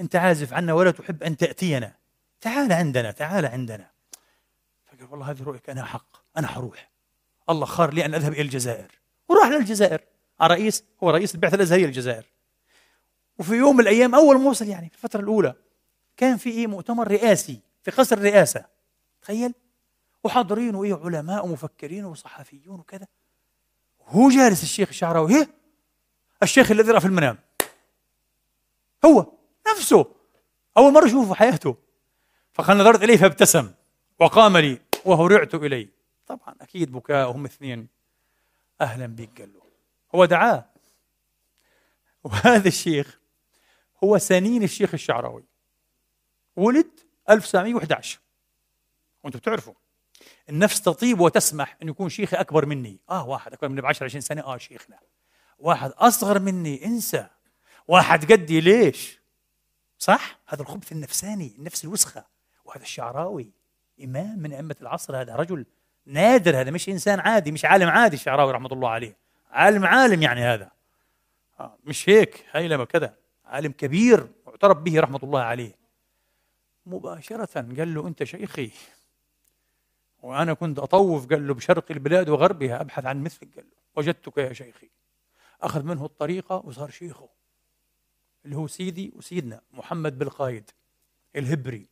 [0.00, 1.94] أنت عازف عنا ولا تحب أن تأتينا.
[2.40, 3.90] تعال عندنا تعال عندنا.
[4.86, 6.90] فقال والله هذه رؤيك أنا حق أنا حروح.
[7.50, 8.90] الله خار لي أن أذهب إلى الجزائر.
[9.28, 10.00] وراح للجزائر
[10.42, 12.24] رئيس هو رئيس البعثة الأزهرية للجزائر.
[13.38, 15.54] وفي يوم من الأيام أول ما وصل يعني في الفترة الأولى
[16.16, 18.64] كان في مؤتمر رئاسي في قصر الرئاسة.
[19.22, 19.54] تخيل؟
[20.26, 23.06] وحاضرين وإيه علماء ومفكرين وصحفيون وكذا.
[24.06, 25.48] هو جالس الشيخ الشعراوي هي؟
[26.42, 27.38] الشيخ الذي رأى في المنام.
[29.04, 29.32] هو
[29.70, 30.06] نفسه.
[30.76, 31.76] أول مرة أشوفه في حياته.
[32.52, 33.72] فقال نظرت إليه فابتسم
[34.18, 35.88] وقام لي وهرعت إليه
[36.26, 37.88] طبعا أكيد بكاء هم اثنين.
[38.80, 39.62] أهلا بك قال له
[40.14, 40.64] هو دعاه.
[42.24, 43.18] وهذا الشيخ
[44.04, 45.44] هو سنين الشيخ الشعراوي.
[46.56, 46.90] ولد
[47.30, 48.18] 1911
[49.24, 49.74] وأنتم بتعرفوا.
[50.50, 53.00] النفس تطيب وتسمح أن يكون شيخي أكبر مني.
[53.10, 54.42] آه واحد أكبر مني ب 10 20 سنة.
[54.42, 54.98] آه شيخنا.
[55.58, 57.26] واحد أصغر مني انسى.
[57.88, 59.20] واحد قدي ليش؟
[59.98, 62.24] صح؟ هذا الخبث النفساني النفس الوسخة.
[62.64, 63.50] وهذا الشعراوي
[64.04, 65.66] إمام من أئمة العصر هذا رجل
[66.06, 69.16] نادر هذا مش إنسان عادي مش عالم عادي الشعراوي رحمة الله عليه.
[69.50, 70.70] عالم عالم يعني هذا.
[71.60, 73.14] آه مش هيك؟ هيلمة كذا
[73.44, 75.76] عالم كبير معترف به رحمة الله عليه.
[76.86, 78.70] مباشرة قال له أنت شيخي
[80.26, 84.52] وأنا كنت أطوف قال له بشرق البلاد وغربها أبحث عن مثلك قال له وجدتك يا
[84.52, 84.90] شيخي.
[85.62, 87.28] أخذ منه الطريقة وصار شيخه
[88.44, 90.70] اللي هو سيدي وسيدنا محمد بالقايد
[91.36, 91.86] الهبري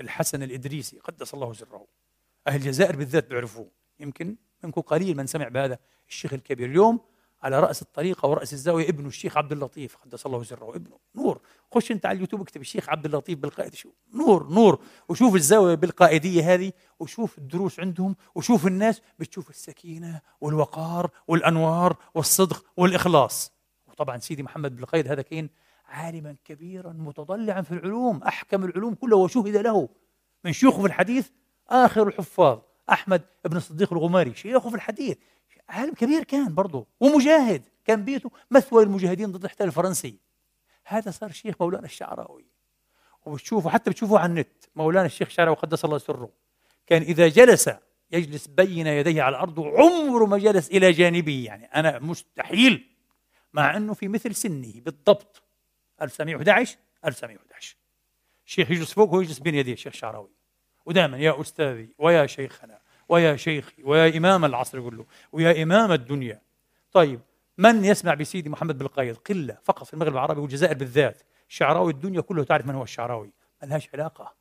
[0.00, 1.86] الحسن الإدريسي قدس الله سره.
[2.46, 3.68] أهل الجزائر بالذات بيعرفوه
[4.00, 6.68] يمكن منكم قليل من سمع بهذا الشيخ الكبير.
[6.68, 7.00] اليوم
[7.46, 9.96] على رأس الطريقة ورأس الزاوية ابنه الشيخ عبد اللطيف.
[9.96, 11.40] قدس الله سره ابنه نور.
[11.74, 13.74] خش انت على اليوتيوب اكتب الشيخ عبد اللطيف بالقائد.
[13.74, 14.78] شو نور نور.
[15.08, 23.52] وشوف الزاوية بالقائدية هذه وشوف الدروس عندهم وشوف الناس بتشوف السكينة والوقار والأنوار والصدق والإخلاص.
[23.86, 25.48] وطبعا سيدي محمد بالقيد هذا كان
[25.88, 29.18] عالما كبيرا متضلعا في العلوم أحكم العلوم كلها.
[29.18, 29.88] وشهد له
[30.44, 31.28] من شيوخه في الحديث
[31.68, 32.58] آخر الحفاظ.
[32.90, 35.18] أحمد بن الصديق الغماري شيخه في الحديث.
[35.68, 40.18] عالم كبير كان برضه ومجاهد كان بيته مثوى المجاهدين ضد الاحتلال الفرنسي.
[40.84, 42.44] هذا صار شيخ مولانا الشعراوي.
[43.26, 46.30] وبتشوفوا حتى بتشوفوا على النت مولانا الشيخ الشعراوي قدس الله سره.
[46.86, 47.70] كان إذا جلس
[48.10, 51.44] يجلس بين يديه على الأرض وعمره ما جلس إلى جانبه.
[51.44, 52.90] يعني أنا مستحيل
[53.52, 55.42] مع إنه في مثل سنه بالضبط.
[56.02, 57.76] 1911 1911
[58.46, 60.30] الشيخ يجلس فوق وهو يجلس بين يديه الشيخ الشعراوي
[60.86, 62.85] ودائما يا أستاذي ويا شيخنا.
[63.08, 66.40] ويا شيخي ويا إمام العصر يقول له ويا إمام الدنيا.
[66.92, 67.20] طيب
[67.58, 71.22] من يسمع بسيدي محمد بالقايد قلة فقط في المغرب العربي والجزائر بالذات.
[71.48, 73.30] الشعراوي الدنيا كلها تعرف من هو الشعراوي.
[73.62, 74.34] ما لهاش علاقة.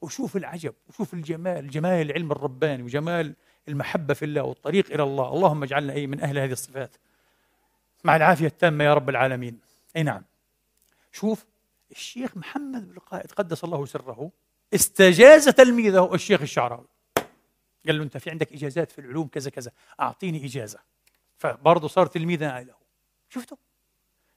[0.00, 3.34] وشوف العجب وشوف الجمال جمال العلم الرباني وجمال
[3.68, 5.28] المحبة في الله والطريق إلى الله.
[5.28, 6.96] اللهم اجعلنا أي من أهل هذه الصفات.
[8.04, 9.60] مع العافية التامة يا رب العالمين.
[9.96, 10.24] أي نعم.
[11.12, 11.46] شوف
[11.90, 14.30] الشيخ محمد بن القائد قدس الله سره
[14.74, 16.93] استجاز تلميذه الشيخ الشعراوي.
[17.86, 19.70] قال له أنت في عندك إجازات في العلوم كذا كذا.
[20.00, 20.78] أعطيني إجازة.
[21.36, 22.74] فبرضه صار تلميذا له.
[23.28, 23.56] شفتوا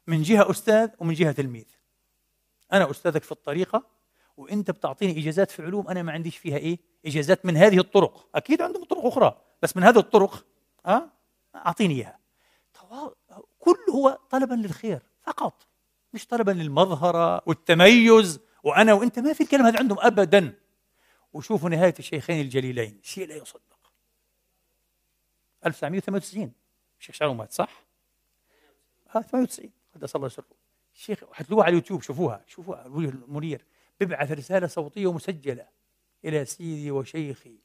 [0.08, 1.66] من جهة أستاذ ومن جهة تلميذ.
[2.74, 3.84] أنا أستاذك في الطريقة
[4.38, 8.30] وأنت بتعطيني إجازات في علوم أنا ما عنديش فيها إيه؟ إجازات من هذه الطرق.
[8.36, 10.46] أكيد عندهم طرق أخرى بس من هذه الطرق
[10.86, 11.10] ها
[11.56, 12.20] أعطيني إياها.
[13.60, 15.68] كل هو طلبا للخير فقط
[16.14, 18.40] مش طلبا للمظهرة والتميز.
[18.64, 20.54] وأنا وأنت ما في الكلام هذا عندهم ابدا.
[21.34, 23.92] وشوفوا نهاية الشيخين الجليلين شيء لا يصدق.
[25.66, 26.52] 1998
[27.00, 27.84] الشيخ شعراوي مات صح؟
[29.16, 30.46] آه 98 قدس الله سره.
[30.96, 32.86] الشيخ حتلوها على اليوتيوب شوفوها شوفوها.
[32.86, 33.66] الوجه المنير
[34.00, 35.68] بيبعث رسالة صوتية مسجله
[36.26, 37.58] إلى سيدي وشيخي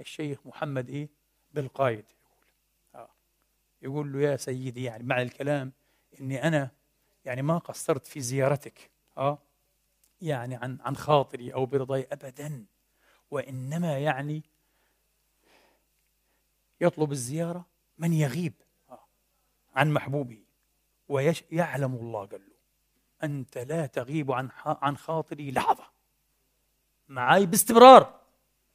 [0.00, 1.08] الشيخ محمد إيه؟
[1.52, 3.10] بالقايد يقول آه.
[3.82, 5.72] يقول له يا سيدي يعني مع الكلام
[6.20, 6.70] إني أنا
[7.24, 9.38] يعني ما قصرت في زيارتك آه
[10.20, 12.64] يعني عن عن خاطري أو برضاي ابدا.
[13.34, 14.42] وإنما يعني
[16.80, 17.66] يطلب الزيارة
[17.98, 18.52] من يغيب
[19.76, 20.38] عن محبوبه
[21.08, 22.54] ويعلم الله قال له
[23.22, 25.50] أنت لا تغيب عن عن خاطري.
[25.50, 25.84] لحظة.
[27.08, 28.20] معي باستمرار.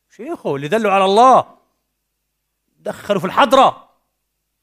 [0.09, 1.57] شيخه اللي دلوا على الله.
[2.79, 3.89] دخلوا في الحضرة.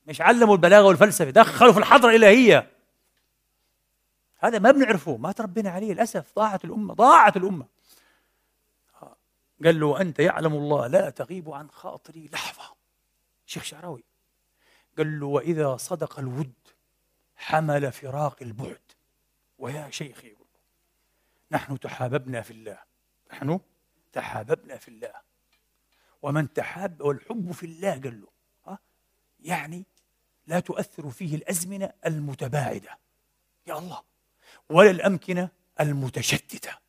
[0.06, 1.30] مش علموا البلاغة والفلسفة.
[1.30, 2.70] دخلوا في الحضرة الإلهية.
[4.38, 5.16] هذا ما بنعرفه.
[5.16, 5.92] ما تربينا عليه.
[5.92, 7.75] للأسف ضاعت الأمة ضاعت الأمة.
[9.64, 12.76] قال له أنت يعلم الله لا تغيب عن خاطري لحظة.
[13.46, 14.04] شيخ شعراوي
[14.98, 16.52] قال له وإذا صدق الود
[17.36, 18.92] حمل فراق البعد.
[19.58, 20.36] ويا شيخي
[21.50, 22.78] نحن تحاببنا في الله.
[23.32, 23.60] نحن
[24.12, 25.12] تحاببنا في الله.
[26.22, 28.28] ومن تحاب والحب في الله قال له
[29.40, 29.84] يعني
[30.46, 32.98] لا تؤثر فيه الأزمنة المتباعدة.
[33.66, 34.02] يا الله
[34.70, 35.48] ولا الأمكنة
[35.80, 36.85] المتشتتة.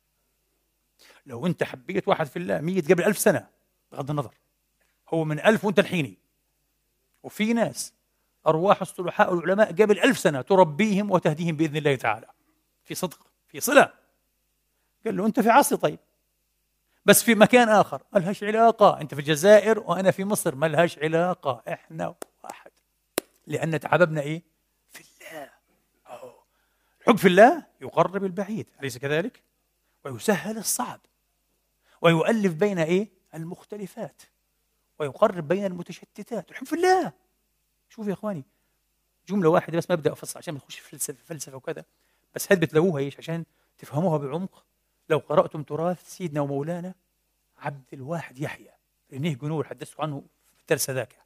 [1.28, 3.48] لو أنت حبيت واحد في الله ميت قبل ألف سنة
[3.92, 4.34] بغض النظر.
[5.08, 6.18] هو من ألف وأنت الحيني.
[7.22, 7.92] وفي ناس
[8.46, 12.26] أرواح الصلحاء والعلماء قبل ألف سنة تربيهم وتهديهم بإذن الله تعالى.
[12.84, 13.92] في صدق في صلة.
[15.04, 15.98] قال له أنت في عصري طيب.
[17.06, 18.02] بس في مكان آخر.
[18.12, 19.00] ما لهاش علاقة.
[19.00, 20.54] أنت في الجزائر وأنا في مصر.
[20.54, 21.62] ما لهاش علاقة.
[21.68, 22.14] إحنا
[22.44, 22.70] واحد.
[23.46, 24.42] لأن تعببنا إيه؟
[24.90, 25.50] في الله.
[27.06, 28.70] حب في الله يقرب البعيد.
[28.80, 29.42] أليس كذلك؟
[30.04, 31.00] ويسهل الصعب.
[32.02, 34.22] ويؤلف بين إيه؟ المختلفات.
[34.98, 36.50] ويقرب بين المتشتتات.
[36.50, 37.12] الحب في الله.
[37.88, 38.44] شوف يا إخواني
[39.28, 41.84] جملة واحدة بس ما أبدأ أفصل عشان ما نخش في فلسفة, فلسفة وكذا.
[42.34, 43.44] بس هذ بتلاقوها إيش؟ عشان
[43.78, 44.64] تفهموها بعمق.
[45.08, 46.94] لو قرأتم تراث سيدنا ومولانا
[47.58, 48.70] عبد الواحد يحيى
[49.12, 50.22] رينيه جنور حدثت عنه
[50.56, 51.16] في الدرس ذاك.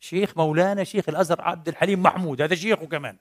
[0.00, 3.16] شيخ مولانا شيخ الأزهر عبد الحليم محمود هذا شيخه كمان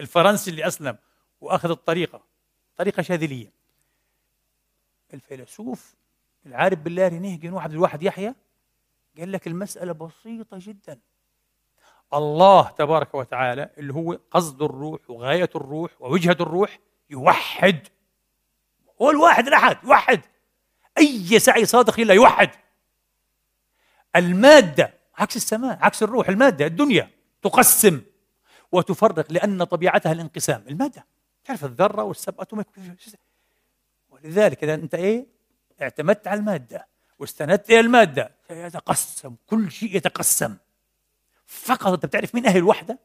[0.00, 0.98] الفرنسي اللي أسلم
[1.40, 2.24] وأخذ الطريقة
[2.76, 3.52] طريقة شاذلية.
[5.14, 5.94] الفيلسوف
[6.48, 8.34] العارف بالله رينيه جنوح عبد الواحد يحيى
[9.18, 10.98] قال لك المسألة بسيطة جدا.
[12.14, 16.78] الله تبارك وتعالى اللي هو قصد الروح وغاية الروح ووجهة الروح
[17.10, 17.88] يوحد.
[19.02, 20.20] هو الواحد الأحد يوحد.
[20.98, 22.50] أي سعي صادق إلا يوحد.
[24.16, 26.28] المادة عكس السماء عكس الروح.
[26.28, 27.10] المادة الدنيا
[27.42, 28.00] تقسم
[28.72, 30.64] وتفرق لأن طبيعتها الانقسام.
[30.68, 31.06] المادة
[31.44, 32.66] تعرف الذرة والسب اتوميك
[34.10, 35.37] ولذلك إذا أنت إيه؟
[35.82, 36.88] اعتمدت على المادة
[37.18, 40.56] واستندت إلى المادة يتقسم كل شيء يتقسم.
[41.46, 42.98] فقط أنت بتعرف مين أهل الوحدة؟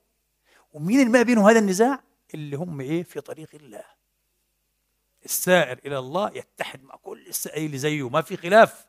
[0.74, 3.84] ومين اللي ما بينهم هذا النزاع؟ اللي هم إيه؟ في طريق الله.
[5.26, 8.88] السائر إلى الله يتحد مع كل السائر اللي زيه ما في خلاف.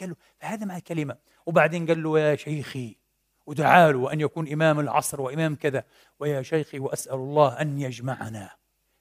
[0.00, 1.16] قال له فهذا مع كلمه
[1.46, 2.96] وبعدين قال له يا شيخي
[3.46, 5.84] ودعا له وان يكون إمام العصر وإمام كذا.
[6.18, 8.50] ويا شيخي وأسأل الله أن يجمعنا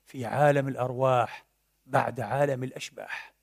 [0.05, 1.45] في عالم الأرواح
[1.85, 3.38] بعد عالم الأشباح.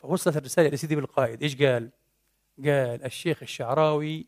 [0.00, 1.42] فوصلت الرسالة إلى سيدي بالقائد.
[1.42, 1.90] إيش قال؟
[2.58, 4.26] قال الشيخ الشعراوي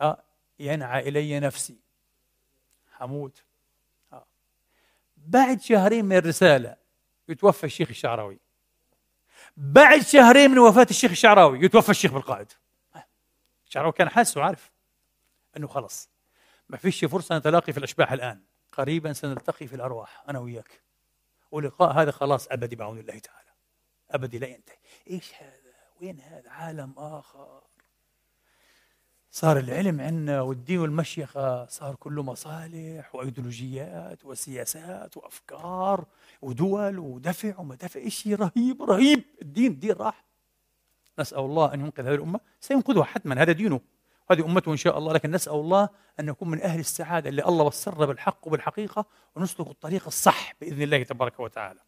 [0.00, 0.22] آه
[0.58, 1.76] ينعى إلي نفسي.
[2.92, 3.44] حموت
[4.12, 4.26] آه.
[5.16, 6.76] بعد شهرين من الرسالة
[7.28, 8.38] يتوفى الشيخ الشعراوي.
[9.56, 12.52] بعد شهرين من وفاة الشيخ الشعراوي يتوفى الشيخ بالقائد.
[13.66, 14.72] الشعراوي كان حاسس وعارف
[15.56, 16.10] أنه خلص.
[16.68, 18.42] ما فيش فرصة نتلاقي في الأشباح الآن.
[18.72, 20.80] قريبا سنلتقي في الأرواح أنا وياك.
[21.50, 23.43] ولقاء هذا خلاص أبدي بعون الله تعالى.
[24.14, 24.76] أبدي لا ينتهي.
[25.10, 27.62] إيش هذا؟ وين هذا؟ عالم آخر.
[29.30, 36.04] صار العلم عندنا والدين والمشيخة صار كله مصالح وأيديولوجيات وسياسات وأفكار
[36.42, 39.24] ودول ودفع ومدافع شيء رهيب رهيب.
[39.42, 40.24] الدين الدين راح.
[41.18, 42.40] نسأل الله أن ينقذ هذه الأمة.
[42.60, 43.42] سينقذها حتما.
[43.42, 43.80] هذا دينه.
[44.30, 45.12] هذه أمته إن شاء الله.
[45.12, 45.88] لكن نسأل الله
[46.20, 51.02] أن نكون من أهل السعادة اللي الله وسرنا بالحق وبالحقيقة ونسلك الطريق الصح بإذن الله
[51.02, 51.80] تبارك وتعالى.